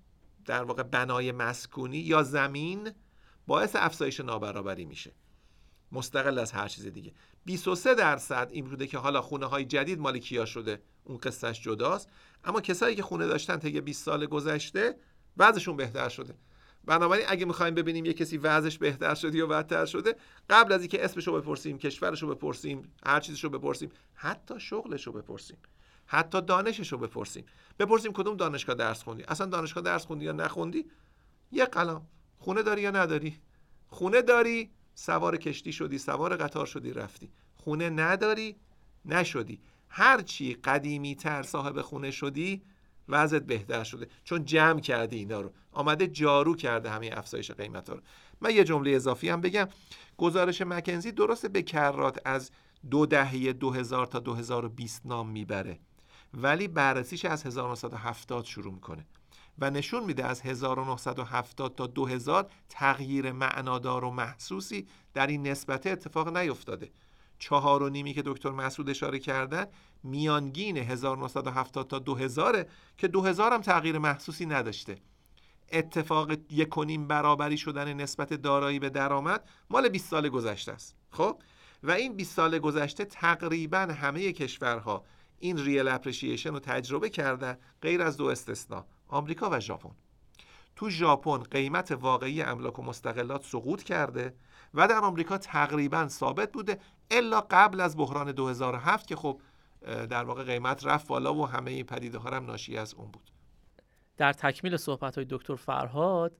در 0.45 0.63
واقع 0.63 0.83
بنای 0.83 1.31
مسکونی 1.31 1.97
یا 1.97 2.23
زمین 2.23 2.91
باعث 3.47 3.75
افزایش 3.75 4.19
نابرابری 4.19 4.85
میشه. 4.85 5.11
مستقل 5.91 6.39
از 6.39 6.51
هر 6.51 6.67
چیز 6.67 6.85
دیگه. 6.85 7.13
23 7.45 7.95
درصد 7.95 8.49
این 8.51 8.65
بوده 8.65 8.87
که 8.87 8.97
حالا 8.97 9.21
خونه 9.21 9.45
های 9.45 9.65
جدید 9.65 9.99
مال 9.99 10.17
کیا 10.19 10.45
شده؟ 10.45 10.81
اون 11.03 11.17
قصهش 11.17 11.61
جداست. 11.61 12.09
اما 12.43 12.61
کسایی 12.61 12.95
که 12.95 13.03
خونه 13.03 13.27
داشتن 13.27 13.57
طی 13.57 13.81
20 13.81 14.05
سال 14.05 14.25
گذشته 14.25 14.95
وضعشون 15.37 15.77
بهتر 15.77 16.09
شده. 16.09 16.35
بنابراین 16.85 17.25
اگه 17.29 17.45
می‌خوایم 17.45 17.75
ببینیم 17.75 18.05
یه 18.05 18.13
کسی 18.13 18.37
وضعش 18.37 18.77
بهتر 18.77 19.15
شده 19.15 19.37
یا 19.37 19.47
بدتر 19.47 19.85
شده 19.85 20.15
قبل 20.49 20.73
از 20.73 20.81
اینکه 20.81 21.05
اسمش 21.05 21.27
رو 21.27 21.41
بپرسیم 21.41 21.77
کشورش 21.77 22.23
رو 22.23 22.35
بپرسیم 22.35 22.93
هر 23.05 23.19
چیزش 23.19 23.43
رو 23.43 23.49
بپرسیم 23.49 23.91
حتی 24.13 24.59
شغلش 24.59 25.07
رو 25.07 25.13
بپرسیم 25.13 25.57
حتی 26.05 26.41
دانشش 26.41 26.91
رو 26.91 26.97
بپرسیم. 26.97 27.45
بپرسیم 27.79 28.13
کدوم 28.13 28.37
دانشگاه 28.37 28.75
درس 28.75 29.03
خوندی؟ 29.03 29.23
اصلا 29.23 29.47
دانشگاه 29.47 29.83
درس 29.83 30.05
خوندی 30.05 30.25
یا 30.25 30.31
نخوندی؟ 30.31 30.85
یه 31.51 31.65
قلم. 31.65 32.01
خونه 32.37 32.63
داری 32.63 32.81
یا 32.81 32.91
نداری؟ 32.91 33.39
خونه 33.87 34.21
داری 34.21 34.71
سوار 34.95 35.37
کشتی 35.37 35.73
شدی 35.73 35.97
سوار 35.97 36.35
قطار 36.37 36.65
شدی 36.65 36.93
رفتی. 36.93 37.31
خونه 37.55 37.89
نداری 37.89 38.55
نشدی. 39.05 39.59
هرچی 39.95 40.53
قدیمی 40.53 41.15
تر 41.15 41.43
صاحب 41.43 41.81
خونه 41.81 42.11
شدی 42.11 42.61
وضعت 43.09 43.43
بهتر 43.43 43.83
شده. 43.83 44.07
چون 44.23 44.45
جمع 44.45 44.79
کردی 44.79 45.17
اینا 45.17 45.41
رو. 45.41 45.51
آمده 45.71 46.07
جارو 46.07 46.55
کرده 46.55 46.89
همه 46.89 47.09
افزایش 47.13 47.51
قیمت 47.51 47.89
ها 47.89 47.95
رو. 47.95 48.01
من 48.41 48.55
یه 48.55 48.63
جمله 48.63 48.91
اضافی 48.91 49.29
هم 49.29 49.41
بگم. 49.41 49.67
گزارش 50.17 50.61
مکنزی 50.61 51.11
درسته 51.11 51.47
به 51.47 51.61
کرات 51.61 52.19
از 52.25 52.51
دو 52.91 53.05
دهه 53.05 53.53
2000 53.53 54.05
تا 54.05 54.19
2020 54.19 55.05
نام 55.05 55.29
می‌بره. 55.29 55.79
ولی 56.33 56.67
بررسیش 56.67 57.25
از 57.25 57.45
1970 57.45 58.45
شروع 58.45 58.73
می‌کنه. 58.73 59.05
و 59.59 59.69
نشون 59.69 60.03
میده 60.03 60.25
از 60.25 60.41
1970 60.41 61.75
تا 61.75 61.87
2000 61.87 62.51
تغییر 62.69 63.31
معنادار 63.31 64.05
و 64.05 64.11
محسوسی 64.11 64.87
در 65.13 65.27
این 65.27 65.47
نسبت 65.47 65.87
اتفاق 65.87 66.37
نیفتاده. 66.37 66.91
چهار 67.39 67.83
و 67.83 67.89
نیمی 67.89 68.13
که 68.13 68.21
دکتر 68.25 68.51
مسعود 68.51 68.89
اشاره 68.89 69.19
کردن 69.19 69.65
میانگین 70.03 70.77
1970 70.77 71.87
تا 71.87 71.99
2000 71.99 72.65
که 72.97 73.07
2000 73.07 73.53
هم 73.53 73.61
تغییر 73.61 73.97
محسوسی 73.97 74.45
نداشته. 74.45 74.97
اتفاق 75.71 76.31
یکونیم 76.49 77.07
برابری 77.07 77.57
شدن 77.57 77.93
نسبت 77.93 78.33
دارایی 78.33 78.79
به 78.79 78.89
درآمد 78.89 79.49
مال 79.69 79.89
20 79.89 80.09
سال 80.09 80.29
گذشته 80.29 80.71
است. 80.71 80.95
خب؟ 81.11 81.41
و 81.83 81.91
این 81.91 82.15
20 82.15 82.35
سال 82.35 82.59
گذشته 82.59 83.05
تقریبا 83.05 83.77
همه 83.77 84.31
کشورها 84.31 85.03
این 85.39 85.57
ریل 85.57 85.87
اپریشیشن 85.87 86.53
رو 86.53 86.59
تجربه 86.59 87.09
کردن 87.09 87.57
غیر 87.81 88.01
از 88.01 88.17
دو 88.17 88.25
استثنا 88.25 88.85
آمریکا 89.07 89.49
و 89.51 89.59
ژاپن. 89.59 89.91
تو 90.75 90.89
ژاپن 90.89 91.37
قیمت 91.37 91.91
واقعی 91.91 92.41
املاک 92.41 92.79
و 92.79 92.83
مستقلات 92.83 93.45
سقوط 93.45 93.83
کرده 93.83 94.33
و 94.73 94.87
در 94.87 94.97
آمریکا 94.97 95.37
تقریبا 95.37 96.07
ثابت 96.07 96.51
بوده 96.51 96.79
الا 97.11 97.41
قبل 97.41 97.79
از 97.81 97.97
بحران 97.97 98.31
2007 98.31 99.07
که 99.07 99.15
خب 99.15 99.41
در 99.85 100.23
واقع 100.23 100.43
قیمت 100.43 100.85
رفت 100.85 101.07
بالا 101.07 101.35
و 101.35 101.47
همه 101.47 101.71
این 101.71 101.85
پدیده 101.85 102.17
ها 102.17 102.29
هم 102.29 102.45
ناشی 102.45 102.77
از 102.77 102.93
اون 102.93 103.11
بود. 103.11 103.31
در 104.17 104.33
تکمیل 104.33 104.77
صحبت 104.77 105.15
های 105.15 105.25
دکتر 105.29 105.55
فرهاد 105.55 106.37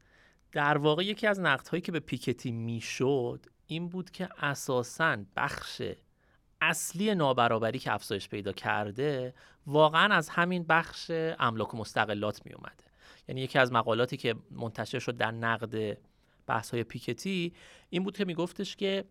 در 0.52 0.78
واقع 0.78 1.04
یکی 1.06 1.28
از 1.28 1.40
نقد 1.40 1.68
هایی 1.68 1.82
که 1.82 1.92
به 1.92 2.00
پیکتی 2.00 2.52
می‌شد 2.52 3.46
این 3.68 3.90
بود 3.90 4.12
که 4.12 4.30
اساسا 4.38 5.18
بخش 5.36 5.82
اصلی 6.62 7.16
نابرابری 7.16 7.80
که 7.80 7.94
افزایش 7.94 8.30
پیدا 8.30 8.52
کرده 8.52 9.34
واقعا 9.68 10.16
از 10.16 10.30
همین 10.30 10.64
بخش 10.64 11.12
املاک 11.40 11.74
و 11.74 11.78
مستقلات 11.78 12.46
می 12.46 12.54
اومده 12.54 12.84
یعنی 13.28 13.42
یکی 13.42 13.60
از 13.60 13.72
مقالاتی 13.72 14.18
که 14.18 14.36
منتشر 14.52 15.00
شد 15.00 15.18
در 15.18 15.32
نقد 15.32 15.98
بحث 16.48 16.72
های 16.72 16.84
پیکتی 16.84 17.54
این 17.90 18.04
بود 18.04 18.18
که 18.18 18.26
میگفتش 18.26 18.76
که 18.76 19.06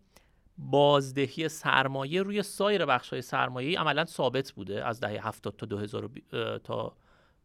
بازدهی 0.57 1.49
سرمایه 1.49 2.21
روی 2.21 2.43
سایر 2.43 2.85
بخش 2.85 3.09
های 3.09 3.21
سرمایه 3.21 3.79
عملا 3.79 4.05
ثابت 4.05 4.51
بوده 4.51 4.85
از 4.85 4.99
دهه 4.99 5.27
70 5.27 5.55
تا 5.55 5.65
2000 5.65 6.09
تا 6.63 6.97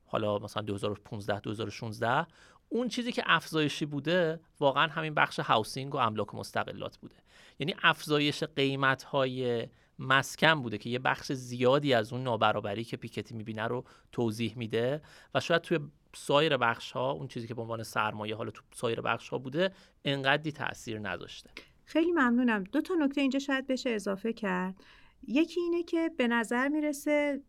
حالا 0.06 0.38
مثلا 0.38 0.62
2015 0.62 1.40
2016 1.40 2.26
اون 2.68 2.88
چیزی 2.88 3.12
که 3.12 3.22
افزایشی 3.26 3.86
بوده 3.86 4.40
واقعا 4.60 4.88
همین 4.88 5.14
بخش 5.14 5.38
هاوسینگ 5.38 5.94
و 5.94 5.98
املاک 5.98 6.34
مستقلات 6.34 6.96
بوده. 6.96 7.14
یعنی 7.58 7.74
افزایش 7.82 8.44
قیمت 8.44 9.02
های 9.02 9.68
مسکن 9.98 10.54
بوده 10.62 10.78
که 10.78 10.90
یه 10.90 10.98
بخش 10.98 11.32
زیادی 11.32 11.94
از 11.94 12.12
اون 12.12 12.22
نابرابری 12.22 12.84
که 12.84 12.96
پیکتی 12.96 13.34
می‌بینه 13.34 13.62
رو 13.62 13.84
توضیح 14.12 14.54
میده 14.56 15.02
و 15.34 15.40
شاید 15.40 15.62
توی 15.62 15.78
سایر 16.16 16.56
بخش 16.56 16.92
ها 16.92 17.10
اون 17.10 17.28
چیزی 17.28 17.46
که 17.46 17.54
به 17.54 17.62
عنوان 17.62 17.82
سرمایه 17.82 18.36
حالا 18.36 18.50
تو 18.50 18.62
سایر 18.74 19.00
بخش 19.00 19.28
ها 19.28 19.38
بوده 19.38 19.72
انقدری 20.04 20.52
تاثیر 20.52 20.98
نذاشته 20.98 21.50
خیلی 21.84 22.12
ممنونم. 22.12 22.64
دو 22.64 22.80
تا 22.80 22.94
نکته 22.94 23.20
اینجا 23.20 23.38
شاید 23.38 23.66
بشه 23.66 23.90
اضافه 23.90 24.32
کرد. 24.32 24.74
یکی 25.26 25.60
اینه 25.60 25.82
که 25.82 26.10
به 26.16 26.28
نظر 26.28 26.68
می‌رسه 26.68 27.40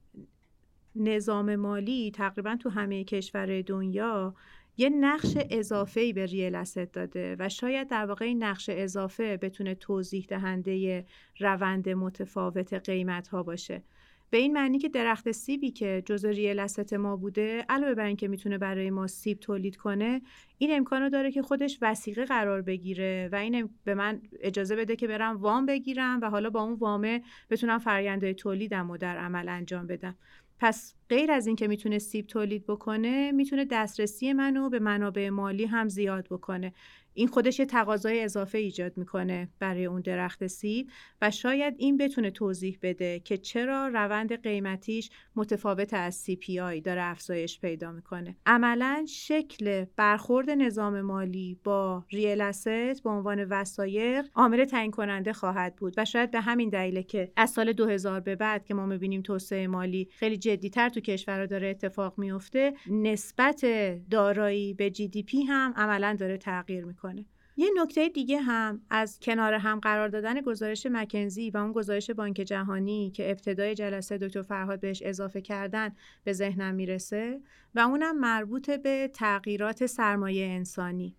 نظام 0.95 1.55
مالی 1.55 2.11
تقریبا 2.11 2.55
تو 2.55 2.69
همه 2.69 3.03
کشور 3.03 3.61
دنیا 3.61 4.35
یه 4.77 4.89
نقش 4.89 5.37
اضافه 5.49 6.13
به 6.13 6.25
ریل 6.25 6.55
اسست 6.55 6.93
داده 6.93 7.35
و 7.39 7.49
شاید 7.49 7.87
در 7.87 8.05
واقع 8.05 8.25
این 8.25 8.43
نقش 8.43 8.69
اضافه 8.73 9.37
بتونه 9.37 9.75
توضیح 9.75 10.25
دهنده 10.29 11.05
روند 11.39 11.89
متفاوت 11.89 12.73
قیمت 12.73 13.27
ها 13.27 13.43
باشه. 13.43 13.83
به 14.29 14.37
این 14.37 14.53
معنی 14.53 14.79
که 14.79 14.89
درخت 14.89 15.31
سیبی 15.31 15.71
که 15.71 16.03
جزء 16.05 16.29
ریل 16.29 16.65
ما 16.97 17.15
بوده 17.15 17.65
علاوه 17.69 17.93
بر 17.93 18.05
اینکه 18.05 18.27
می‌تونه 18.27 18.57
برای 18.57 18.89
ما 18.89 19.07
سیب 19.07 19.39
تولید 19.39 19.75
کنه 19.75 20.21
این 20.57 20.71
امکانو 20.73 21.09
داره 21.09 21.31
که 21.31 21.41
خودش 21.41 21.77
وسیقه 21.81 22.25
قرار 22.25 22.61
بگیره 22.61 23.29
و 23.31 23.35
این 23.35 23.69
به 23.83 23.95
من 23.95 24.21
اجازه 24.39 24.75
بده 24.75 24.95
که 24.95 25.07
برم 25.07 25.37
وام 25.37 25.65
بگیرم 25.65 26.19
و 26.21 26.29
حالا 26.29 26.49
با 26.49 26.63
اون 26.63 26.73
وامه 26.73 27.21
بتونم 27.49 27.79
فرآیند 27.79 28.31
تولیدم 28.31 28.89
و 28.89 28.97
در 28.97 29.17
عمل 29.17 29.49
انجام 29.49 29.87
بدم. 29.87 30.15
پس 30.59 30.95
غیر 31.09 31.31
از 31.31 31.47
اینکه 31.47 31.67
می‌تونه 31.67 31.99
سیب 31.99 32.27
تولید 32.27 32.65
بکنه 32.67 33.31
می‌تونه 33.31 33.65
دسترسی 33.65 34.33
منو 34.33 34.69
به 34.69 34.79
منابع 34.79 35.29
مالی 35.29 35.65
هم 35.65 35.87
زیاد 35.87 36.27
بکنه. 36.27 36.73
این 37.13 37.27
خودش 37.27 37.59
یه 37.59 37.65
تقاضای 37.65 38.23
اضافه 38.23 38.57
ایجاد 38.57 38.97
می‌کنه 38.97 39.49
برای 39.59 39.85
اون 39.85 40.01
درخت 40.01 40.47
سیب 40.47 40.89
و 41.21 41.31
شاید 41.31 41.75
این 41.77 41.97
بتونه 41.97 42.31
توضیح 42.31 42.77
بده 42.81 43.19
که 43.19 43.37
چرا 43.37 43.87
روند 43.87 44.41
قیمتیش 44.43 45.09
متفاوت 45.35 45.93
از 45.93 46.25
CPI 46.25 46.81
داره 46.83 47.03
افزایش 47.03 47.59
پیدا 47.59 47.91
می‌کنه. 47.91 48.35
عملا 48.45 49.05
شکل 49.09 49.85
برخورد 49.95 50.49
نظام 50.49 51.01
مالی 51.01 51.59
با 51.63 52.03
ریل 52.09 52.41
اسست 52.41 53.03
به 53.03 53.09
عنوان 53.09 53.43
وسایق 53.43 54.25
عامل 54.35 54.65
تعیین 54.65 54.91
کننده 54.91 55.33
خواهد 55.33 55.75
بود 55.75 55.93
و 55.97 56.05
شاید 56.05 56.31
به 56.31 56.41
همین 56.41 56.69
دلیله 56.69 57.03
که 57.03 57.31
از 57.35 57.49
سال 57.49 57.73
2000 57.73 58.19
به 58.19 58.35
بعد 58.35 58.65
که 58.65 58.73
ما 58.73 58.85
می‌بینیم 58.85 59.21
توسعه 59.21 59.67
مالی 59.67 60.09
خیلی 60.11 60.37
جدیتر 60.37 60.89
تو 60.89 60.99
کشورها 60.99 61.45
داره 61.45 61.67
اتفاق 61.67 62.13
میفته 62.17 62.73
نسبت 62.91 63.65
دارایی 64.09 64.73
به 64.73 64.89
پی 65.27 65.41
هم 65.41 65.73
عملا 65.75 66.15
داره 66.19 66.37
تغییر 66.37 66.85
می‌کنه. 66.85 67.08
یه 67.57 67.69
نکته 67.75 68.09
دیگه 68.09 68.41
هم 68.41 68.81
از 68.89 69.19
کنار 69.19 69.53
هم 69.53 69.79
قرار 69.79 70.09
دادن 70.09 70.41
گزارش 70.41 70.85
مکنزی 70.85 71.49
و 71.49 71.57
اون 71.57 71.71
گزارش 71.71 72.11
بانک 72.11 72.35
جهانی 72.35 73.11
که 73.11 73.31
ابتدای 73.31 73.75
جلسه 73.75 74.17
دکتر 74.17 74.41
فرهاد 74.41 74.79
بهش 74.79 75.01
اضافه 75.05 75.41
کردن 75.41 75.95
به 76.23 76.33
ذهنم 76.33 76.75
می‌رسه 76.75 77.41
و 77.75 77.79
اونم 77.79 78.19
مربوط 78.19 78.69
به 78.69 79.11
تغییرات 79.13 79.85
سرمایه 79.85 80.45
انسانی. 80.45 81.15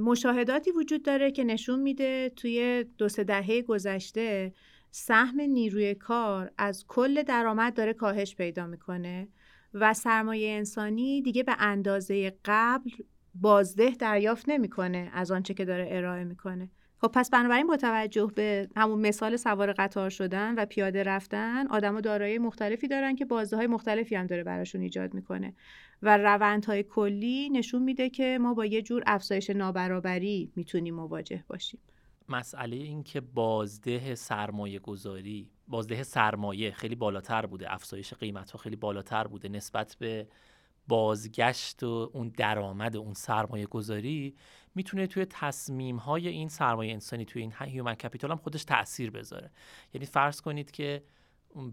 مشاهداتی 0.00 0.70
وجود 0.70 1.02
داره 1.02 1.30
که 1.30 1.44
نشون 1.44 1.80
میده 1.80 2.32
توی 2.36 2.84
دو 2.98 3.08
سه 3.08 3.24
دهه 3.24 3.62
گذشته 3.62 4.52
سهم 4.90 5.40
نیروی 5.40 5.94
کار 5.94 6.50
از 6.58 6.84
کل 6.88 7.22
درآمد 7.22 7.74
داره 7.74 7.92
کاهش 7.92 8.34
پیدا 8.34 8.66
می‌کنه 8.66 9.28
و 9.74 9.94
سرمایه 9.94 10.50
انسانی 10.50 11.22
دیگه 11.22 11.42
به 11.42 11.56
اندازه 11.58 12.32
قبل 12.44 12.90
بازده 13.40 13.90
دریافت 13.90 14.48
نمی‌کنه 14.48 15.10
از 15.12 15.30
آنچه 15.30 15.54
که 15.54 15.64
داره 15.64 15.88
ارائه 15.90 16.24
می‌کنه. 16.24 16.70
خب 16.98 17.08
پس 17.14 17.30
بنابراین 17.30 17.66
با 17.66 17.76
توجه 17.76 18.32
به 18.34 18.68
همون 18.76 19.00
مثال 19.00 19.36
سوار 19.36 19.72
قطار 19.72 20.10
شدن 20.10 20.54
و 20.54 20.66
پیاده 20.66 21.02
رفتن 21.02 21.66
آدم 21.66 22.00
دارایی 22.00 22.38
مختلفی 22.38 22.88
دارن 22.88 23.16
که 23.16 23.24
بازده 23.24 23.56
های 23.56 23.66
مختلفی 23.66 24.14
هم 24.14 24.26
داره 24.26 24.44
براشون 24.44 24.80
ایجاد 24.80 25.14
می‌کنه. 25.14 25.54
و 26.02 26.18
روندهای 26.18 26.82
کلی 26.82 27.50
نشون 27.50 27.82
میده 27.82 28.10
که 28.10 28.38
ما 28.40 28.54
با 28.54 28.66
یه 28.66 28.82
جور 28.82 29.02
افزایش 29.06 29.50
نابرابری 29.50 30.52
می‌تونیم 30.56 30.94
مواجه 30.94 31.44
باشیم. 31.48 31.80
مسئله 32.28 32.76
این 32.76 33.02
که 33.02 33.20
بازده 33.20 34.14
سرمایه 34.14 34.78
گذاری 34.78 35.50
بازده 35.68 36.02
سرمایه 36.02 36.70
خیلی 36.70 36.94
بالاتر 36.94 37.46
بوده 37.46 37.74
افزایش 37.74 38.14
قیمت 38.14 38.50
ها 38.50 38.58
خیلی 38.58 38.76
بالاتر 38.76 39.26
بوده 39.26 39.48
نسبت 39.48 39.96
به 39.98 40.26
بازگشت 40.88 41.82
و 41.82 42.10
اون 42.12 42.28
درآمد 42.28 42.96
اون 42.96 43.14
سرمایه 43.14 43.66
گذاری 43.66 44.34
می‌تونه 44.74 45.06
توی 45.06 45.24
تصمیم 45.24 45.96
های 45.96 46.28
این 46.28 46.48
سرمایه 46.48 46.92
انسانی 46.92 47.24
توی 47.24 47.42
این 47.42 47.52
human 47.60 47.94
capital 47.94 48.30
هم 48.30 48.36
خودش 48.36 48.64
تاثیر 48.64 49.10
بذاره. 49.10 49.50
یعنی 49.94 50.06
فرض 50.06 50.40
کنید 50.40 50.70
که 50.70 51.02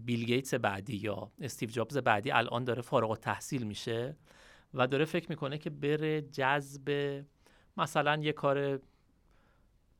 بیل 0.04 0.24
گیتس 0.24 0.54
بعدی 0.54 0.96
یا 0.96 1.30
استیو 1.40 1.68
جابز 1.68 1.96
بعدی 1.96 2.30
الان 2.30 2.64
داره 2.64 2.82
فارغ 2.82 3.10
التحصیل 3.10 3.62
میشه 3.62 4.16
و 4.74 4.86
داره 4.86 5.04
فکر 5.04 5.26
می‌کنه 5.28 5.58
که 5.58 5.70
بره 5.70 6.22
جذب 6.22 7.22
مثلا 7.76 8.16
یه 8.22 8.32
کار 8.32 8.80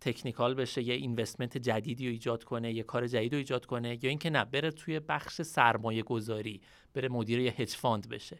technical 0.01 0.55
بشه 0.55 0.83
یه 0.83 0.95
investment 0.95 1.59
جدیدی 1.59 2.07
رو 2.07 2.13
ایجاد 2.13 2.45
کنه 2.45 2.73
یه 2.73 2.83
کار 2.83 3.07
جدید 3.07 3.33
رو 3.33 3.39
ایجاد 3.39 3.67
کنه 3.67 4.05
یا 4.05 4.11
اینکه 4.11 4.31
نه 4.31 4.45
بره 4.45 4.71
توی 4.71 5.01
بخش 5.01 5.43
سرمایه 5.43 6.03
گذاری 6.03 6.61
بره 6.95 7.09
مدیر 7.09 7.39
یه 7.41 7.55
هج 7.59 7.71
فاند 7.71 8.09
بشه. 8.09 8.39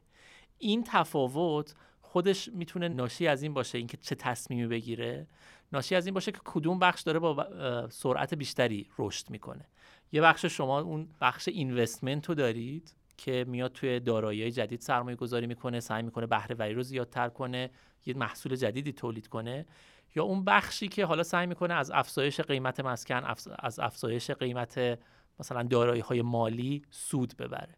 این 0.59 0.85
تفاوت 0.87 1.75
خودش 2.01 2.49
می‌تونه 2.49 2.89
ناشی 2.89 3.27
از 3.27 3.43
این 3.43 3.55
باشه 3.55 3.79
اینکه 3.79 3.97
چه 3.97 4.15
تصمیمی 4.15 4.67
بگیره. 4.67 5.27
ناشی 5.73 5.95
از 5.95 6.07
این 6.07 6.15
باشه 6.15 6.33
که 6.33 6.41
کدوم 6.45 6.79
بخش 6.79 7.03
داره 7.03 7.19
با 7.19 7.89
سرعت 7.91 8.35
بیشتری 8.35 8.89
رشد 8.99 9.31
می‌کنه. 9.31 9.69
یه 10.13 10.21
بخش 10.21 10.47
شما 10.47 10.81
اون 10.81 11.09
بخش 11.21 11.49
اینوستمنت 11.49 12.27
رو 12.29 12.35
دارید 12.35 12.95
که 13.17 13.45
میاد 13.49 13.73
توی 13.73 14.01
دارایی 14.01 14.51
جدید 14.51 14.81
سرمایه 14.81 15.17
گذاری 15.17 15.47
می‌کنه 15.47 15.81
سعی 15.81 16.03
می‌کنه 16.03 16.27
بهره 16.27 16.57
وری 16.57 16.75
رو 16.75 16.83
زیادتر 16.83 17.29
کنه 17.29 17.71
یه 18.07 18.15
محصول 18.15 18.57
جدیدی 18.57 18.93
تولید 18.93 19.29
کنه. 19.29 19.67
یا 20.17 20.25
اون 20.25 20.45
بخشی 20.45 20.89
که 20.89 21.07
حالا 21.07 21.23
سعی 21.23 21.47
می‌کنه 21.47 21.75
از 21.75 21.91
افزایش 21.91 22.41
قیمت 22.41 22.81
مسکن 22.81 23.25
از 23.59 23.79
افزایش 23.79 24.31
قیمت 24.31 24.99
مثلا 25.41 25.63
دارایی 25.63 26.01
های 26.01 26.23
مالی 26.23 26.83
سود 26.91 27.37
ببره. 27.37 27.75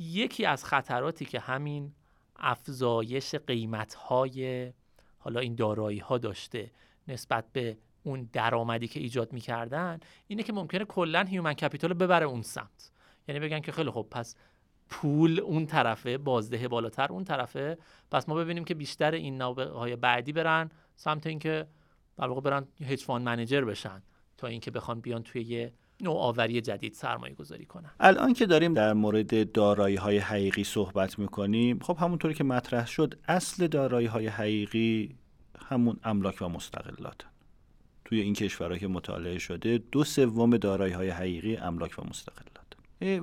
یکی 0.00 0.44
از 0.44 0.64
خطراتی 0.64 1.24
که 1.24 1.40
همین 1.40 1.92
افزایش 2.36 3.34
قیمت 3.34 3.94
های 3.94 4.72
حالا 5.18 5.40
این 5.40 5.54
دارایی 5.54 5.98
ها 5.98 6.18
داشته 6.18 6.70
نسبت 7.08 7.44
به 7.52 7.78
اون 8.02 8.28
درآمدی 8.32 8.88
که 8.88 9.00
ایجاد 9.00 9.32
می‌کردن 9.32 10.00
اینه 10.26 10.42
که 10.42 10.52
ممکنه 10.52 10.84
کلا 10.84 11.22
هیومن 11.22 11.54
کپیتال 11.54 11.92
ببره 11.92 12.26
اون 12.26 12.42
سمت. 12.42 12.90
یعنی 13.28 13.40
بگن 13.40 13.60
که 13.60 13.72
خیلی 13.72 13.90
خب 13.90 14.06
پس 14.10 14.36
پول 14.88 15.40
اون 15.40 15.66
طرفه 15.66 16.18
بازده 16.18 16.68
بالاتر 16.68 17.12
اون 17.12 17.24
طرفه 17.24 17.78
پس 18.10 18.28
ما 18.28 18.34
ببینیم 18.34 18.64
که 18.64 18.74
بیشتر 18.74 19.10
این 19.10 19.36
نابغه 19.36 19.70
های 19.70 19.96
بعدی 19.96 20.32
برن 20.32 20.70
سمت 20.96 21.26
اینکه 21.26 21.66
در 22.16 22.26
واقع 22.26 22.40
برن 22.40 22.66
hedge 22.84 23.04
fund 23.04 23.26
manager 23.26 23.64
بشن 23.64 24.02
تا 24.38 24.46
اینکه 24.46 24.70
بخوان 24.70 25.00
بیان 25.00 25.22
توی 25.22 25.42
یه 25.42 25.72
نوآوری 26.02 26.60
جدید 26.60 26.94
سرمایه 26.94 27.34
گذاری 27.34 27.64
کنن. 27.64 27.90
الان 28.00 28.32
که 28.32 28.46
داریم 28.46 28.74
در 28.74 28.92
مورد 28.92 29.52
دارایی 29.52 29.96
های 29.96 30.18
حقیقی 30.18 30.64
صحبت 30.64 31.18
می‌کنیم 31.18 31.78
خب 31.78 31.96
همونطوری 32.00 32.34
که 32.34 32.44
مطرح 32.44 32.86
شد 32.86 33.14
اصل 33.28 33.66
دارایی 33.66 34.06
های 34.06 34.26
حقیقی 34.26 35.14
همون 35.68 35.96
املاک 36.04 36.42
و 36.42 36.48
مستقلات. 36.48 37.26
توی 38.04 38.20
این 38.20 38.34
کشورها 38.34 38.78
که 38.78 38.88
مطالعه 38.88 39.38
شده 39.38 39.80
دو 39.92 40.04
سوم 40.04 40.56
دارایی 40.56 40.92
های 40.92 41.10
حقیقی 41.10 41.56
املاک 41.56 41.98
و 41.98 42.02
مستقلات. 42.08 42.50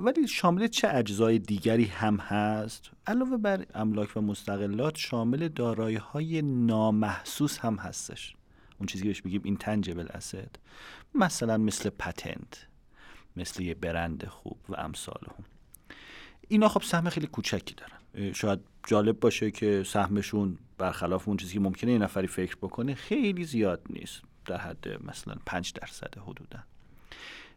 ولی 0.06 0.28
شامل 0.28 0.68
چه 0.68 0.88
اجزای 0.92 1.40
دیگری 1.40 1.86
هم 1.86 2.18
هست؟ 2.18 2.92
علاوه 3.08 3.38
بر 3.38 3.66
املاک 3.74 4.18
و 4.18 4.22
مستقلات 4.22 4.98
شامل 4.98 5.48
دارایی 5.48 5.96
های 5.96 6.42
نامحسوس 6.42 7.60
هم 7.60 7.76
هستش. 7.76 8.37
اون 8.80 8.88
چیزی 8.88 9.04
که 9.04 9.08
بهش 9.08 9.26
میگیم 9.26 9.42
این 9.44 9.58
تنجبل 9.58 10.08
اسد 10.10 10.56
مثلا 11.16 11.58
مثل 11.58 11.90
پتنت 11.90 12.68
مثل 13.36 13.64
یه 13.64 13.74
برند 13.74 14.26
خوب 14.26 14.58
و 14.70 14.76
امثال 14.76 15.22
هم. 15.28 15.46
اینا 16.48 16.70
خب 16.70 16.82
سهم 16.82 17.10
خیلی 17.10 17.28
کوچکی 17.28 17.76
دارن. 17.76 18.34
شاید 18.34 18.60
جالب 18.88 19.20
باشه 19.20 19.52
که 19.52 19.84
سهمشون 19.84 20.58
برخلاف 20.78 21.28
اون 21.28 21.38
چیزی 21.38 21.54
که 21.54 21.60
ممکنه 21.60 21.92
یه 21.92 21.98
نفری 21.98 22.28
فکر 22.28 22.56
بکنه 22.56 22.96
خیلی 22.96 23.44
زیاد 23.44 23.82
نیست. 23.90 24.22
در 24.46 24.58
حد 24.58 24.88
مثلا 25.06 25.36
5 25.46 25.74
درصد 25.74 26.18
حدودا. 26.18 26.60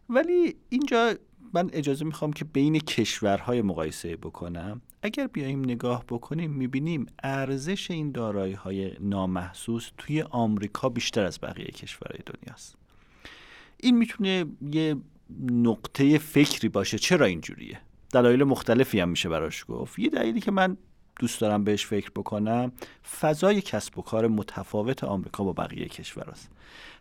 ولی 0.09 0.57
اینجا 0.69 1.15
من 1.55 1.71
اجازه 1.73 2.05
می‌خوام 2.05 2.33
که 2.33 2.45
بین 2.45 2.79
کشورهای 2.79 3.63
مقایسه 3.63 4.17
بکنم. 4.17 4.81
اگر 5.03 5.27
بیایم 5.27 5.61
نگاه 5.61 6.05
بکنیم 6.09 6.51
می‌بینیم 6.51 7.07
ارزش 7.23 7.91
این 7.91 8.13
دارایی 8.13 8.53
های 8.53 8.93
نامحسوس 9.01 9.91
توی 9.99 10.23
آمریکا 10.23 10.89
بیشتر 10.89 11.25
از 11.25 11.39
بقیه 11.41 11.67
کشورهای 11.67 12.21
دنیاست. 12.27 12.77
این 13.77 13.97
می‌تونه 13.97 14.45
یه 14.73 14.97
نقطه 15.51 16.19
فکری 16.19 16.69
باشه. 16.69 16.99
چرا 16.99 17.27
اینجوریه؟ 17.27 17.81
دلایل 18.13 18.45
مختلفی 18.45 19.01
هم 19.01 19.09
میشه 19.09 19.29
براش 19.29 19.65
گفت. 19.69 19.99
یه 19.99 20.09
دلیلی 20.09 20.41
که 20.41 20.51
من 20.51 20.77
دوست 21.21 21.41
دارم 21.41 21.65
بهش 21.65 21.87
فکر 21.87 22.11
بکنم 22.11 22.73
فضای 23.21 23.61
کسب 23.61 23.99
و 23.99 24.03
کار 24.03 24.29
متفاوت 24.29 25.05
آمریکا 25.05 25.45
با 25.45 25.53
بقیه 25.53 25.89
کشورهاست 25.89 26.51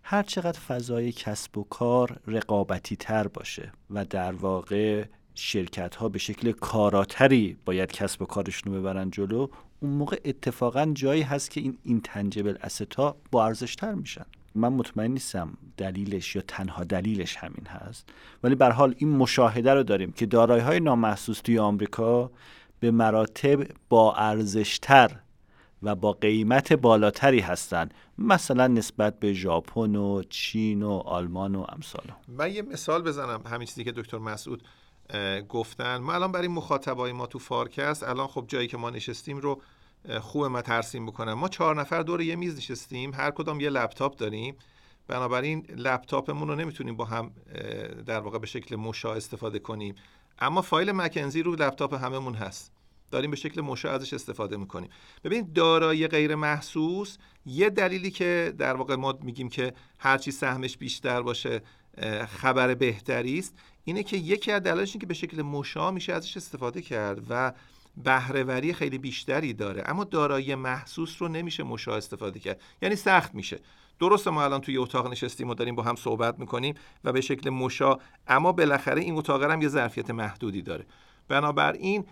هر 0.03 0.23
چقدر 0.23 0.59
فضای 0.59 1.11
کسب 1.11 1.57
و 1.57 1.63
کار 1.63 2.19
رقابتی 2.27 2.95
تر 2.95 3.27
باشه 3.27 3.71
و 3.89 4.05
در 4.05 4.31
واقع 4.31 5.05
شرکت 5.35 5.95
ها 5.95 6.09
به 6.09 6.19
شکل 6.19 6.51
کاراتری 6.51 7.57
باید 7.65 7.91
کسب 7.91 8.21
و 8.21 8.25
کارشون 8.25 8.73
رو 8.73 8.79
ببرن 8.79 9.09
جلو 9.09 9.47
اون 9.79 9.91
موقع 9.91 10.19
اتفاقا 10.25 10.91
جایی 10.93 11.21
هست 11.21 11.51
که 11.51 11.61
این 11.61 11.77
اینتنجبل 11.83 12.57
استا 12.63 13.15
با 13.31 13.45
ارزش 13.45 13.75
تر 13.75 13.93
میشن. 13.93 14.25
من 14.55 14.73
مطمئن 14.73 15.11
نیستم 15.11 15.57
دلیلش 15.77 16.35
یا 16.35 16.41
تنها 16.47 16.83
دلیلش 16.83 17.35
همین 17.35 17.67
هست. 17.67 18.09
ولی 18.43 18.55
بر 18.55 18.71
حال 18.71 18.95
این 18.97 19.09
مشاهده 19.09 19.73
رو 19.73 19.83
داریم 19.83 20.11
که 20.11 20.25
دارایی 20.25 20.61
های 20.61 20.79
نامحسوس 20.79 21.39
توی 21.41 21.59
آمریکا 21.59 22.31
به 22.79 22.91
مراتب 22.91 23.67
با 23.89 24.15
ارزشتر 24.15 25.11
و 25.83 25.95
با 25.95 26.11
قیمت 26.11 26.73
بالاتری 26.73 27.39
هستند. 27.39 27.93
مثلا 28.17 28.67
نسبت 28.67 29.19
به 29.19 29.33
ژاپن 29.33 29.95
و 29.95 30.23
چین 30.29 30.83
و 30.83 30.91
آلمان 30.91 31.55
و 31.55 31.65
امثال. 31.69 32.03
من 32.27 32.53
یه 32.53 32.61
مثال 32.61 33.01
بزنم. 33.01 33.41
همین 33.45 33.67
چیزی 33.67 33.83
که 33.83 33.91
دکتر 33.91 34.17
مسعود 34.17 34.63
گفتن. 35.49 35.97
ما 35.97 36.13
الان 36.13 36.31
برای 36.31 36.47
مخاطبای 36.47 37.11
ما 37.11 37.25
تو 37.25 37.39
فارکست 37.39 38.03
الان 38.03 38.27
خب 38.27 38.45
جایی 38.47 38.67
که 38.67 38.77
ما 38.77 38.89
نشستیم 38.89 39.37
رو 39.37 39.61
خوب 40.21 40.45
من 40.45 40.61
ترسیم 40.61 41.05
بکنم. 41.05 41.33
ما 41.33 41.47
چهار 41.47 41.81
نفر 41.81 42.01
دور 42.01 42.21
یه 42.21 42.35
میز 42.35 42.57
نشستیم. 42.57 43.13
هر 43.13 43.31
کدام 43.31 43.59
یه 43.59 43.69
لپتاپ 43.69 44.17
داریم. 44.17 44.55
بنابراین 45.07 45.65
لپتاپمون 45.77 46.47
رو 46.47 46.55
نمی‌تونیم 46.55 46.95
با 46.95 47.05
هم 47.05 47.31
در 48.05 48.19
واقع 48.19 48.37
به 48.37 48.47
شکل 48.47 48.75
مشا 48.75 49.13
استفاده 49.13 49.59
کنیم. 49.59 49.95
اما 50.41 50.61
فایل 50.61 50.91
مکنزی 50.91 51.43
رو 51.43 51.55
لپتاپ 51.55 51.93
هممون 51.93 52.33
هست. 52.33 52.71
داریم 53.11 53.31
به 53.31 53.37
شکل 53.37 53.61
مشا 53.61 53.91
ازش 53.91 54.13
استفاده 54.13 54.57
می‌کنیم. 54.57 54.89
ببینید 55.23 55.53
دارایی 55.53 56.07
غیر 56.07 56.35
محسوس 56.35 57.17
یه 57.45 57.69
دلیلی 57.69 58.11
که 58.11 58.53
در 58.57 58.75
واقع 58.75 58.95
ما 58.95 59.19
میگیم 59.21 59.49
که 59.49 59.73
هرچی 59.99 60.31
سهمش 60.31 60.77
بیشتر 60.77 61.21
باشه 61.21 61.61
خبر 62.27 62.73
بهتری 62.73 63.39
است 63.39 63.55
اینه 63.83 64.03
که 64.03 64.17
یکی 64.17 64.51
از 64.51 64.63
دلایلش 64.63 64.97
که 64.97 65.05
به 65.05 65.13
شکل 65.13 65.41
مشا 65.41 65.91
میشه 65.91 66.13
ازش 66.13 66.37
استفاده 66.37 66.81
کرد 66.81 67.21
و 67.29 67.53
بهرهوری 68.03 68.73
خیلی 68.73 68.97
بیشتری 68.97 69.53
داره 69.53 69.83
اما 69.85 70.03
دارایی 70.03 70.55
محسوس 70.55 71.21
رو 71.21 71.27
نمیشه 71.27 71.63
مشا 71.63 71.95
استفاده 71.95 72.39
کرد. 72.39 72.61
یعنی 72.81 72.95
سخت 72.95 73.35
میشه. 73.35 73.59
درسته 73.99 74.31
ما 74.31 74.43
الان 74.43 74.61
توی 74.61 74.77
اتاق 74.77 75.07
نشستیم 75.11 75.49
و 75.49 75.53
داریم 75.53 75.75
با 75.75 75.83
هم 75.83 75.95
صحبت 75.95 76.39
می‌کنیم 76.39 76.75
و 77.03 77.11
به 77.11 77.21
شکل 77.21 77.49
مشا 77.49 77.97
اما 78.27 78.51
بالاخره 78.51 79.01
این 79.01 79.17
اتاق 79.17 79.43
هم 79.43 79.61
یه 79.61 79.67
ظرفیت 79.67 80.09
محدودی 80.09 80.61
داره. 80.61 80.85
بنابراین 81.27 82.05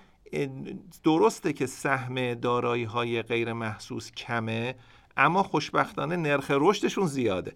درسته 1.03 1.53
که 1.53 1.65
سهم 1.65 2.33
دارایی 2.33 2.83
های 2.83 3.21
غیر 3.21 3.53
محسوس 3.53 4.11
کمه 4.11 4.75
اما 5.17 5.43
خوشبختانه 5.43 6.15
نرخ 6.15 6.51
رشدشون 6.55 7.07
زیاده. 7.07 7.53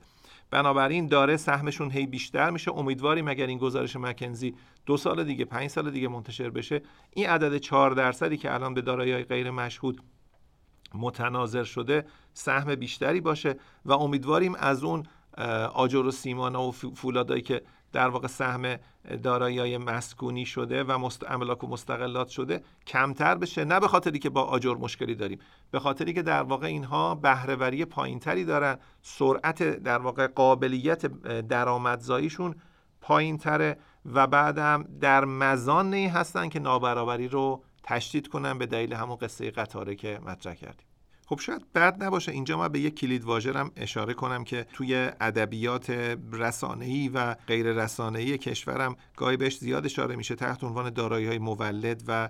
بنابراین 0.52 1.08
داره 1.08 1.38
سهمشون 1.38 1.92
هی 1.92 2.06
بیشتر 2.06 2.50
میشه. 2.50 2.72
امیدواریم 2.72 3.28
اگر 3.28 3.48
این 3.48 3.58
گزارش 3.58 3.96
مکنزی 3.96 4.56
دو 4.86 4.98
سال 4.98 5.24
دیگه 5.24 5.46
پنج 5.46 5.70
سال 5.70 5.92
دیگه 5.92 6.08
منتشر 6.08 6.50
بشه 6.50 6.82
این 7.14 7.30
عدد 7.30 7.58
چهار 7.58 7.92
درصدی 7.92 8.38
که 8.38 8.54
الان 8.54 8.74
به 8.74 8.82
دارایی 8.82 9.24
غیر 9.24 9.52
مشهود 9.52 10.02
متناظر 10.96 11.64
شده 11.64 12.06
سهم 12.34 12.76
بیشتری 12.76 13.22
باشه 13.22 13.56
و 13.86 13.92
امیدواریم 13.92 14.56
از 14.56 14.84
اون 14.84 15.04
آجر 15.74 16.06
و 16.06 16.12
سیمانا 16.12 16.68
و 16.68 16.72
فولادایی 16.72 17.42
که 17.42 17.62
در 17.94 18.08
واقع 18.08 18.28
سهم 18.28 18.76
دارایی 19.24 19.78
مسکونی 19.78 20.46
شده 20.46 20.84
و 20.84 21.10
املاک 21.28 21.64
و 21.64 21.68
مستقلات 21.68 22.28
شده 22.28 22.64
کمتر 22.88 23.36
بشه 23.36 23.66
نه 23.66 23.80
به 23.80 23.88
خاطری 23.88 24.20
که 24.20 24.30
با 24.30 24.42
آجر 24.42 24.76
مشکلی 24.76 25.16
داریم. 25.16 25.40
به 25.72 25.80
خاطری 25.80 26.14
که 26.14 26.22
در 26.22 26.44
واقع 26.44 26.68
اینها 26.68 27.16
بهرهوری 27.16 27.86
پایینتری 27.86 28.46
دارن. 28.46 28.78
سرعت 29.02 29.64
در 29.64 29.98
واقع 29.98 30.28
قابلیت 30.28 31.06
درآمدزاییشون 31.48 32.56
پایینتره 33.02 33.78
و 34.06 34.28
بعدم 34.28 34.86
در 35.02 35.26
مزان 35.26 35.94
هستن 35.94 36.50
که 36.50 36.60
نابرابری 36.60 37.28
رو 37.28 37.64
تشدید 37.84 38.28
کنن 38.28 38.58
به 38.58 38.66
دلیل 38.66 38.94
همون 38.94 39.16
قصه 39.16 39.52
قطاره 39.52 39.96
که 39.96 40.20
مطرح 40.26 40.54
کردیم. 40.54 40.91
خب 41.32 41.40
شاید 41.40 41.74
بد 41.74 42.04
نباشه. 42.04 42.32
اینجا 42.32 42.58
ما 42.58 42.70
به 42.70 42.80
یک 42.80 42.96
کلید 42.96 43.24
واژرم 43.24 43.72
اشاره 43.76 44.14
کنم 44.14 44.44
که 44.44 44.66
توی 44.74 44.96
ادبیات 45.22 45.90
رسانه‌ای 46.34 47.10
و 47.10 47.34
غیر 47.34 47.66
رسانه‌ای 47.74 48.38
کشورم 48.38 48.96
گاهی 49.18 49.38
بهش 49.38 49.58
زیاد 49.58 49.86
اشاره 49.86 50.16
میشه 50.16 50.36
تحت 50.36 50.64
عنوان 50.64 50.90
دارایی 50.90 51.28
های 51.28 51.38
مولد 51.40 52.04
و 52.08 52.30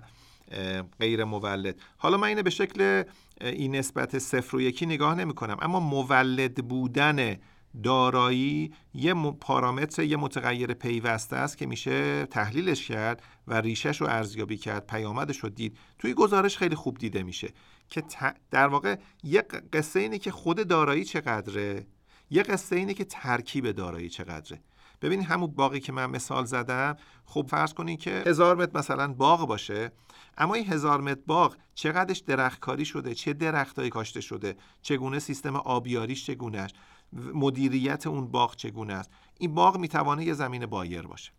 غیر 1.00 1.24
مولد. 1.24 1.80
حالا 1.96 2.16
من 2.16 2.28
اینه 2.28 2.42
به 2.42 2.50
شکل 2.50 3.02
این 3.40 3.76
نسبت 3.76 4.18
صفر 4.18 4.56
و 4.56 4.60
یکی 4.60 4.86
نگاه 4.86 5.14
نمی 5.14 5.34
کنم 5.34 5.56
اما 5.62 5.80
مولد 5.80 6.54
بودن 6.54 7.36
دارایی 7.82 8.72
یه 8.94 9.14
پارامتر 9.14 10.02
یه 10.02 10.16
متغیر 10.16 10.74
پیوسته 10.74 11.36
است 11.36 11.58
که 11.58 11.66
میشه 11.66 12.26
تحلیلش 12.26 12.88
کرد 12.88 13.22
و 13.48 13.60
ریشش 13.60 14.00
رو 14.00 14.06
ارزیابی 14.06 14.56
کرد 14.56 14.86
پیامدش 14.86 15.38
رو 15.38 15.48
دید. 15.48 15.78
توی 15.98 16.14
گزارش 16.14 16.56
خیلی 16.56 16.74
خوب 16.74 16.98
دیده 16.98 17.22
میشه 17.22 17.52
که 17.88 18.02
در 18.50 18.68
واقع 18.68 18.96
یه 19.24 19.42
قصه 19.72 20.00
اینه 20.00 20.18
که 20.18 20.30
خود 20.30 20.68
دارایی 20.68 21.04
چقدره؟ 21.04 21.86
یه 22.30 22.42
قصه 22.42 22.76
اینه 22.76 22.94
که 22.94 23.04
ترکیب 23.04 23.70
دارایی 23.70 24.08
چقدره؟ 24.08 24.60
ببینید 25.02 25.26
همون 25.26 25.46
باقی 25.46 25.80
که 25.80 25.92
من 25.92 26.10
مثال 26.10 26.44
زدم 26.44 26.96
خب 27.24 27.46
فرض 27.50 27.74
کنید 27.74 28.00
که 28.00 28.22
هزار 28.26 28.56
متر 28.56 28.78
مثلا 28.78 29.12
باغ 29.12 29.48
باشه 29.48 29.92
اما 30.38 30.54
این 30.54 30.72
هزار 30.72 31.00
متر 31.00 31.20
باغ 31.26 31.56
چقدرش 31.74 32.18
درختکاری 32.18 32.84
شده؟ 32.84 33.14
چه 33.14 33.32
درختهایی 33.32 33.90
کاشته 33.90 34.20
شده؟ 34.20 34.56
چگونه 34.82 35.18
سیستم 35.18 35.56
آبیاریش 35.56 36.26
چگونه 36.26 36.66
مدیریت 37.12 38.06
اون 38.06 38.26
باغ 38.26 38.56
چگونه 38.56 38.94
است؟ 38.94 39.10
این 39.38 39.54
باغ 39.54 39.78
می‌توانه 39.78 40.24
یه 40.24 40.32
زمین 40.32 40.66
بایر 40.66 41.02
باشه. 41.02 41.32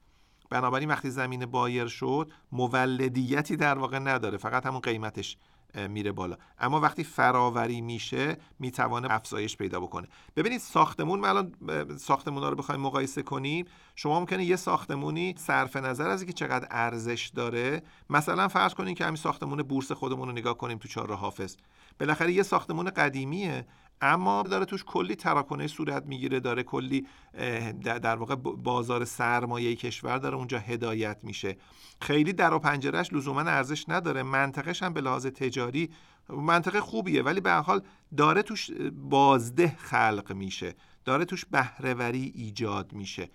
بنابراین 0.50 0.90
وقتی 0.90 1.10
زمین 1.10 1.46
بایر 1.46 1.88
شد 1.88 2.32
مولدیتی 2.52 3.56
در 3.56 3.78
واقع 3.78 4.00
نداره 4.00 4.38
فقط 4.38 4.66
همون 4.66 4.80
قیمتش 4.80 5.38
میره 5.90 6.12
بالا. 6.12 6.38
اما 6.60 6.80
وقتی 6.80 7.04
فراوری 7.04 7.82
میشه 7.82 8.38
می‌توانه 8.60 9.12
افزایش 9.12 9.58
پیدا 9.58 9.80
بکنه. 9.80 10.08
ببینید 10.36 10.60
ساختمون 10.60 11.20
ما 11.20 11.28
الان 11.28 11.54
ساختمون 11.98 12.44
رو 12.44 12.56
بخوایم 12.56 12.82
مقایسه 12.82 13.24
کنیم 13.24 13.66
شما 13.96 14.20
ممکنه 14.20 14.46
یه 14.46 14.56
ساختمونی 14.56 15.36
صرف 15.38 15.76
نظر 15.76 16.10
از 16.10 16.22
اینکه 16.22 16.34
چقدر 16.34 16.68
ارزش 16.72 17.32
داره 17.36 17.84
مثلا 18.10 18.48
فرض 18.48 18.74
کنید 18.74 18.98
که 18.98 19.06
همین 19.06 19.16
ساختمون 19.16 19.64
بورس 19.64 19.92
خودمون 19.92 20.28
رو 20.28 20.34
نگاه 20.34 20.58
کنیم 20.58 20.78
تو 20.78 20.88
چهار 20.88 21.14
حافظ. 21.14 21.56
بالاخره 22.00 22.34
یه 22.34 22.44
ساختمون 22.44 22.90
قدیمیه 22.90 23.66
اما 24.02 24.44
داره 24.44 24.66
توش 24.66 24.84
کلی 24.84 25.16
تراکنه 25.16 25.68
صورت 25.68 26.06
می‌گیره 26.06 26.40
داره 26.40 26.64
کلی 26.64 27.08
در 27.84 28.16
واقع 28.16 28.36
بازار 28.36 29.06
سرمایه 29.06 29.76
کشور 29.76 30.18
داره 30.18 30.36
اونجا 30.36 30.60
هدایت 30.60 31.18
میشه. 31.24 31.58
خیلی 32.02 32.34
در 32.34 32.54
و 32.54 32.60
پنجرش 32.60 33.14
لزوما 33.14 33.42
ارزش 33.42 33.90
نداره. 33.90 34.24
منطقش 34.24 34.84
هم 34.84 34.94
به 34.94 35.02
لحاظ 35.02 35.26
تجاری 35.28 35.90
منطقه 36.30 36.82
خوبیه 36.82 37.22
ولی 37.24 37.42
به 37.42 37.54
حال 37.54 37.82
داره 38.18 38.42
توش 38.42 38.72
بازده 38.94 39.76
خلق 39.78 40.34
میشه. 40.36 40.76
داره 41.06 41.26
توش 41.26 41.46
بهرهوری 41.46 42.32
ایجاد 42.36 42.94
میشه. 42.94 43.30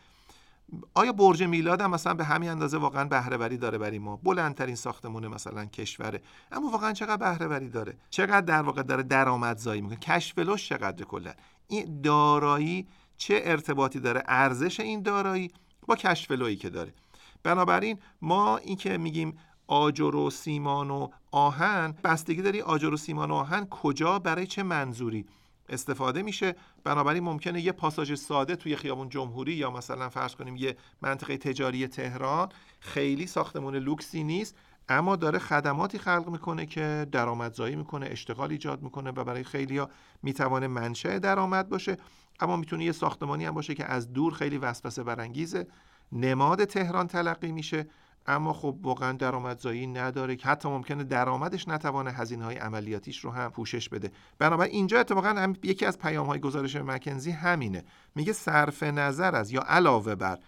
آیا 0.95 1.13
برج 1.13 1.43
میلاد 1.43 1.81
هم 1.81 1.91
مثلا 1.91 2.15
به 2.15 2.25
همین 2.25 2.51
اندازه 2.51 2.79
واقعا 2.79 3.05
بهرهوری 3.05 3.57
داره 3.57 3.79
برای 3.79 3.99
ما؟ 3.99 4.17
بلندترین 4.17 4.75
ساختمون 4.75 5.27
مثلا 5.27 5.65
کشوره 5.65 6.23
اما 6.53 6.71
واقعا 6.71 6.93
چقدر 6.93 7.17
بهرهوری 7.17 7.69
داره؟ 7.69 7.97
چقدر 8.11 8.41
در 8.41 8.63
واقع 8.63 8.83
داره 8.83 9.03
درآمدزایی 9.03 9.81
می‌کنه؟ 9.81 9.99
کشفلوش 9.99 10.69
چقدر 10.69 11.05
کلا؟ 11.05 11.33
این 11.69 12.01
دارایی 12.03 12.87
چه 13.17 13.41
ارتباطی 13.45 14.01
داره؟ 14.01 14.23
ارزش 14.27 14.81
این 14.81 15.03
دارایی 15.03 15.51
با 15.87 15.97
کشفلویی 15.97 16.57
که 16.57 16.71
داره. 16.71 16.95
بنابراین 17.43 17.99
ما 18.23 18.57
این 18.57 18.77
که 18.77 18.99
میگیم 18.99 19.39
آجر 19.67 20.17
و 20.17 20.31
سیمان 20.31 20.91
و 20.91 21.09
آهن 21.31 21.95
بستگی 22.05 22.43
داری 22.43 22.61
آجر 22.61 22.95
و 22.95 22.97
سیمان 22.97 23.31
و 23.31 23.35
آهن 23.35 23.67
کجا؟ 23.67 24.19
برای 24.19 24.47
چه 24.47 24.63
منظوری؟ 24.63 25.27
استفاده 25.69 26.23
میشه. 26.23 26.55
بنابراین 26.85 27.23
ممکنه 27.23 27.61
یه 27.61 27.73
پاساژ 27.73 28.15
ساده 28.15 28.57
توی 28.57 28.77
خیابون 28.77 29.09
جمهوری 29.09 29.53
یا 29.53 29.71
مثلا 29.71 30.09
فرض 30.09 30.35
کنیم 30.35 30.57
یه 30.57 30.77
منطقه 31.03 31.37
تجاری 31.37 31.89
تهران 31.89 32.49
خیلی 32.81 33.27
ساختمون 33.27 33.77
لوکسی 33.77 34.25
نیست 34.25 34.57
اما 34.89 35.17
داره 35.17 35.39
خدماتی 35.39 35.99
خلق 35.99 36.29
می‌کنه 36.29 36.67
که 36.67 37.07
درآمدزایی 37.13 37.77
می‌کنه 37.77 38.07
اشتغال 38.07 38.51
ایجاد 38.51 38.83
می‌کنه 38.83 39.11
و 39.11 39.25
برای 39.25 39.45
خیلی 39.45 39.79
ها 39.79 39.89
می‌توانه 40.23 40.67
منشأ 40.67 41.19
درآمد 41.19 41.69
باشه. 41.69 41.97
اما 42.41 42.57
می‌تونه 42.57 42.85
یه 42.85 42.93
ساختمانی 42.93 43.45
هم 43.45 43.55
باشه 43.55 43.75
که 43.75 43.85
از 43.85 44.13
دور 44.13 44.35
خیلی 44.35 44.59
وسوسه 44.59 45.03
برانگیزه. 45.03 45.67
نماد 46.13 46.65
تهران 46.65 47.07
تلقی 47.07 47.53
میشه. 47.53 47.87
اما 48.29 48.53
خب 48.53 48.79
واقعا 48.83 49.13
درآمدزایی 49.13 49.87
نداره 49.87 50.37
که 50.37 50.49
حتی 50.49 50.69
ممکنه 50.69 51.05
درآمدش 51.05 51.69
نتوانه 51.69 52.11
هزینه 52.11 52.45
های 52.45 52.57
عملیاتیش 52.57 53.19
رو 53.19 53.31
هم 53.31 53.51
پوشش 53.51 53.89
بده. 53.89 54.11
بنابراین 54.39 54.75
اینجا 54.75 55.01
اتفاقا 55.01 55.29
هم 55.29 55.55
یکی 55.63 55.87
از 55.87 55.99
پیام 55.99 56.27
های 56.27 56.41
گزارش 56.41 56.77
مکنزی 56.77 57.31
همینه. 57.31 57.85
میگه 58.15 58.33
صرف 58.33 58.83
نظر 58.83 59.37
از 59.37 59.53
یا 59.53 59.61
علاوه 59.61 60.15
بر 60.15 60.39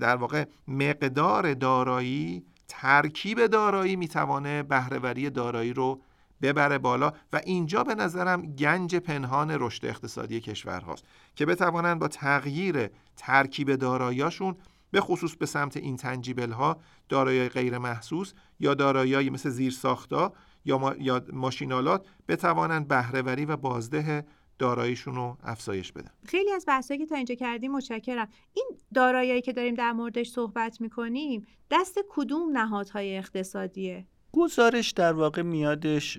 در 0.00 0.16
واقع 0.16 0.44
مقدار 0.68 1.54
دارایی 1.54 2.44
ترکیب 2.68 3.46
دارایی 3.46 3.96
می‌توانه 3.96 4.62
بهرهوری 4.62 5.30
دارایی 5.30 5.72
رو 5.72 6.00
ببره 6.42 6.78
بالا 6.78 7.12
و 7.32 7.40
اینجا 7.44 7.84
به 7.84 7.94
نظرم 7.94 8.42
گنج 8.42 8.96
پنهان 8.96 9.50
رشد 9.50 9.86
اقتصادی 9.86 10.40
کشور 10.40 10.80
هاست 10.80 11.04
که 11.34 11.46
بتوانند 11.46 11.98
با 11.98 12.08
تغییر 12.08 12.90
ترکیب 13.16 13.74
داراییاشون 13.74 14.56
به 14.90 15.00
خصوص 15.00 15.34
به 15.36 15.46
سمت 15.46 15.76
این 15.76 15.96
تنجیبل 15.96 16.52
ها 16.52 16.80
دارایی 17.08 17.48
غیر 17.48 17.78
محسوس 17.78 18.32
یا 18.60 18.74
دارایی 18.74 19.30
مثل 19.30 19.50
زیرساختا 19.50 20.32
یا, 20.64 20.78
ما، 20.78 20.94
یا 20.98 21.24
ماشینالات 21.32 22.06
بتوانند 22.28 22.88
بهرهوری 22.88 23.44
و 23.44 23.56
بازده 23.56 24.26
داراییشون 24.58 25.14
رو 25.14 25.36
افزایش 25.42 25.92
بدن. 25.92 26.10
خیلی 26.24 26.52
از 26.52 26.64
بحثایی 26.68 27.00
که 27.00 27.06
تا 27.06 27.16
اینجا 27.16 27.34
کردیم 27.34 27.72
متشکرم. 27.72 28.28
این 28.54 28.66
دارایی 28.94 29.42
که 29.42 29.52
داریم 29.52 29.74
در 29.74 29.92
موردش 29.92 30.30
صحبت 30.30 30.80
می‌کنیم 30.80 31.46
دست 31.70 31.98
کدوم 32.08 32.58
نهادهای 32.58 33.18
اقتصادیه؟ 33.18 34.06
گزارش 34.32 34.90
در 34.90 35.12
واقع 35.12 35.42
میادش 35.42 36.18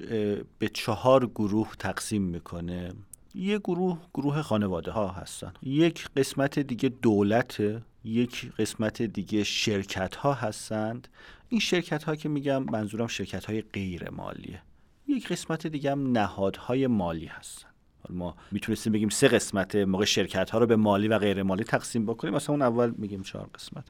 به 0.59 0.69
چهار 0.73 1.25
گروه 1.25 1.71
تقسیم 1.79 2.21
می‌کنه. 2.21 2.93
یه 3.37 3.59
گروه 3.59 3.99
گروه 4.13 4.41
خانواده 4.41 4.91
ها 4.91 5.07
هستن. 5.07 5.53
یک 5.63 6.09
قسمت 6.17 6.59
دیگه 6.59 6.89
دولت 6.89 7.81
یک 8.03 8.51
قسمت 8.59 9.01
دیگه 9.01 9.43
شرکت 9.43 10.15
ها 10.15 10.33
هستند. 10.33 11.07
این 11.49 11.59
شرکت 11.59 12.03
ها 12.03 12.15
که 12.15 12.29
میگم 12.29 12.63
منظورم 12.63 13.07
شرکت 13.07 13.45
های 13.45 13.61
غیر 13.61 14.09
مالیه. 14.09 14.61
یک 15.07 15.27
قسمت 15.27 15.67
دیگه 15.67 15.91
هم 15.91 16.11
نهادهای 16.11 16.87
مالی 16.87 17.25
هستن. 17.25 17.67
ما 18.09 18.35
می‌تونستیم 18.51 18.93
بگیم 18.93 19.09
سه 19.09 19.27
قسمت 19.27 19.75
موقع 19.75 20.05
شرکت 20.05 20.49
ها 20.49 20.57
رو 20.57 20.65
به 20.65 20.75
مالی 20.75 21.07
و 21.07 21.17
غیر 21.17 21.43
مالی 21.43 21.63
تقسیم 21.63 22.05
بکنیم. 22.05 22.33
مثلا 22.33 22.53
اون 22.53 22.61
اول 22.61 22.93
میگیم 22.97 23.21
چهار 23.21 23.49
قسمت. 23.55 23.85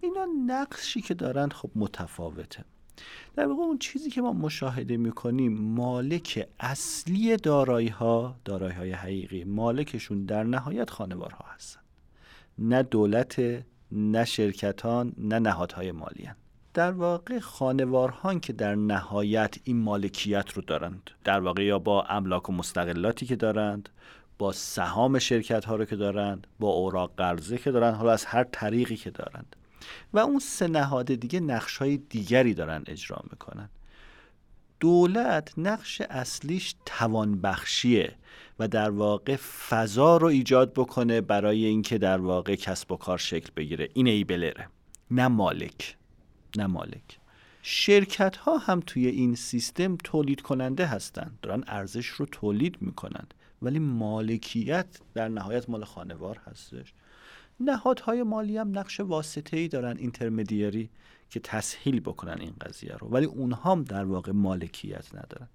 اینا 0.00 0.26
نقشی 0.46 1.00
که 1.00 1.14
دارن 1.14 1.48
خب 1.48 1.70
متفاوته. 1.74 2.64
در 3.36 3.46
واقع 3.46 3.62
اون 3.62 3.78
چیزی 3.78 4.10
که 4.10 4.22
ما 4.22 4.32
مشاهده 4.32 4.96
می‌کنیم 4.96 5.58
مالک 5.58 6.48
اصلی 6.60 7.36
دارایی 7.36 7.88
ها 7.88 8.36
دارایی 8.44 8.72
های 8.72 8.92
حقیقی 8.92 9.44
مالکشون 9.44 10.24
در 10.24 10.44
نهایت 10.44 10.90
خانوارها 10.90 11.44
هستن. 11.54 11.80
نه 12.58 12.82
دولت 12.82 13.42
نه 13.92 14.24
شرکتان 14.24 15.12
نه 15.18 15.38
نهادهای 15.38 15.92
مالی 15.92 16.28
در 16.74 16.92
واقع 16.92 17.38
خانوارهان 17.38 18.40
که 18.40 18.52
در 18.52 18.74
نهایت 18.74 19.56
این 19.64 19.76
مالکیت 19.76 20.52
رو 20.52 20.62
دارند 20.62 21.10
در 21.24 21.40
واقع 21.40 21.64
یا 21.64 21.78
با 21.78 22.02
املاک 22.02 22.48
و 22.48 22.52
مستقلاتی 22.52 23.26
که 23.26 23.36
دارند 23.36 23.88
با 24.38 24.52
سهام 24.52 25.18
شرکت 25.18 25.64
ها 25.64 25.76
رو 25.76 25.84
که 25.84 25.96
دارند 25.96 26.46
با 26.60 26.68
اوراق 26.68 27.12
قرضه 27.16 27.58
که 27.58 27.70
دارند 27.70 27.94
حالا 27.94 28.12
از 28.12 28.24
هر 28.24 28.44
طریقی 28.44 28.96
که 28.96 29.10
دارند. 29.10 29.56
و 30.12 30.18
اون 30.18 30.38
سه 30.38 30.66
نهاد 30.66 31.14
دیگه 31.14 31.40
نقش 31.40 31.76
های 31.76 31.96
دیگری 31.96 32.54
دارن 32.54 32.84
اجرا 32.86 33.22
می‌کنن. 33.30 33.68
دولت 34.80 35.52
نقش 35.56 36.00
اصلیش 36.00 36.74
توانبخشیه 36.86 38.14
و 38.58 38.68
در 38.68 38.90
واقع 38.90 39.36
فضا 39.36 40.16
رو 40.16 40.26
ایجاد 40.26 40.72
بکنه 40.72 41.20
برای 41.20 41.64
اینکه 41.64 41.98
در 41.98 42.20
واقع 42.20 42.54
کسب 42.54 42.92
و 42.92 42.96
کار 42.96 43.18
شکل 43.18 43.50
بگیره. 43.56 43.88
این 43.94 44.06
ایبلره 44.06 44.68
نه 45.10 45.28
مالک. 45.28 45.96
نه 46.56 46.66
مالک. 46.66 47.18
شرکت 47.62 48.36
ها 48.36 48.58
هم 48.58 48.82
توی 48.86 49.06
این 49.06 49.34
سیستم 49.34 49.96
تولید 49.96 50.40
کننده 50.40 50.86
هستند 50.86 51.38
دارن 51.42 51.64
ارزش 51.66 52.06
رو 52.06 52.26
تولید 52.26 52.76
می‌کنند 52.80 53.34
ولی 53.62 53.78
مالکیت 53.78 54.86
در 55.14 55.28
نهایت 55.28 55.68
مال 55.70 55.84
خانوار 55.84 56.40
هستش. 56.46 56.94
نهادهای 57.60 58.22
مالی 58.22 58.56
هم 58.56 58.78
نقش 58.78 59.00
واسطه 59.00 59.56
ای 59.56 59.68
دارن 59.68 59.96
اینترمدیری 59.96 60.90
که 61.30 61.40
تسهیل 61.40 62.00
بکنن 62.00 62.36
این 62.40 62.54
قضیه 62.60 62.92
رو. 62.92 63.08
ولی 63.08 63.26
اونها 63.26 63.72
هم 63.72 63.84
در 63.84 64.04
واقع 64.04 64.32
مالکیت 64.32 65.14
ندارن. 65.14 65.48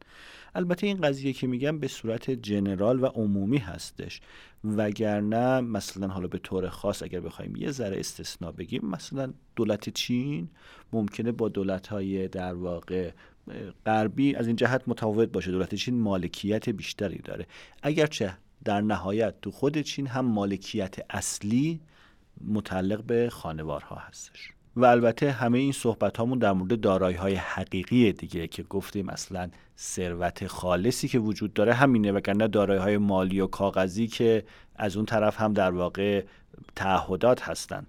البته 0.55 0.87
این 0.87 1.01
قضیه 1.01 1.33
که 1.33 1.47
میگم 1.47 1.79
به 1.79 1.87
صورت 1.87 2.31
جنرال 2.31 3.03
و 3.03 3.05
عمومی 3.05 3.57
هستش. 3.57 4.21
وگرنه 4.63 5.61
مثلا 5.61 6.07
حالا 6.07 6.27
به 6.27 6.37
طور 6.37 6.69
خاص 6.69 7.03
اگر 7.03 7.19
بخوایم 7.19 7.55
یه 7.55 7.71
ذره 7.71 7.99
استثنا 7.99 8.51
بگیم 8.51 8.85
مثلا 8.85 9.33
دولت 9.55 9.89
چین 9.89 10.49
ممکنه 10.93 11.31
با 11.31 11.49
دولت 11.49 11.87
های 11.87 12.27
در 12.27 12.53
واقع 12.53 13.11
غربی 13.85 14.35
از 14.35 14.47
این 14.47 14.55
جهت 14.55 14.83
متفاوت 14.87 15.29
باشه. 15.29 15.51
دولت 15.51 15.75
چین 15.75 16.01
مالکیت 16.01 16.69
بیشتری 16.69 17.17
داره. 17.17 17.47
اگرچه 17.83 18.37
در 18.65 18.81
نهایت 18.81 19.41
تو 19.41 19.51
خود 19.51 19.77
چین 19.77 20.07
هم 20.07 20.25
مالکیت 20.25 20.95
اصلی 21.09 21.81
متعلق 22.47 23.03
به 23.03 23.29
خانوارها 23.29 23.95
هستش. 23.95 24.53
و 24.75 24.85
البته 24.85 25.31
همه 25.31 25.57
این 25.57 25.71
صحبت 25.71 26.17
هامون 26.17 26.39
در 26.39 26.51
مورد 26.51 26.79
دارایی 26.79 27.17
های 27.17 27.35
حقیقی 27.35 28.11
دیگه 28.11 28.47
که 28.47 28.63
گفتیم 28.63 29.09
اصلا 29.09 29.49
ثروت 29.77 30.47
خالصی 30.47 31.07
که 31.07 31.19
وجود 31.19 31.53
داره 31.53 31.73
همینه 31.73 32.11
وگرنه 32.11 32.47
دارایی 32.47 32.79
های 32.79 32.97
مالی 32.97 33.39
و 33.39 33.47
کاغذی 33.47 34.07
که 34.07 34.43
از 34.75 34.95
اون 34.95 35.05
طرف 35.05 35.41
هم 35.41 35.53
در 35.53 35.71
واقع 35.71 36.23
تعهدات 36.75 37.41
هستند 37.41 37.87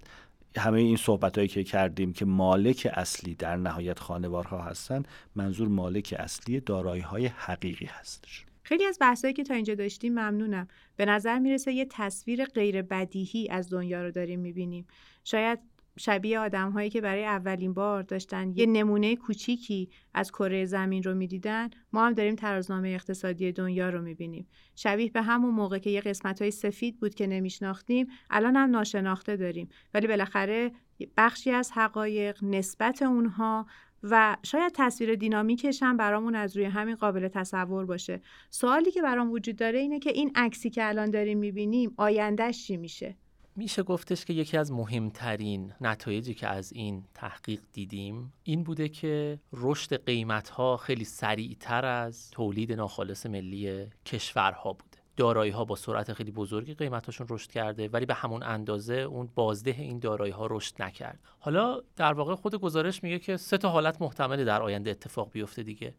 همه 0.57 0.79
این 0.79 0.97
صحبت 0.97 1.37
هایی 1.37 1.47
که 1.47 1.63
کردیم 1.63 2.13
که 2.13 2.25
مالک 2.25 2.91
اصلی 2.93 3.35
در 3.35 3.55
نهایت 3.55 3.99
خانوارها 3.99 4.61
هستند 4.61 5.07
منظور 5.35 5.67
مالک 5.67 6.15
اصلی 6.19 6.59
دارایی 6.59 7.01
های 7.01 7.25
حقیقی 7.27 7.85
هستش. 7.85 8.45
خیلی 8.63 8.85
از 8.85 8.97
بحثایی 9.01 9.33
که 9.33 9.43
تا 9.43 9.53
اینجا 9.53 9.75
داشتیم 9.75 10.13
ممنونم. 10.13 10.67
به 10.95 11.05
نظر 11.05 11.39
می‌رسه 11.39 11.71
یه 11.71 11.87
تصویر 11.89 12.45
غیر 12.45 12.81
بدیهی 12.81 13.49
از 13.49 13.69
دنیا 13.69 14.03
رو 14.03 14.11
داریم 14.11 14.39
می‌بینیم. 14.39 14.87
شاید 15.23 15.59
شبیه 15.99 16.39
آدم 16.39 16.71
هایی 16.71 16.89
که 16.89 17.01
برای 17.01 17.25
اولین 17.25 17.73
بار 17.73 18.03
داشتن 18.03 18.51
یه 18.55 18.65
نمونه 18.65 19.15
کوچیکی 19.15 19.89
از 20.13 20.31
کره 20.31 20.65
زمین 20.65 21.03
رو 21.03 21.15
می‌دیدن 21.15 21.69
ما 21.93 22.05
هم 22.05 22.13
داریم 22.13 22.35
ترازنامه 22.35 22.89
اقتصادی 22.89 23.51
دنیا 23.51 23.89
رو 23.89 24.01
می‌بینیم. 24.01 24.47
شبیه 24.75 25.11
به 25.11 25.21
همون 25.21 25.53
موقع 25.53 25.77
که 25.77 25.89
یه 25.89 26.01
قسمت 26.01 26.41
های 26.41 26.51
سفید 26.51 26.99
بود 26.99 27.15
که 27.15 27.27
نمیشناختیم 27.27 28.07
الان 28.29 28.55
هم 28.55 28.69
ناشناخته 28.69 29.35
داریم. 29.37 29.69
ولی 29.93 30.07
بالاخره 30.07 30.71
بخشی 31.17 31.51
از 31.51 31.71
حقایق 31.71 32.43
نسبت 32.43 33.01
اونها 33.01 33.65
و 34.03 34.37
شاید 34.43 34.73
تصویر 34.75 35.15
دینامیکش 35.15 35.83
هم 35.83 35.97
برامون 35.97 36.35
از 36.35 36.57
روی 36.57 36.65
همین 36.65 36.95
قابل 36.95 37.27
تصور 37.27 37.85
باشه. 37.85 38.21
سوالی 38.49 38.91
که 38.91 39.01
برام 39.01 39.31
وجود 39.31 39.55
داره 39.55 39.79
اینه 39.79 39.99
که 39.99 40.09
این 40.09 40.31
عکسی 40.35 40.69
که 40.69 40.87
الان 40.87 41.09
داریم 41.09 41.37
می‌بینیم 41.37 41.93
آیندهش 41.97 42.67
چی 42.67 42.77
میشه؟ 42.77 43.15
میشه 43.55 43.83
گفتش 43.83 44.25
که 44.25 44.33
یکی 44.33 44.57
از 44.57 44.71
مهمترین 44.71 45.73
نتایجی 45.81 46.33
که 46.33 46.47
از 46.47 46.73
این 46.73 47.03
تحقیق 47.13 47.61
دیدیم 47.73 48.33
این 48.43 48.63
بوده 48.63 48.89
که 48.89 49.39
رشد 49.53 50.05
قیمت 50.05 50.49
ها 50.49 50.77
خیلی 50.77 51.03
سریعتر 51.03 51.85
از 51.85 52.31
تولید 52.31 52.73
ناخالص 52.73 53.25
ملی 53.25 53.85
کشورها 54.05 54.73
بوده 54.73 54.90
دارایی 55.17 55.51
ها 55.51 55.65
با 55.65 55.75
سرعت 55.75 56.13
خیلی 56.13 56.31
بزرگی 56.31 56.73
قیمتاشون 56.73 57.27
رشد 57.29 57.51
کرده 57.51 57.87
ولی 57.87 58.05
به 58.05 58.13
همون 58.13 58.43
اندازه 58.43 58.93
اون 58.93 59.29
بازده 59.35 59.71
این 59.71 59.99
دارایی 59.99 60.31
ها 60.31 60.47
رشد 60.49 60.81
نکرد. 60.81 61.19
حالا 61.39 61.81
در 61.95 62.13
واقع 62.13 62.35
خود 62.35 62.55
گزارش 62.55 63.03
میگه 63.03 63.19
که 63.19 63.37
سه 63.37 63.57
تا 63.57 63.69
حالت 63.69 64.01
محتمله 64.01 64.43
در 64.43 64.61
آینده 64.61 64.91
اتفاق 64.91 65.31
بیفته 65.31 65.63
دیگه. 65.63 65.93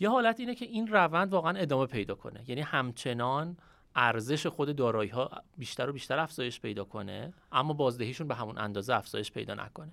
یه 0.00 0.08
حالت 0.08 0.40
اینه 0.40 0.54
که 0.54 0.64
این 0.64 0.86
روند 0.86 1.32
واقعا 1.32 1.58
ادامه 1.58 1.86
پیدا 1.86 2.14
کنه. 2.14 2.44
یعنی 2.48 2.60
همچنان 2.60 3.56
ارزش 3.96 4.46
خود 4.46 4.76
دارایی 4.76 5.10
ها 5.10 5.30
بیشتر 5.58 5.90
و 5.90 5.92
بیشتر 5.92 6.18
افزایش 6.18 6.60
پیدا 6.60 6.84
کنه 6.84 7.32
اما 7.52 7.72
بازدهیشون 7.72 8.28
به 8.28 8.34
همون 8.34 8.58
اندازه 8.58 8.94
افزایش 8.94 9.32
پیدا 9.32 9.54
نکنه. 9.54 9.92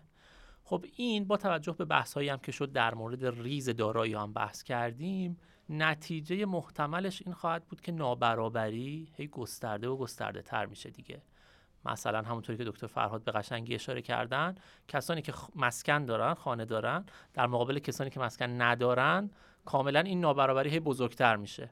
خب 0.64 0.86
این 0.95 1.26
با 1.26 1.38
توجه 1.38 1.72
به 1.74 1.86
بحث 1.86 2.18
هم 2.18 2.38
که 2.38 2.51
شد 2.51 2.72
در 2.72 2.93
مورد 2.93 3.26
ریز 3.26 3.70
دارایی 3.70 4.14
هم 4.14 4.34
بحث 4.34 4.64
کردیم 4.64 5.38
نتیجه 5.70 6.45
محتملش 6.45 7.22
این 7.26 7.34
خواهد 7.34 7.65
بود 7.65 7.82
که 7.82 7.91
نابرابری 7.91 9.11
هی 9.15 9.28
گسترده 9.28 9.88
و 9.88 9.97
گسترده 9.97 10.41
تر 10.41 10.65
میشه 10.65 10.89
دیگه. 10.89 11.22
مثلا 11.86 12.22
همونطوری 12.22 12.57
که 12.57 12.63
دکتر 12.63 12.88
فرهاد 12.88 13.24
به 13.24 13.32
قشنگی 13.32 13.76
اشاره 13.76 14.01
کردن 14.01 14.55
کسانی 14.88 15.22
که 15.22 15.34
مسکن 15.55 16.05
دارن 16.05 16.34
خانه 16.34 16.65
دارن 16.65 17.05
در 17.34 17.47
مقابل 17.47 17.80
کسانی 17.80 18.09
که 18.09 18.20
مسکن 18.20 18.61
ندارن 18.61 19.30
کاملا 19.65 19.99
این 19.99 20.22
نابرابری 20.22 20.70
هی 20.70 20.80
بزرگتر 20.80 21.36
میشه. 21.36 21.70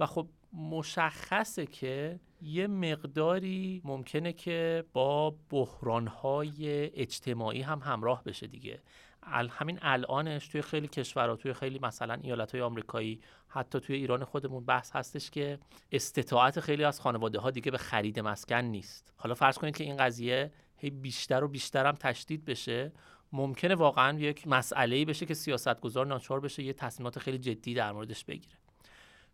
و 0.00 0.06
خب 0.06 0.28
مشخصه 0.52 1.66
که 1.66 2.20
یه 2.42 2.66
مقداری 2.66 3.82
ممکنه 3.84 4.32
که 4.32 4.84
با 4.92 5.34
بحرانهای 5.50 6.90
اجتماعی 7.00 7.62
هم 7.62 7.78
همراه 7.78 8.24
بشه 8.24 8.46
دیگه. 8.46 8.80
همین 9.22 9.78
الانش 9.82 10.48
توی 10.48 10.62
خیلی 10.62 10.88
کشورها 10.88 11.36
توی 11.36 11.52
خیلی 11.52 11.78
مثلا 11.78 12.14
ایالت 12.14 12.52
های 12.52 12.60
آمریکایی 12.60 13.20
حتی 13.48 13.80
توی 13.80 13.96
ایران 13.96 14.24
خودمون 14.24 14.64
بحث 14.64 14.96
هستش 14.96 15.30
که 15.30 15.58
استطاعت 15.92 16.60
خیلی 16.60 16.84
از 16.84 17.00
خانواده 17.00 17.38
ها 17.38 17.50
دیگه 17.50 17.70
به 17.70 17.78
خرید 17.78 18.20
مسکن 18.20 18.56
نیست. 18.56 19.12
حالا 19.16 19.34
فرض 19.34 19.58
کنید 19.58 19.76
که 19.76 19.84
این 19.84 19.96
قضیه 19.96 20.52
هی 20.76 20.90
بیشتر 20.90 21.44
و 21.44 21.48
بیشتر 21.48 21.86
هم 21.86 21.94
تشدید 21.94 22.44
بشه 22.44 22.92
ممکنه 23.32 23.74
واقعا 23.74 24.18
یک 24.18 24.48
مسئله 24.48 25.04
بشه 25.04 25.26
که 25.26 25.34
سیاستگزار 25.34 26.06
ناچار 26.06 26.40
بشه 26.40 26.62
یه 26.62 26.72
تصمیمات 26.72 27.18
خیلی 27.18 27.38
جدی 27.38 27.74
در 27.74 27.92
موردش 27.92 28.24
بگیره. 28.24 28.56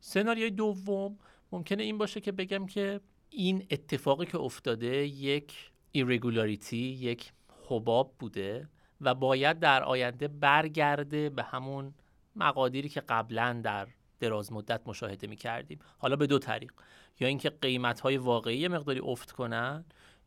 سناریوی 0.01 0.51
دوم 0.51 1.19
ممکنه 1.53 1.83
این 1.83 1.99
باشه 1.99 2.21
که 2.21 2.33
بگم 2.33 2.67
که 2.67 3.01
این 3.31 3.67
اتفاقی 3.71 4.27
که 4.27 4.39
افتاده 4.39 5.07
یک 5.07 5.71
ایرگولاریتی 5.93 6.77
یک 6.77 7.33
حباب 7.69 8.15
بوده. 8.19 8.69
و 9.01 9.15
باید 9.15 9.59
در 9.59 9.83
آینده 9.83 10.29
برگرده 10.29 11.31
به 11.31 11.43
همون 11.43 11.95
مقادیری 12.37 12.89
که 12.89 13.01
قبلا 13.01 13.61
در 13.65 13.89
دراز 14.21 14.53
مدت 14.53 14.81
مشاهده 14.87 15.27
می 15.27 15.37
کردیم 15.37 15.79
حالا 15.99 16.17
به 16.17 16.27
دو 16.27 16.39
طریق. 16.39 16.73
یا 17.21 17.29
اینکه 17.29 17.51
قیمت 17.51 18.01
های 18.01 18.17
واقعی 18.17 18.69
مقداری 18.69 19.01
افت 19.01 19.33
کنن 19.33 19.85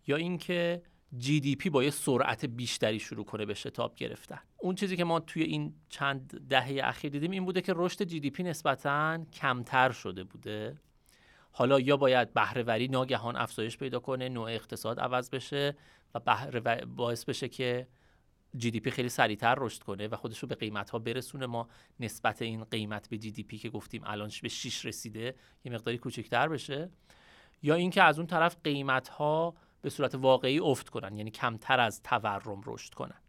یا 0.08 0.16
اینکه 0.16 0.82
GDP 1.20 1.70
با 1.70 1.84
یه 1.84 1.90
سرعت 1.90 2.46
بیشتری 2.46 3.00
شروع 3.00 3.26
کنه 3.26 3.46
به 3.46 3.54
شتاب 3.54 3.96
گرفتن. 3.96 4.40
اون 4.58 4.76
چیزی 4.76 4.98
که 4.98 5.04
ما 5.04 5.20
توی 5.20 5.44
این 5.44 5.74
چند 5.90 6.48
دهه 6.50 6.80
اخیر 6.84 7.12
دیدیم 7.12 7.32
این 7.32 7.46
بوده 7.46 7.62
که 7.62 7.74
رشد 7.76 8.10
GDP 8.10 8.40
نسبتا 8.40 9.26
کمتر 9.34 9.92
شده 9.92 10.24
بوده. 10.24 10.78
حالا 11.52 11.80
یا 11.80 11.98
باید 11.98 12.34
بهرهوری 12.34 12.88
ناگهان 12.88 13.36
افزایش 13.36 13.78
پیدا 13.78 14.00
کنه 14.00 14.30
نوع 14.30 14.50
اقتصاد 14.50 15.00
عوض 15.00 15.30
بشه 15.30 15.76
و 16.16 16.20
باعث 16.86 17.26
بشه 17.26 17.48
که 17.48 17.88
GDP 18.58 18.92
خیلی 18.92 19.10
سریعتر 19.10 19.56
رشد 19.58 19.84
کنه 19.84 20.08
و 20.08 20.16
خودش 20.16 20.40
رو 20.40 20.48
به 20.48 20.56
قیمت 20.56 20.90
ها 20.90 21.00
برسونه. 21.00 21.46
ما 21.46 21.68
نسبت 22.00 22.42
این 22.42 22.64
قیمت 22.64 23.10
به 23.10 23.18
GDP 23.18 23.58
که 23.58 23.70
گفتیم 23.70 24.02
الان 24.06 24.32
به 24.42 24.50
6 24.50 24.86
رسیده 24.86 25.36
یه 25.66 25.72
مقداری 25.72 25.98
کوچکتر 25.98 26.48
بشه. 26.48 26.90
یا 27.64 27.76
اینکه 27.76 28.04
از 28.04 28.20
اون 28.20 28.28
طرف 28.28 28.56
قیمت 28.64 29.08
ها 29.08 29.56
به 29.82 29.90
صورت 29.90 30.16
واقعی 30.16 30.60
افت 30.60 30.90
کنن 30.90 31.18
یعنی 31.18 31.32
کمتر 31.32 31.80
از 31.80 32.04
تورم 32.04 32.62
رشد 32.66 32.94
کنن. 32.94 33.22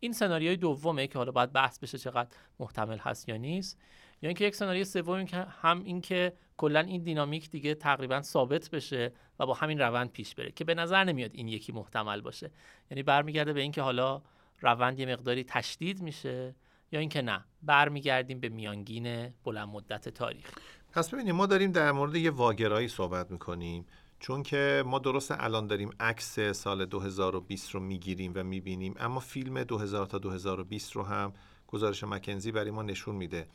این 0.00 0.12
سناریوی 0.12 0.56
دومه 0.56 1.06
که 1.06 1.18
حالا 1.18 1.32
باید 1.32 1.52
بحث 1.52 1.78
بشه 1.78 1.98
چقدر 1.98 2.28
محتمل 2.58 2.98
هست 2.98 3.28
یا 3.28 3.36
نیست. 3.36 3.78
یا 4.22 4.28
اینکه 4.28 4.44
یک 4.44 4.54
سناریوی 4.54 4.84
سوم 4.84 5.24
که 5.24 5.36
هم 5.36 5.84
اینکه 5.84 6.32
کلا 6.56 6.80
این 6.80 7.02
دینامیک 7.02 7.50
دیگه 7.50 7.74
تقریبا 7.74 8.22
ثابت 8.22 8.70
بشه 8.70 9.12
و 9.38 9.46
با 9.46 9.54
همین 9.54 9.78
روند 9.78 10.12
پیش 10.12 10.34
بره 10.34 10.52
که 10.52 10.64
به 10.64 10.74
نظر 10.74 11.04
نمیاد 11.04 11.30
این 11.34 11.48
یکی 11.48 11.72
محتمل 11.72 12.20
باشه. 12.20 12.50
یعنی 12.90 13.02
برمیگرده 13.02 13.52
به 13.52 13.60
اینکه 13.60 13.82
حالا 13.82 14.22
روند 14.60 14.98
یه 14.98 15.06
مقداری 15.06 15.44
تشدید 15.44 16.02
میشه 16.02 16.54
یا 16.92 17.00
اینکه 17.00 17.22
نه 17.22 17.44
برمیگردیم 17.62 18.40
به 18.40 18.48
میانگین 18.48 19.34
بلند 19.44 19.68
مدت 19.68 20.08
تاریخ. 20.08 20.50
پس 20.92 21.14
ببینیم 21.14 21.34
ما 21.34 21.46
داریم 21.46 21.72
در 21.72 21.92
مورد 21.92 22.16
یه 22.16 22.30
واگرایی 22.30 22.88
صحبت 22.88 23.30
می‌کنیم 23.30 23.86
چون 24.18 24.42
که 24.42 24.82
ما 24.86 24.98
درست 24.98 25.30
الان 25.30 25.66
داریم 25.66 25.90
عکس 26.00 26.40
سال 26.40 26.84
2020 26.84 27.70
رو 27.70 27.80
می‌گیریم 27.80 28.32
و 28.34 28.44
می‌بینیم 28.44 28.94
اما 28.98 29.20
فیلم 29.20 29.64
2000 29.64 30.06
تا 30.06 30.18
2020 30.18 30.92
رو 30.92 31.02
هم 31.02 31.32
گزارش 31.68 32.04
مکنزی 32.04 32.52
برای 32.52 32.70
ما 32.70 32.82
نشون 32.82 33.16
میده. 33.16 33.48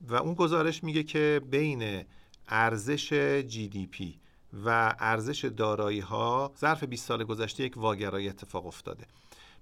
و 0.00 0.14
اون 0.14 0.34
گزارش 0.34 0.84
میگه 0.84 1.02
که 1.02 1.40
بین 1.50 2.04
ارزش 2.48 3.12
جی 3.46 3.68
دی 3.68 3.86
پی 3.86 4.20
و 4.64 4.94
ارزش 4.98 5.44
دارایی 5.44 6.00
ها 6.00 6.52
ظرف 6.58 6.84
20 6.84 7.06
سال 7.06 7.24
گذشته 7.24 7.64
یک 7.64 7.76
واگرایی 7.76 8.28
اتفاق 8.28 8.66
افتاده. 8.66 9.06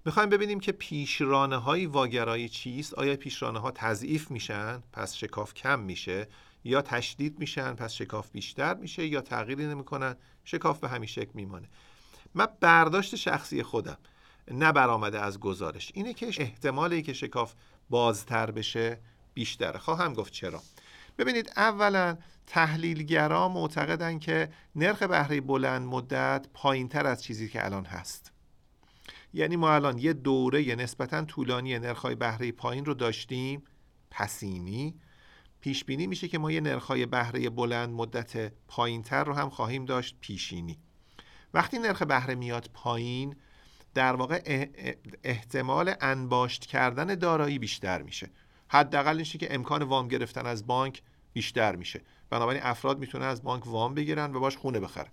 می‌خوایم 0.04 0.28
ببینیم 0.28 0.60
که 0.60 0.72
پیشرانه 0.72 1.56
های 1.56 1.86
واگرایی 1.86 2.48
چیست؟ 2.48 2.94
آیا 2.94 3.16
پیشرانه 3.16 3.58
ها 3.58 3.70
تضعیف 3.70 4.30
میشن؟ 4.30 4.82
پس 4.92 5.14
شکاف 5.14 5.54
کم 5.54 5.80
میشه. 5.80 6.28
یا 6.64 6.82
تشدید 6.82 7.38
میشن 7.38 7.74
پس 7.74 7.92
شکاف 7.92 8.30
بیشتر 8.30 8.74
میشه 8.74 9.06
یا 9.06 9.20
تغییری 9.20 9.66
نمی‌کنن؟ 9.66 10.16
شکاف 10.44 10.78
به 10.78 10.88
همین 10.88 11.08
شکل 11.08 11.30
میمانه. 11.34 11.68
من 12.34 12.48
برداشت 12.60 13.16
شخصی 13.16 13.62
خودم 13.62 13.98
نه 14.50 14.72
برآمده 14.72 15.20
از 15.20 15.40
گزارش. 15.40 15.92
اینه 15.94 16.14
که 16.14 16.26
احتمالی 16.38 17.02
که 17.02 17.12
شکاف 17.12 17.54
بازتر 17.90 18.50
بشه 18.50 19.00
بیشتره. 19.34 19.78
خواهم 19.78 20.12
گفت 20.12 20.32
چرا. 20.32 20.62
ببینید 21.18 21.52
اولا 21.56 22.16
تحلیلگرا 22.46 23.48
معتقدن 23.48 24.18
که 24.18 24.52
نرخ 24.76 25.02
بهره 25.02 25.40
بلند 25.40 25.86
مدت 25.86 26.46
پایین 26.54 26.88
تر 26.88 27.06
از 27.06 27.22
چیزی 27.22 27.48
که 27.48 27.64
الان 27.64 27.84
هست. 27.84 28.29
یعنی 29.32 29.56
ما 29.56 29.70
الان 29.74 29.98
یه 29.98 30.12
دوره 30.12 30.74
نسبتا 30.74 31.24
طولانی 31.24 31.78
نرخ‌های 31.78 32.14
بهره 32.14 32.52
پایین 32.52 32.84
رو 32.84 32.94
داشتیم 32.94 33.62
پسینی 34.10 34.94
پیش 35.60 35.84
بینی 35.84 36.06
میشه 36.06 36.28
که 36.28 36.38
ما 36.38 36.50
یه 36.50 36.60
نرخ‌های 36.60 37.06
بهره 37.06 37.50
بلند 37.50 37.90
مدت 37.90 38.52
پایینتر 38.68 39.24
رو 39.24 39.34
هم 39.34 39.50
خواهیم 39.50 39.84
داشت 39.84 40.16
پیشینی 40.20 40.78
وقتی 41.54 41.78
نرخ 41.78 42.02
بهره 42.02 42.34
میاد 42.34 42.70
پایین 42.74 43.36
در 43.94 44.16
واقع 44.16 44.66
احتمال 45.24 45.94
انباشت 46.00 46.66
کردن 46.66 47.14
دارایی 47.14 47.58
بیشتر 47.58 48.02
میشه. 48.02 48.30
حداقل 48.68 49.16
اینشه 49.16 49.38
که 49.38 49.54
امکان 49.54 49.82
وام 49.82 50.08
گرفتن 50.08 50.46
از 50.46 50.66
بانک 50.66 51.02
بیشتر 51.32 51.76
میشه. 51.76 52.00
بنابراین 52.30 52.62
افراد 52.62 52.98
می‌تونن 52.98 53.24
از 53.24 53.42
بانک 53.42 53.66
وام 53.66 53.94
بگیرن 53.94 54.34
و 54.34 54.40
باش 54.40 54.56
خونه 54.56 54.80
بخرن. 54.80 55.10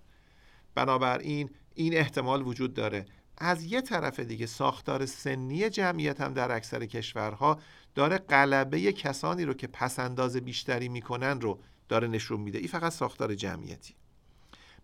بنابراین 0.74 1.50
این 1.74 1.96
احتمال 1.96 2.46
وجود 2.46 2.74
داره. 2.74 3.06
از 3.40 3.64
یه 3.64 3.80
طرف 3.80 4.20
دیگه 4.20 4.46
ساختار 4.46 5.06
سنی 5.06 5.70
جمعیت 5.70 6.20
هم 6.20 6.34
در 6.34 6.52
اکثر 6.52 6.86
کشورها 6.86 7.58
داره 7.94 8.18
قلبه 8.18 8.92
کسانی 8.92 9.44
رو 9.44 9.54
که 9.54 9.66
پسنداز 9.66 10.36
بیشتری 10.36 10.88
می‌کنن 10.88 11.40
رو 11.40 11.60
داره 11.88 12.08
نشون 12.08 12.40
میده. 12.40 12.58
این 12.58 12.68
فقط 12.68 12.92
ساختار 12.92 13.34
جمعیتی. 13.34 13.94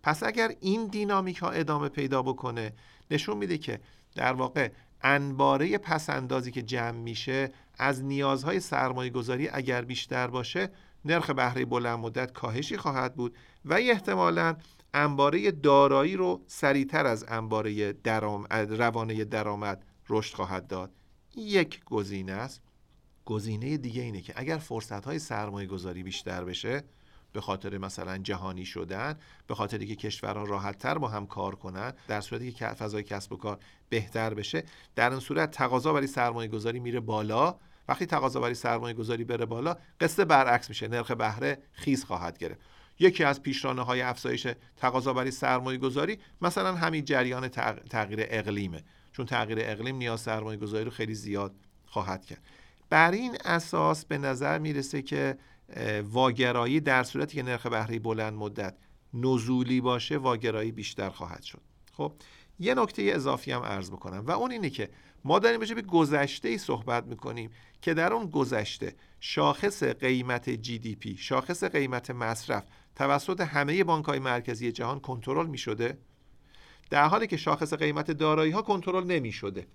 پس 0.02 0.22
اگر 0.22 0.52
این 0.60 0.86
دینامیک 0.86 1.38
ها 1.38 1.50
ادامه 1.50 1.88
پیدا 1.88 2.22
بکنه 2.22 2.72
نشون 3.10 3.36
میده 3.36 3.58
که 3.58 3.80
در 4.14 4.32
واقع 4.32 4.70
انباره 5.02 5.78
پسندازی 5.78 6.50
که 6.50 6.62
جمع 6.62 6.98
میشه 6.98 7.52
از 7.78 8.04
نیازهای 8.04 8.60
سرمایه 8.60 9.10
گذاری 9.10 9.48
اگر 9.48 9.82
بیشتر 9.82 10.26
باشه 10.26 10.70
نرخ 11.04 11.30
بهره 11.30 11.64
بلند 11.64 11.98
مدت 11.98 12.32
کاهشی 12.32 12.76
خواهد 12.76 13.14
بود 13.14 13.36
و 13.64 13.74
احتمالا 13.74 14.56
انباره 14.94 15.50
دارایی 15.50 16.16
رو 16.16 16.44
سریعتر 16.46 17.06
از 17.06 17.24
انباره 17.28 17.92
درام... 17.92 18.46
روانه 18.50 19.24
درآمد 19.24 19.84
رشد 20.08 20.34
خواهد 20.34 20.66
داد. 20.66 20.90
یک 21.36 21.84
گزینه 21.84 22.32
است. 22.32 22.62
گزینه 23.24 23.76
دیگه 23.76 24.02
اینه 24.02 24.20
که 24.20 24.32
اگر 24.36 24.58
فرصت 24.58 25.04
های 25.04 25.18
سرمایه 25.18 25.66
گذاری 25.66 26.02
بیشتر 26.02 26.44
بشه 26.44 26.84
به 27.32 27.40
خاطر 27.40 27.78
مثلا 27.78 28.18
جهانی 28.18 28.64
شدن 28.64 29.18
به 29.46 29.54
خاطر 29.54 29.78
که 29.78 29.96
کشورها 29.96 30.44
راحت 30.44 30.78
تر 30.78 30.98
با 30.98 31.08
هم 31.08 31.26
کار 31.26 31.54
کنن 31.54 31.92
در 32.08 32.20
صورتی 32.20 32.52
که 32.52 32.66
فضای 32.66 33.02
کسب 33.02 33.32
و 33.32 33.36
کار 33.36 33.58
بهتر 33.88 34.34
بشه 34.34 34.64
در 34.96 35.10
این 35.10 35.20
صورت 35.20 35.50
تقاضا 35.50 35.92
برای 35.92 36.06
سرمایه 36.06 36.48
گذاری 36.48 36.80
میره 36.80 37.00
بالا. 37.00 37.56
وقتی 37.88 38.06
تقاضا 38.06 38.40
برای 38.40 38.54
سرمایه 38.54 38.94
گذاری 38.94 39.24
بره 39.24 39.46
بالا 39.46 39.76
قصه 40.00 40.24
برعکس 40.24 40.68
میشه. 40.68 40.88
نرخ 40.88 41.10
بهره 41.10 41.58
خیز 41.72 42.04
خواهد 42.04 42.38
گرفت. 42.38 42.60
یکی 42.98 43.24
از 43.24 43.42
پیشرانه 43.42 43.82
های 43.82 44.00
افزایش 44.00 44.46
تقاضا 44.76 45.12
برای 45.12 45.30
سرمایه 45.30 45.78
گذاری 45.78 46.18
مثلا 46.40 46.74
همین 46.74 47.04
جریان 47.04 47.48
تغییر 47.90 48.18
اقلیمه. 48.22 48.84
چون 49.12 49.26
تغییر 49.26 49.58
اقلیم 49.60 49.96
نیاز 49.96 50.20
سرمایه 50.20 50.58
گذاری 50.58 50.84
رو 50.84 50.90
خیلی 50.90 51.14
زیاد 51.14 51.54
خواهد 51.86 52.26
کرد. 52.26 52.42
بر 52.90 53.10
این 53.10 53.36
اساس 53.44 54.04
به 54.04 54.18
نظر 54.18 54.58
می‌رسه 54.58 55.02
که 55.02 55.38
واگرایی 56.02 56.80
در 56.80 57.02
صورتی 57.02 57.36
که 57.36 57.42
نرخ 57.42 57.66
بهره 57.66 57.98
بلند 57.98 58.32
مدت 58.32 58.74
نزولی 59.14 59.80
باشه 59.80 60.16
واگرایی 60.16 60.72
بیشتر 60.72 61.10
خواهد 61.10 61.42
شد. 61.42 61.60
خب 61.92 62.12
یه 62.58 62.74
نکته 62.74 63.02
اضافی 63.14 63.52
هم 63.52 63.62
عرض 63.62 63.90
بکنم 63.90 64.26
و 64.26 64.30
اون 64.30 64.50
اینه 64.50 64.70
که 64.70 64.90
ما 65.24 65.38
داریم 65.38 65.60
به 65.60 65.82
گذشته 65.82 66.48
ای 66.48 66.58
صحبت 66.58 67.04
می‌کنیم 67.04 67.50
که 67.82 67.94
در 67.94 68.12
اون 68.12 68.26
گذشته 68.26 68.94
شاخص 69.20 69.82
قیمت 69.82 70.50
جی 70.50 70.78
دی 70.78 70.94
پی 70.94 71.16
شاخص 71.16 71.64
قیمت 71.64 72.10
مصرف 72.10 72.64
توسط 72.96 73.40
همه 73.40 73.84
بانک 73.84 74.04
های 74.04 74.18
مرکزی 74.18 74.72
جهان 74.72 75.00
کنترل 75.00 75.46
می 75.46 75.58
شده 75.58 75.98
در 76.90 77.08
حالی 77.08 77.26
که 77.26 77.36
شاخص 77.36 77.72
قیمت 77.74 78.10
دارایی 78.10 78.52
ها 78.52 78.62
کنترل 78.62 79.04
نمی 79.04 79.32
شده 79.32 79.66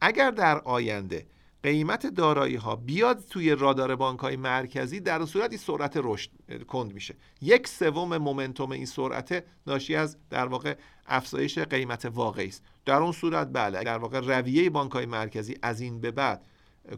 اگر 0.00 0.30
در 0.30 0.58
آینده 0.58 1.26
قیمت 1.62 2.06
دارایی 2.06 2.56
ها 2.56 2.76
بیاد 2.76 3.24
توی 3.30 3.54
رادار 3.54 3.96
بانک 3.96 4.20
های 4.20 4.36
مرکزی 4.36 5.00
در 5.00 5.26
صورت 5.26 5.50
این 5.50 5.58
سرعت 5.58 5.92
رشد 5.96 6.30
کند 6.68 6.94
میشه. 6.94 7.14
یک 7.40 7.68
سوم 7.68 8.16
مومنتوم 8.16 8.72
این 8.72 8.86
سرعت 8.86 9.44
ناشی 9.66 9.96
از 9.96 10.16
در 10.30 10.46
واقع 10.46 10.76
افزایش 11.06 11.58
قیمت 11.58 12.04
واقعی 12.04 12.48
است. 12.48 12.62
در 12.84 12.96
اون 12.96 13.12
صورت 13.12 13.48
بله 13.52 13.84
در 13.84 13.98
واقع 13.98 14.20
رویه 14.20 14.70
بانک 14.70 14.92
های 14.92 15.06
مرکزی 15.06 15.56
از 15.62 15.80
این 15.80 16.00
به 16.00 16.10
بعد 16.10 16.44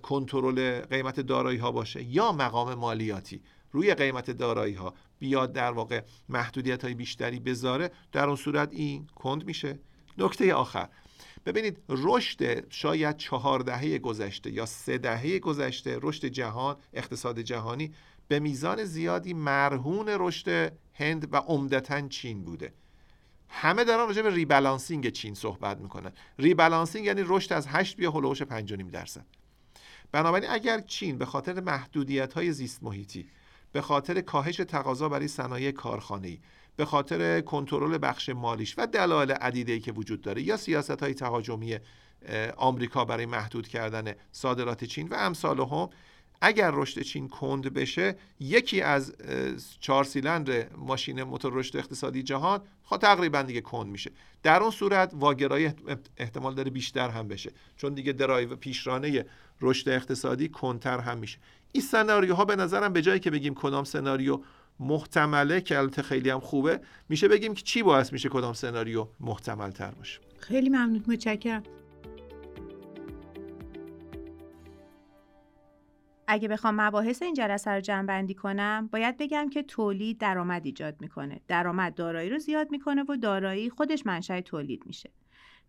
کنترل 0.03 0.81
قیمت 0.81 1.21
دارایی 1.21 1.59
ها 1.59 1.73
باشه 1.73 2.03
یا 2.03 2.33
مقام 2.33 2.75
مالیاتی 2.75 3.41
روی 3.75 3.95
قیمت 3.95 4.31
دارایی 4.31 4.75
ها 4.75 4.95
بیاد 5.19 5.53
در 5.53 5.73
واقع 5.73 6.03
محدودیت 6.29 6.85
های 6.85 6.95
بیشتری 6.95 7.41
بذاره 7.41 7.91
در 8.13 8.27
اون 8.27 8.37
صورت 8.37 8.73
این 8.73 9.07
کند 9.07 9.45
میشه. 9.45 9.79
نکته 10.19 10.55
آخر. 10.55 10.89
ببینید 11.47 11.83
رشد 11.89 12.73
شاید 12.73 13.17
چهار 13.17 13.61
دهه 13.61 13.99
گذشته 13.99 14.51
یا 14.51 14.67
سه 14.67 14.99
دهه 14.99 15.39
گذشته 15.39 15.99
رشد 16.03 16.27
جهان 16.27 16.77
اقتصاد 16.93 17.41
جهانی 17.41 17.95
به 18.29 18.39
میزان 18.39 18.85
زیادی 18.85 19.35
مرهون 19.35 20.09
رشد 20.09 20.73
هند 20.95 21.29
و 21.33 21.37
عمدتا 21.37 22.09
چین 22.09 22.45
بوده. 22.45 22.73
همه 23.49 23.85
دارن 23.85 24.07
راجع 24.07 24.23
به 24.23 24.31
rebalancing 24.31 25.09
چین 25.09 25.35
صحبت 25.35 25.79
می‌کنن. 25.79 26.13
rebalancing 26.39 27.07
یعنی 27.07 27.23
رشد 27.27 27.53
از 27.53 27.67
8 27.67 27.97
بیا 27.97 28.11
هلوش 28.11 28.43
5.5 28.43 28.91
درصد. 28.91 29.27
بنابراین 30.13 30.51
اگر 30.51 30.81
چین 30.81 31.19
به 31.19 31.27
خاطر 31.27 31.61
محدودیت 31.61 32.33
های 32.33 32.53
زیست 32.53 32.83
محیطی 32.83 33.27
به 33.75 33.81
خاطر 33.81 34.21
کاهش 34.21 34.57
تقاضا 34.57 35.09
برای 35.09 35.29
صنایع 35.29 35.71
کارخانه‌ای 35.71 36.39
به 36.77 36.85
خاطر 36.85 37.41
کنترل 37.41 37.99
بخش 38.03 38.29
مالیش 38.29 38.75
و 38.79 38.87
دلایل 38.87 39.33
عدیده 39.33 39.79
که 39.79 39.93
وجود 39.93 40.21
داره 40.21 40.43
یا 40.43 40.57
سیاست 40.57 41.03
های 41.03 41.15
تهاجمی 41.15 41.79
آمریکا 42.57 43.05
برای 43.05 43.27
محدود 43.27 43.69
کردن 43.69 44.15
صادرات 44.33 44.85
چین 44.85 45.09
و 45.09 45.15
امثالهم 45.15 45.89
اگر 46.41 46.71
رشد 46.71 47.01
چین 47.01 47.29
کند 47.29 47.75
بشه 47.75 48.17
یکی 48.41 48.81
از 48.81 49.15
چهار 49.81 50.05
سیلندر 50.05 50.69
ماشین 50.77 51.23
موتور 51.23 51.53
رشد 51.53 51.77
اقتصادی 51.77 52.23
جهان 52.23 52.61
خب 52.85 52.97
تقریبا 52.97 53.43
دیگه 53.43 53.61
کند 53.61 53.87
میشه. 53.87 54.11
در 54.43 54.61
اون 54.61 54.71
صورت 54.71 55.13
واگرایی 55.15 55.71
احتمال 56.17 56.55
داره 56.55 56.71
بیشتر 56.71 57.09
هم 57.09 57.29
بشه 57.29 57.53
چون 57.77 57.95
دیگه 57.95 58.13
درایو 58.13 58.57
پیشرانه 58.57 59.27
رشد 59.61 59.89
اقتصادی 59.89 60.49
کندتر 60.49 60.99
هم 60.99 61.19
میشه. 61.19 61.39
این 61.75 61.83
سناریوها 61.83 62.45
به 62.45 62.57
نظرم 62.57 62.93
به 62.93 63.03
جایی 63.03 63.21
که 63.21 63.31
بگیم 63.31 63.55
کدام 63.55 63.85
سناریو 63.85 64.41
محتمله 64.81 65.61
که 65.61 65.79
البته 65.79 66.03
خیلی 66.03 66.31
هم 66.31 66.41
خوبه 66.41 66.81
میشه 67.09 67.29
بگیم 67.29 67.55
که 67.55 67.63
چی 67.63 67.83
باعث 67.83 68.13
میشه 68.13 68.29
کدام 68.29 68.53
سناریو 68.53 69.07
محتمل 69.21 69.71
تر 69.71 69.91
باشه. 69.91 70.21
خیلی 70.39 70.69
ممنون 70.69 71.05
متشکرم. 71.09 71.63
اگه 76.27 76.49
بخوام 76.49 76.81
مباحث 76.81 77.23
این 77.23 77.35
جلسه 77.35 77.71
رو 77.71 77.81
جمع 77.81 78.07
بندی 78.07 78.35
کنم 78.35 78.89
باید 78.93 79.17
بگم 79.17 79.49
که 79.51 79.63
تولید 79.63 80.19
درآمد 80.19 80.67
ایجاد 80.67 80.97
می‌کنه. 81.01 81.41
درآمد 81.49 81.95
دارایی 81.95 82.31
رو 82.31 82.39
زیاد 82.39 82.71
می‌کنه 82.71 83.05
و 83.09 83.17
دارایی 83.17 83.71
خودش 83.71 84.07
منشأ 84.07 84.41
تولید 84.41 84.83
میشه. 84.87 85.11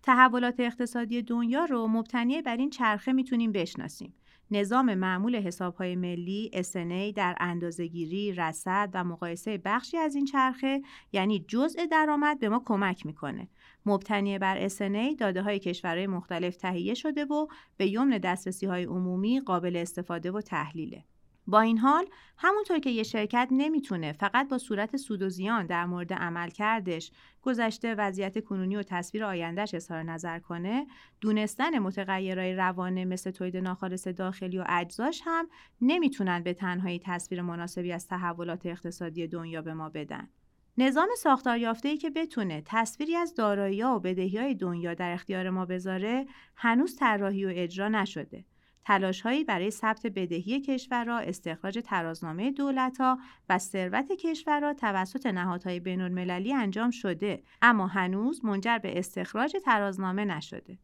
تحولات 0.03 0.60
اقتصادی 0.60 1.22
دنیا 1.22 1.66
رو 1.66 1.88
مبتنی 1.88 2.41
بر 2.41 2.58
این 2.58 2.70
چرخه 2.70 3.14
می‌تونیم 3.14 3.51
بشناسیم. 3.51 4.14
نظام 4.52 4.93
معمول 4.93 5.36
حسابهای 5.36 5.96
ملی 5.96 6.52
SNA 6.54 7.14
در 7.16 7.36
اندازهگیری، 7.39 8.34
رصد 8.34 8.89
و 8.93 9.04
مقایسه 9.04 9.58
بخشی 9.58 9.98
از 9.98 10.16
این 10.16 10.26
چرخه 10.26 10.82
یعنی 11.14 11.46
جزء 11.48 11.86
درآمد 11.91 12.39
به 12.39 12.50
ما 12.50 12.62
کمک 12.66 13.06
می‌کنه. 13.06 13.48
مبتنی 13.86 14.39
بر 14.39 14.68
SNA 14.68 15.16
داده 15.18 15.41
های 15.41 15.60
کشورهای 15.60 16.08
مختلف 16.08 16.58
تهیه 16.58 16.93
شده 16.93 17.26
و 17.26 17.48
به 17.78 17.88
یمن 17.88 18.18
دسترسی 18.18 18.66
های 18.66 18.84
عمومی 18.84 19.39
قابل 19.39 19.76
استفاده 19.76 20.32
و 20.32 20.41
تحلیله. 20.41 21.04
با 21.48 21.62
این 21.62 21.78
حال 21.78 22.06
همونطور 22.38 22.80
که 22.80 22.89
یه 22.89 23.04
شرکت 23.04 23.48
نمی‌تونه 23.52 24.12
فقط 24.12 24.50
با 24.50 24.58
صورت 24.58 24.98
سود 24.98 25.22
و 25.22 25.30
زیان 25.30 25.66
در 25.66 25.86
مورد 25.86 26.14
عمل 26.14 26.50
کردش 26.50 27.12
گذشته 27.41 27.96
وضعیت 27.96 28.43
کنونی 28.43 28.76
و 28.76 28.84
تصویر 28.84 29.24
آیندهش 29.24 29.74
اظهار 29.74 30.04
نظر 30.04 30.39
کنه 30.39 30.88
دونستن 31.22 31.80
متغیرهای 31.80 32.56
روانه 32.56 33.06
مثل 33.06 33.32
تولید 33.32 33.58
ناخالص 33.58 34.08
داخلی 34.08 34.58
و 34.58 34.66
اجزاش 34.70 35.22
هم 35.26 35.48
نمی‌تونن 35.82 36.43
به 36.43 36.54
تنهایی 36.54 37.00
تصویر 37.04 37.41
مناسبی 37.41 37.91
از 37.91 38.08
تحولات 38.08 38.66
اقتصادی 38.66 39.28
دنیا 39.28 39.62
به 39.62 39.74
ما 39.74 39.89
بدن. 39.89 40.30
نظام 40.78 41.08
ساختار 41.18 41.76
ای 41.84 41.98
که 41.98 42.10
بتونه 42.10 42.62
تصویری 42.66 43.16
از 43.16 43.36
دارایی 43.36 43.84
و 43.84 44.00
بدهی 44.00 44.38
های 44.38 44.56
دنیا 44.56 44.93
در 44.93 45.12
اختیار 45.12 45.50
ما 45.50 45.66
بذاره 45.66 46.26
هنوز 46.56 46.96
طراحی 46.96 47.46
و 47.46 47.52
اجرا 47.54 47.88
نشده. 47.88 48.46
تلاشهایی 48.86 49.44
برای 49.44 49.72
ثبت 49.72 50.08
بدهی 50.08 50.62
کشورها، 50.62 51.20
استخراج 51.20 51.80
ترازنامه 51.86 52.52
دولتها 52.52 53.20
و 53.50 53.58
ثروت 53.58 54.12
کشورها 54.12 54.74
توسط 54.74 55.26
نهادهای 55.26 55.80
بین‌المللی 55.80 56.54
انجام 56.54 56.92
شده 56.92 57.44
اما 57.62 57.88
هنوز 57.88 58.46
منجر 58.46 58.78
به 58.78 59.00
استخراج 59.00 59.56
ترازنامه 59.66 60.26
نشده. 60.26 60.78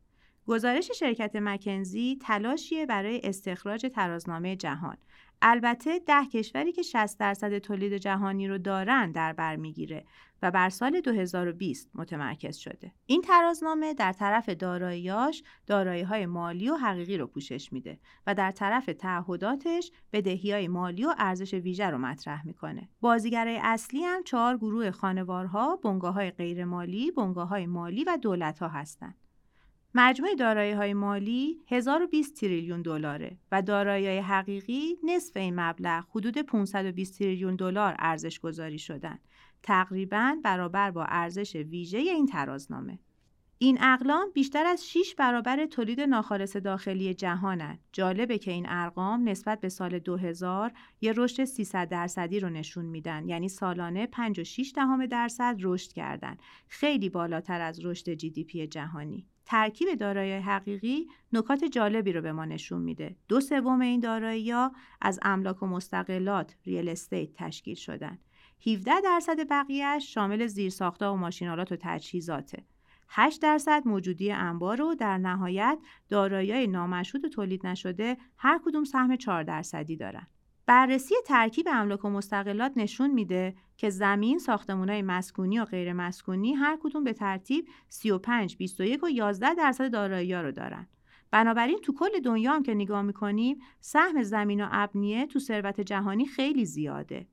گزارش 0.47 0.91
شرکت 0.91 1.35
مکنزی 1.35 2.19
تلاشیه 2.21 2.85
برای 2.85 3.21
استخراج 3.23 3.85
ترازنامه 3.93 4.55
جهان 4.55 4.97
البته 5.41 5.99
ده 5.99 6.25
کشوری 6.25 6.71
که 6.71 6.81
60 6.81 7.19
درصد 7.19 7.57
تولید 7.57 7.97
جهانی 7.97 8.47
رو 8.47 8.57
دارن 8.57 9.11
در 9.11 9.33
بر 9.33 9.55
می‌گیره 9.55 10.05
و 10.41 10.51
بر 10.51 10.69
سال 10.69 11.01
2020 11.01 11.89
متمرکز 11.95 12.57
شده. 12.57 12.91
این 13.05 13.21
ترازنامه 13.21 13.93
در 13.93 14.13
طرف 14.13 14.49
داراییاش 14.49 15.43
دارایی 15.67 16.01
های 16.03 16.25
مالی 16.25 16.69
و 16.69 16.75
حقیقی 16.75 17.17
رو 17.17 17.27
پوشش 17.27 17.73
میده 17.73 17.99
و 18.27 18.35
در 18.35 18.51
طرف 18.51 18.85
تعهداتش 18.85 19.91
بدهی 20.13 20.51
های 20.51 20.67
مالی 20.67 21.05
و 21.05 21.13
ارزش 21.17 21.53
ویژه 21.53 21.89
رو 21.89 21.97
مطرح 21.97 22.45
می‌کنه. 22.47 22.89
بازیگرای 23.01 23.59
اصلی 23.63 24.03
هم 24.03 24.23
چهار 24.23 24.57
گروه 24.57 24.91
خانوارها، 24.91 25.75
بنگاه 25.75 26.13
های 26.13 26.31
غیر 26.31 26.65
مالی، 26.65 27.11
و 28.07 28.17
دولت 28.21 28.59
ها 28.59 28.67
هستند. 28.67 29.15
مجموع 29.95 30.35
دارایی 30.35 30.71
های 30.71 30.93
مالی 30.93 31.61
1020 31.67 32.33
تریلیون 32.33 32.81
دلاره 32.81 33.37
و 33.51 33.61
دارایی 33.61 34.07
های 34.07 34.19
حقیقی 34.19 34.97
نصف 35.03 35.37
این 35.37 35.59
مبلغ 35.59 36.05
حدود 36.09 36.37
520 36.37 37.19
تریلیون 37.19 37.55
دلار 37.55 37.95
ارزش 37.99 38.39
گذاری 38.39 38.79
شدن 38.79 39.19
تقریبا 39.63 40.37
برابر 40.43 40.91
با 40.91 41.05
ارزش 41.05 41.55
ویژه 41.55 41.97
این 41.97 42.25
ترازنامه 42.25 42.99
این 43.57 43.77
اقلام 43.81 44.27
بیشتر 44.33 44.65
از 44.65 44.89
6 44.89 45.15
برابر 45.17 45.65
تولید 45.65 46.01
ناخالص 46.01 46.55
داخلی 46.55 47.13
جهانند. 47.13 47.79
جالبه 47.91 48.37
که 48.37 48.51
این 48.51 48.65
ارقام 48.69 49.29
نسبت 49.29 49.59
به 49.61 49.69
سال 49.69 49.99
2000 49.99 50.71
یه 51.01 51.13
رشد 51.17 51.43
300 51.43 51.89
درصدی 51.89 52.39
رو 52.39 52.49
نشون 52.49 52.85
میدن 52.85 53.29
یعنی 53.29 53.49
سالانه 53.49 54.05
5.6 54.05 54.71
دهم 54.75 55.05
درصد 55.05 55.55
رشد 55.61 55.93
کردن 55.93 56.37
خیلی 56.67 57.09
بالاتر 57.09 57.61
از 57.61 57.85
رشد 57.85 58.13
GDP 58.13 58.67
جهانی 58.67 59.25
ترکیب 59.51 59.95
دارایی 59.95 60.33
حقیقی 60.33 61.07
نکات 61.33 61.63
جالبی 61.63 62.13
رو 62.13 62.21
به 62.21 62.31
ما 62.31 62.45
نشون 62.45 62.81
میده. 62.81 63.15
دو 63.27 63.39
سوم 63.39 63.81
این 63.81 63.99
دارایی 63.99 64.51
ها 64.51 64.71
از 65.01 65.19
املاک 65.21 65.63
و 65.63 65.67
مستقلات 65.67 66.55
real 66.65 66.89
estate 66.89 67.29
تشکیل 67.35 67.75
شدن. 67.75 68.19
17 68.67 68.91
درصد 69.03 69.49
بقیهش 69.49 70.13
شامل 70.13 70.47
زیرساختها 70.47 71.13
و 71.13 71.17
ماشین‌آلات 71.17 71.71
و 71.71 71.77
تجهیزاته. 71.79 72.63
8 73.09 73.41
درصد 73.41 73.81
موجودی 73.85 74.31
انبار 74.31 74.81
و 74.81 74.95
در 74.95 75.17
نهایت 75.17 75.79
دارایی 76.09 76.67
نامشهود 76.67 77.25
و 77.25 77.29
تولید 77.29 77.67
نشده 77.67 78.17
هر 78.37 78.59
کدوم 78.65 78.83
سهم 78.83 79.15
4 79.15 79.43
درصدی 79.43 79.97
دارن. 79.97 80.27
بررسی 80.65 81.15
ترکیب 81.25 81.67
املاک 81.71 82.05
و 82.05 82.09
مستقلات 82.09 82.71
نشون 82.75 83.11
میده 83.11 83.55
که 83.77 83.89
زمین، 83.89 84.39
ساختمانهای 84.39 85.01
مسکونی 85.01 85.59
و 85.59 85.65
غیر 85.65 85.93
مسکونی 85.93 86.53
هر 86.53 86.77
کدوم 86.81 87.03
به 87.03 87.13
ترتیب 87.13 87.67
35, 87.89 88.57
21 88.57 89.03
و 89.03 89.09
11 89.09 89.53
درصد 89.53 89.91
دارایی 89.91 90.33
رو 90.33 90.51
دارن. 90.51 90.87
بنابراین 91.31 91.79
تو 91.83 91.93
کل 91.93 92.19
دنیا 92.23 92.53
هم 92.53 92.63
که 92.63 92.73
نگاه 92.73 93.01
می‌کنیم 93.01 93.57
سهم 93.79 94.23
زمین 94.23 94.63
و 94.63 94.67
ابنیه 94.71 95.25
تو 95.25 95.39
ثروت 95.39 95.81
جهانی 95.81 96.25
خیلی 96.25 96.65
زیاده. 96.65 97.27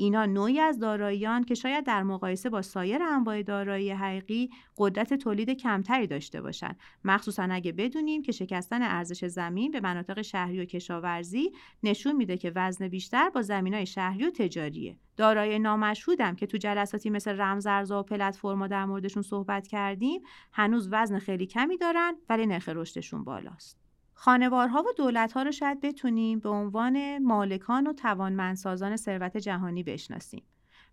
اینا 0.00 0.26
نوعی 0.26 0.60
از 0.60 0.78
داراییان 0.78 1.44
که 1.44 1.54
شاید 1.54 1.84
در 1.84 2.02
مقایسه 2.02 2.50
با 2.50 2.62
سایر 2.62 3.02
انواع 3.02 3.42
دارایی 3.42 3.90
حقیقی 3.90 4.50
قدرت 4.78 5.14
تولید 5.14 5.50
کمتری 5.50 6.06
داشته 6.06 6.40
باشند 6.40 6.78
مخصوصا 7.04 7.48
اگه 7.50 7.72
بدونیم 7.72 8.22
که 8.22 8.32
شکستن 8.32 8.82
ارزش 8.82 9.24
زمین 9.24 9.70
به 9.70 9.80
مناطق 9.80 10.22
شهری 10.22 10.60
و 10.60 10.64
کشاورزی 10.64 11.52
نشون 11.82 12.16
میده 12.16 12.36
که 12.36 12.52
وزن 12.54 12.88
بیشتر 12.88 13.30
با 13.30 13.42
زمینای 13.42 13.86
شهری 13.86 14.26
و 14.26 14.30
تجاریه. 14.30 14.96
دارایی 15.16 15.58
نامشهودم 15.58 16.34
که 16.34 16.46
تو 16.46 16.58
جلساتی 16.58 17.10
مثل 17.10 17.40
رمزارزها 17.40 18.00
و 18.00 18.02
پلتفرما 18.02 18.66
در 18.66 18.84
موردشون 18.84 19.22
صحبت 19.22 19.66
کردیم 19.66 20.22
هنوز 20.52 20.88
وزن 20.92 21.18
خیلی 21.18 21.46
کمی 21.46 21.76
دارن 21.76 22.14
ولی 22.28 22.46
نرخ 22.46 22.68
رشدشون 22.68 23.24
بالاست. 23.24 23.79
خانوارها 24.22 24.82
و 24.82 24.92
دولتها 24.96 25.42
رو 25.42 25.52
شاید 25.52 25.80
بتونیم 25.80 26.38
به 26.38 26.48
عنوان 26.48 27.18
مالکان 27.18 27.86
و 27.86 27.92
توانمندسازان 27.92 28.96
ثروت 28.96 29.36
جهانی 29.36 29.82
بشناسیم. 29.82 30.42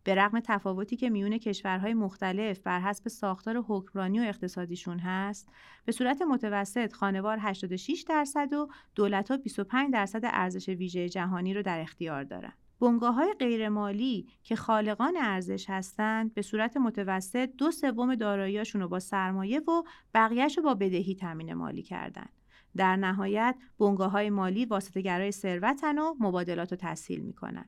به 0.04 0.16
رغم 0.16 0.40
تفاوتی 0.40 0.96
که 0.96 1.10
میون 1.10 1.38
کشورهای 1.38 1.94
مختلف 1.94 2.60
بر 2.60 2.80
حسب 2.80 3.08
ساختار 3.08 3.58
حکمرانی 3.68 4.20
و 4.20 4.24
اقتصادیشون 4.24 5.00
هست، 5.00 5.50
به 5.86 5.92
صورت 5.92 6.22
متوسط 6.22 6.94
خانوار 6.94 7.38
86 7.42 8.06
درصد 8.08 8.54
و 8.54 8.68
دولتها 8.96 9.38
25 9.38 9.94
درصد 9.94 10.22
ارزش 10.24 10.70
ویژه 10.70 11.10
جهانی 11.10 11.54
رو 11.54 11.62
در 11.62 11.80
اختیار 11.80 12.24
دارن. 12.24 12.54
بنگاه 12.82 13.16
های 13.16 13.34
غیرمالی 13.40 14.28
که 14.44 14.56
خالقان 14.56 15.18
ارزش 15.18 15.70
هستند 15.70 16.34
به 16.34 16.42
صورت 16.42 16.78
متوسط 16.78 17.50
دو 17.58 17.72
سوم 17.72 18.16
داراییاشون 18.16 18.82
رو 18.82 18.88
با 18.88 19.00
سرمایه 19.00 19.60
و 19.60 19.84
بقیهش 20.14 20.58
رو 20.58 20.64
با 20.64 20.74
بدهی 20.74 21.16
تامین 21.16 21.54
مالی 21.54 21.84
کردند. 21.84 22.37
در 22.78 22.96
نهایت 22.96 23.56
بنگاه 23.80 24.12
های 24.12 24.30
مالی 24.30 24.66
واسطه 24.66 25.32
ثروتن 25.32 25.98
و 25.98 26.16
مبادلات 26.20 26.72
رو 26.72 26.78
تسهیل 26.82 27.22
می‌کنن. 27.22 27.66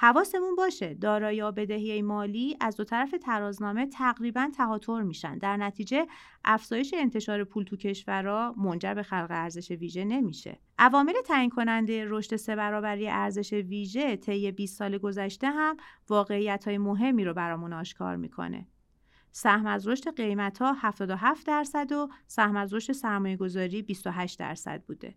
حواسمون 0.00 0.56
باشه 0.56 0.94
دارایی 0.94 1.42
بدهی 1.52 2.02
مالی 2.02 2.56
از 2.60 2.76
دو 2.76 2.84
طرف 2.84 3.14
ترازنامه 3.22 3.86
تقریبا 3.86 4.50
تهاتر 4.56 5.02
میشن. 5.02 5.38
در 5.38 5.56
نتیجه 5.56 6.06
افزایش 6.44 6.94
انتشار 6.96 7.44
پول 7.44 7.64
تو 7.64 7.76
کشورها 7.76 8.54
منجر 8.56 8.94
به 8.94 9.02
خلق 9.02 9.26
ارزش 9.30 9.70
ویژه 9.70 10.04
نمیشه. 10.04 10.58
عوامل 10.78 11.12
تعیین 11.26 11.50
کننده 11.50 12.04
رشد 12.08 12.36
سه 12.36 12.56
برابری 12.56 13.08
ارزش 13.08 13.52
ویژه 13.52 14.16
طی 14.16 14.52
20 14.52 14.78
سال 14.78 14.98
گذشته 14.98 15.46
هم 15.50 15.76
واقعیت 16.08 16.64
های 16.64 16.78
مهمی 16.78 17.24
رو 17.24 17.34
برامون 17.34 17.72
آشکار 17.72 18.16
می‌کنه. 18.16 18.66
سهم 19.40 19.66
از 19.66 19.88
رشد 19.88 20.16
قیمت 20.16 20.58
ها 20.58 20.72
77 20.72 21.46
درصد 21.46 21.92
و 21.92 22.08
سهم 22.26 22.56
از 22.56 22.74
رشد 22.74 22.92
سرمایه 22.92 23.36
گذاری 23.36 23.82
28 23.82 24.38
درصد 24.38 24.82
بوده. 24.82 25.14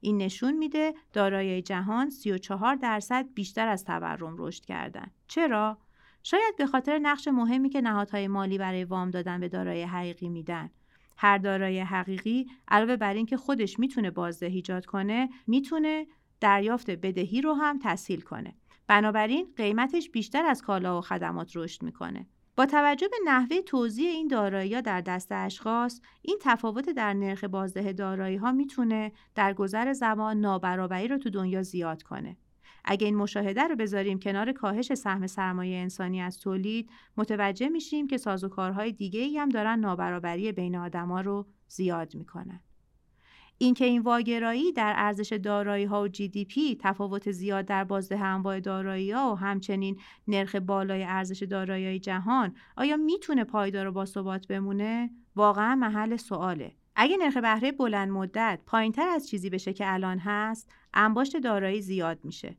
این 0.00 0.16
نشون 0.16 0.56
میده 0.56 0.94
دارایی 1.12 1.62
جهان 1.62 2.10
34 2.10 2.74
درصد 2.74 3.26
بیشتر 3.34 3.68
از 3.68 3.84
تورم 3.84 4.34
رشد 4.38 4.64
کردن. 4.64 5.10
چرا؟ 5.28 5.78
شاید 6.22 6.56
به 6.58 6.66
خاطر 6.66 6.98
نقش 6.98 7.28
مهمی 7.28 7.68
که 7.68 7.80
نهادهای 7.80 8.28
مالی 8.28 8.58
برای 8.58 8.84
وام 8.84 9.10
دادن 9.10 9.40
به 9.40 9.48
دارایی 9.48 9.82
حقیقی 9.82 10.28
میدن. 10.28 10.70
هر 11.16 11.38
دارایی 11.38 11.80
حقیقی 11.80 12.46
علاوه 12.68 12.96
بر 12.96 13.14
اینکه 13.14 13.36
خودش 13.36 13.78
می‌تونه 13.78 14.10
بازده 14.10 14.46
ایجاد 14.46 14.86
کنه، 14.86 15.28
می‌تونه 15.46 16.06
دریافت 16.40 16.90
بدهی 16.90 17.40
رو 17.40 17.54
هم 17.54 17.78
تسهیل 17.82 18.20
کنه. 18.20 18.54
بنابراین 18.86 19.46
قیمتش 19.56 20.10
بیشتر 20.10 20.46
از 20.46 20.62
کالا 20.62 20.98
و 20.98 21.00
خدمات 21.00 21.56
رشد 21.56 21.82
می‌کنه. 21.82 22.26
با 22.56 22.66
توجه 22.66 23.08
به 23.08 23.16
نحوه 23.24 23.60
توزیع 23.60 24.08
این 24.08 24.28
دارایی 24.28 24.82
در 24.82 25.00
دست 25.00 25.28
اشخاص 25.30 26.00
این 26.22 26.38
تفاوت 26.42 26.90
در 26.90 27.14
نرخ 27.14 27.44
بازده 27.44 27.92
دارایی 27.92 28.36
ها 28.36 28.52
می‌تونه 28.52 29.12
در 29.34 29.54
گذر 29.54 29.92
زمان 29.92 30.40
نابرابری 30.40 31.08
رو 31.08 31.18
تو 31.18 31.30
دنیا 31.30 31.62
زیاد 31.62 32.02
کنه. 32.02 32.36
اگه 32.84 33.06
این 33.06 33.16
مشاهده 33.16 33.62
رو 33.62 33.76
بذاریم 33.76 34.18
کنار 34.18 34.52
کاهش 34.52 34.94
سهم 34.94 35.26
سرمایه 35.26 35.78
انسانی 35.78 36.20
از 36.20 36.38
تولید 36.38 36.90
متوجه 37.16 37.68
میشیم 37.68 38.06
که 38.06 38.16
سازوکارهای 38.16 38.92
دیگه 38.92 39.20
ای 39.20 39.38
هم 39.38 39.48
دارن 39.48 39.78
نابرابری 39.78 40.52
بین 40.52 40.76
آدما 40.76 41.20
رو 41.20 41.46
زیاد 41.68 42.14
می‌کنن. 42.14 42.60
اینکه 43.58 43.84
این 43.84 44.02
واگرایی 44.02 44.72
در 44.72 44.94
ارزش 44.96 45.32
دارایی 45.32 45.84
ها 45.84 46.02
و 46.02 46.08
جی 46.08 46.28
دی 46.28 46.44
پی 46.44 46.76
تفاوت 46.80 47.30
زیاد 47.30 47.64
در 47.64 47.84
بازده 47.84 48.18
انواع 48.18 48.60
دارایی 48.60 49.10
ها 49.10 49.32
و 49.32 49.38
همچنین 49.38 50.00
نرخ 50.28 50.54
بالای 50.54 51.04
ارزش 51.04 51.42
دارایی 51.42 51.98
جهان 51.98 52.54
آیا 52.76 52.96
می‌تونه 52.96 53.44
پایدار 53.44 53.86
و 53.86 53.92
باثبات 53.92 54.46
بمونه؟ 54.46 55.10
واقعا 55.36 55.74
محل 55.74 56.16
سواله. 56.16 56.72
اگه 56.96 57.16
نرخ 57.16 57.36
بهره 57.36 57.72
بلند 57.72 58.10
مدت 58.10 58.60
پایینتر 58.66 59.08
از 59.08 59.28
چیزی 59.28 59.50
بشه 59.50 59.72
که 59.72 59.92
الان 59.92 60.18
هست 60.18 60.70
انباشت 60.94 61.36
دارایی 61.36 61.80
زیاد 61.80 62.18
میشه. 62.24 62.56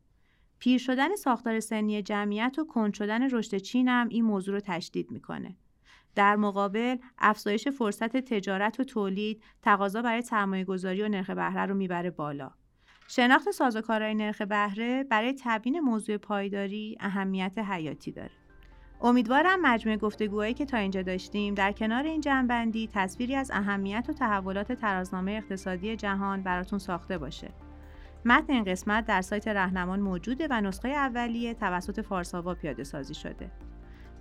پیر 0.60 0.78
شدن 0.78 1.16
ساختار 1.16 1.60
سنی 1.60 2.02
جمعیت 2.02 2.60
و 2.60 2.66
کند 2.66 2.94
شدن 2.94 3.30
رشد 3.30 3.58
چین 3.58 3.88
هم 3.88 4.10
این 4.10 4.26
موضوع 4.26 4.56
رو 4.56 4.60
تشدید 4.60 5.12
می‌کنه. 5.12 5.56
در 6.16 6.36
مقابل 6.36 6.98
افزایش 7.18 7.68
فرصت 7.68 8.18
تجارت 8.18 8.80
و 8.80 8.84
تولید 8.84 9.44
تقاضا 9.62 10.02
برای 10.02 10.22
سرمایه 10.22 10.64
گذاری 10.64 11.02
و 11.02 11.08
نرخ 11.08 11.30
بهره 11.30 11.66
رو 11.66 11.76
می‌بره 11.76 12.12
بالا. 12.12 12.52
شناخت 13.08 13.52
سازوکارهای 13.52 14.16
نرخ 14.16 14.42
بهره 14.42 15.04
برای 15.04 15.36
تبیین 15.44 15.80
موضوع 15.80 16.18
پایداری 16.18 16.98
اهمیت 17.00 17.58
حیاتی 17.58 18.12
داره. 18.12 18.32
امیدوارم 19.02 19.62
مجموع 19.62 19.98
گفتگوهایی 19.98 20.54
که 20.54 20.66
تا 20.66 20.78
اینجا 20.78 21.02
داشتیم 21.02 21.54
در 21.54 21.72
کنار 21.72 22.04
این 22.04 22.22
جنبندی 22.22 22.90
تصویری 22.94 23.36
از 23.36 23.52
اهمیت 23.54 24.06
و 24.10 24.14
تحولات 24.14 24.72
ترازنامه 24.72 25.32
اقتصادی 25.32 25.96
جهان 25.96 26.44
براتون 26.44 26.80
ساخته 26.80 27.18
باشه. 27.18 27.52
متن 28.26 28.54
این 28.54 28.64
قسمت 28.64 29.06
در 29.06 29.22
سایت 29.22 29.48
رهنمان 29.48 30.00
موجوده 30.00 30.48
و 30.50 30.62
نسخه 30.62 30.90
اولیه 30.90 31.54
توسط 31.54 32.02
فارساوا 32.02 32.54
پیاده 32.54 32.84
سازی 32.84 33.14
شده. 33.14 33.52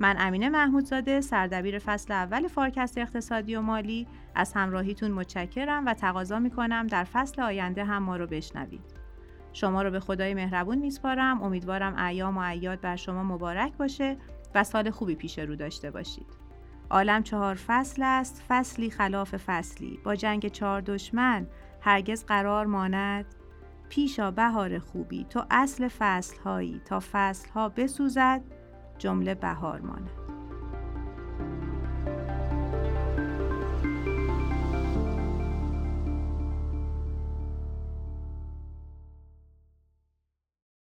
من 0.01 0.17
امینه 0.19 0.49
محمودزاده 0.49 1.21
سردبیر 1.21 1.79
فصل 1.79 2.13
اول 2.13 2.49
فارکست 2.49 2.99
اقتصادی 2.99 3.57
و 3.57 3.61
مالی. 3.61 4.07
از 4.35 4.53
همراهیتون 4.53 5.11
متشکرم 5.11 5.87
و 5.87 5.95
تقاضا 5.95 6.39
می‌کنم 6.39 6.87
در 6.87 7.05
فصل 7.05 7.43
آینده 7.43 7.85
هم 7.85 8.03
ما 8.03 8.17
رو 8.17 8.27
بشنوید. 8.27 9.05
شما 9.53 9.83
رو 9.83 9.91
به 9.91 10.01
خدای 10.01 10.35
مهربون 10.35 10.79
میسپارم. 10.79 11.43
امیدوارم 11.43 11.99
ایام 11.99 12.37
و 12.39 12.41
ایاد 12.41 12.81
بر 12.81 12.97
شما 12.97 13.25
مبارک 13.25 13.77
باشه 13.77 14.17
و 14.55 14.65
سال 14.65 14.91
خوبی 14.91 15.15
پیش 15.15 15.39
رو 15.39 15.57
داشته 15.57 15.91
باشید. 15.91 16.27
عالم 16.91 17.23
چهار 17.23 17.55
فصل 17.55 18.03
است. 18.03 18.45
فصلی 18.49 18.91
خلاف 18.91 19.37
فصلی. 19.37 19.99
با 20.05 20.15
جنگ 20.15 20.49
چهار 20.49 20.81
دشمن 20.81 21.47
هرگز 21.81 22.25
قرار 22.25 22.67
ماند. 22.67 23.25
پیشا 23.89 24.31
بهار 24.31 24.79
خوبی. 24.79 25.27
تو 25.31 25.45
اصل 25.51 25.89
فصل 25.89 26.41
هایی 26.41 26.81
تا 26.85 27.03
فصل 27.13 27.49
ها 27.51 27.69
بسوزد. 27.69 28.41
جمله 28.99 29.35
بهار 29.35 29.81
ماند 29.81 30.11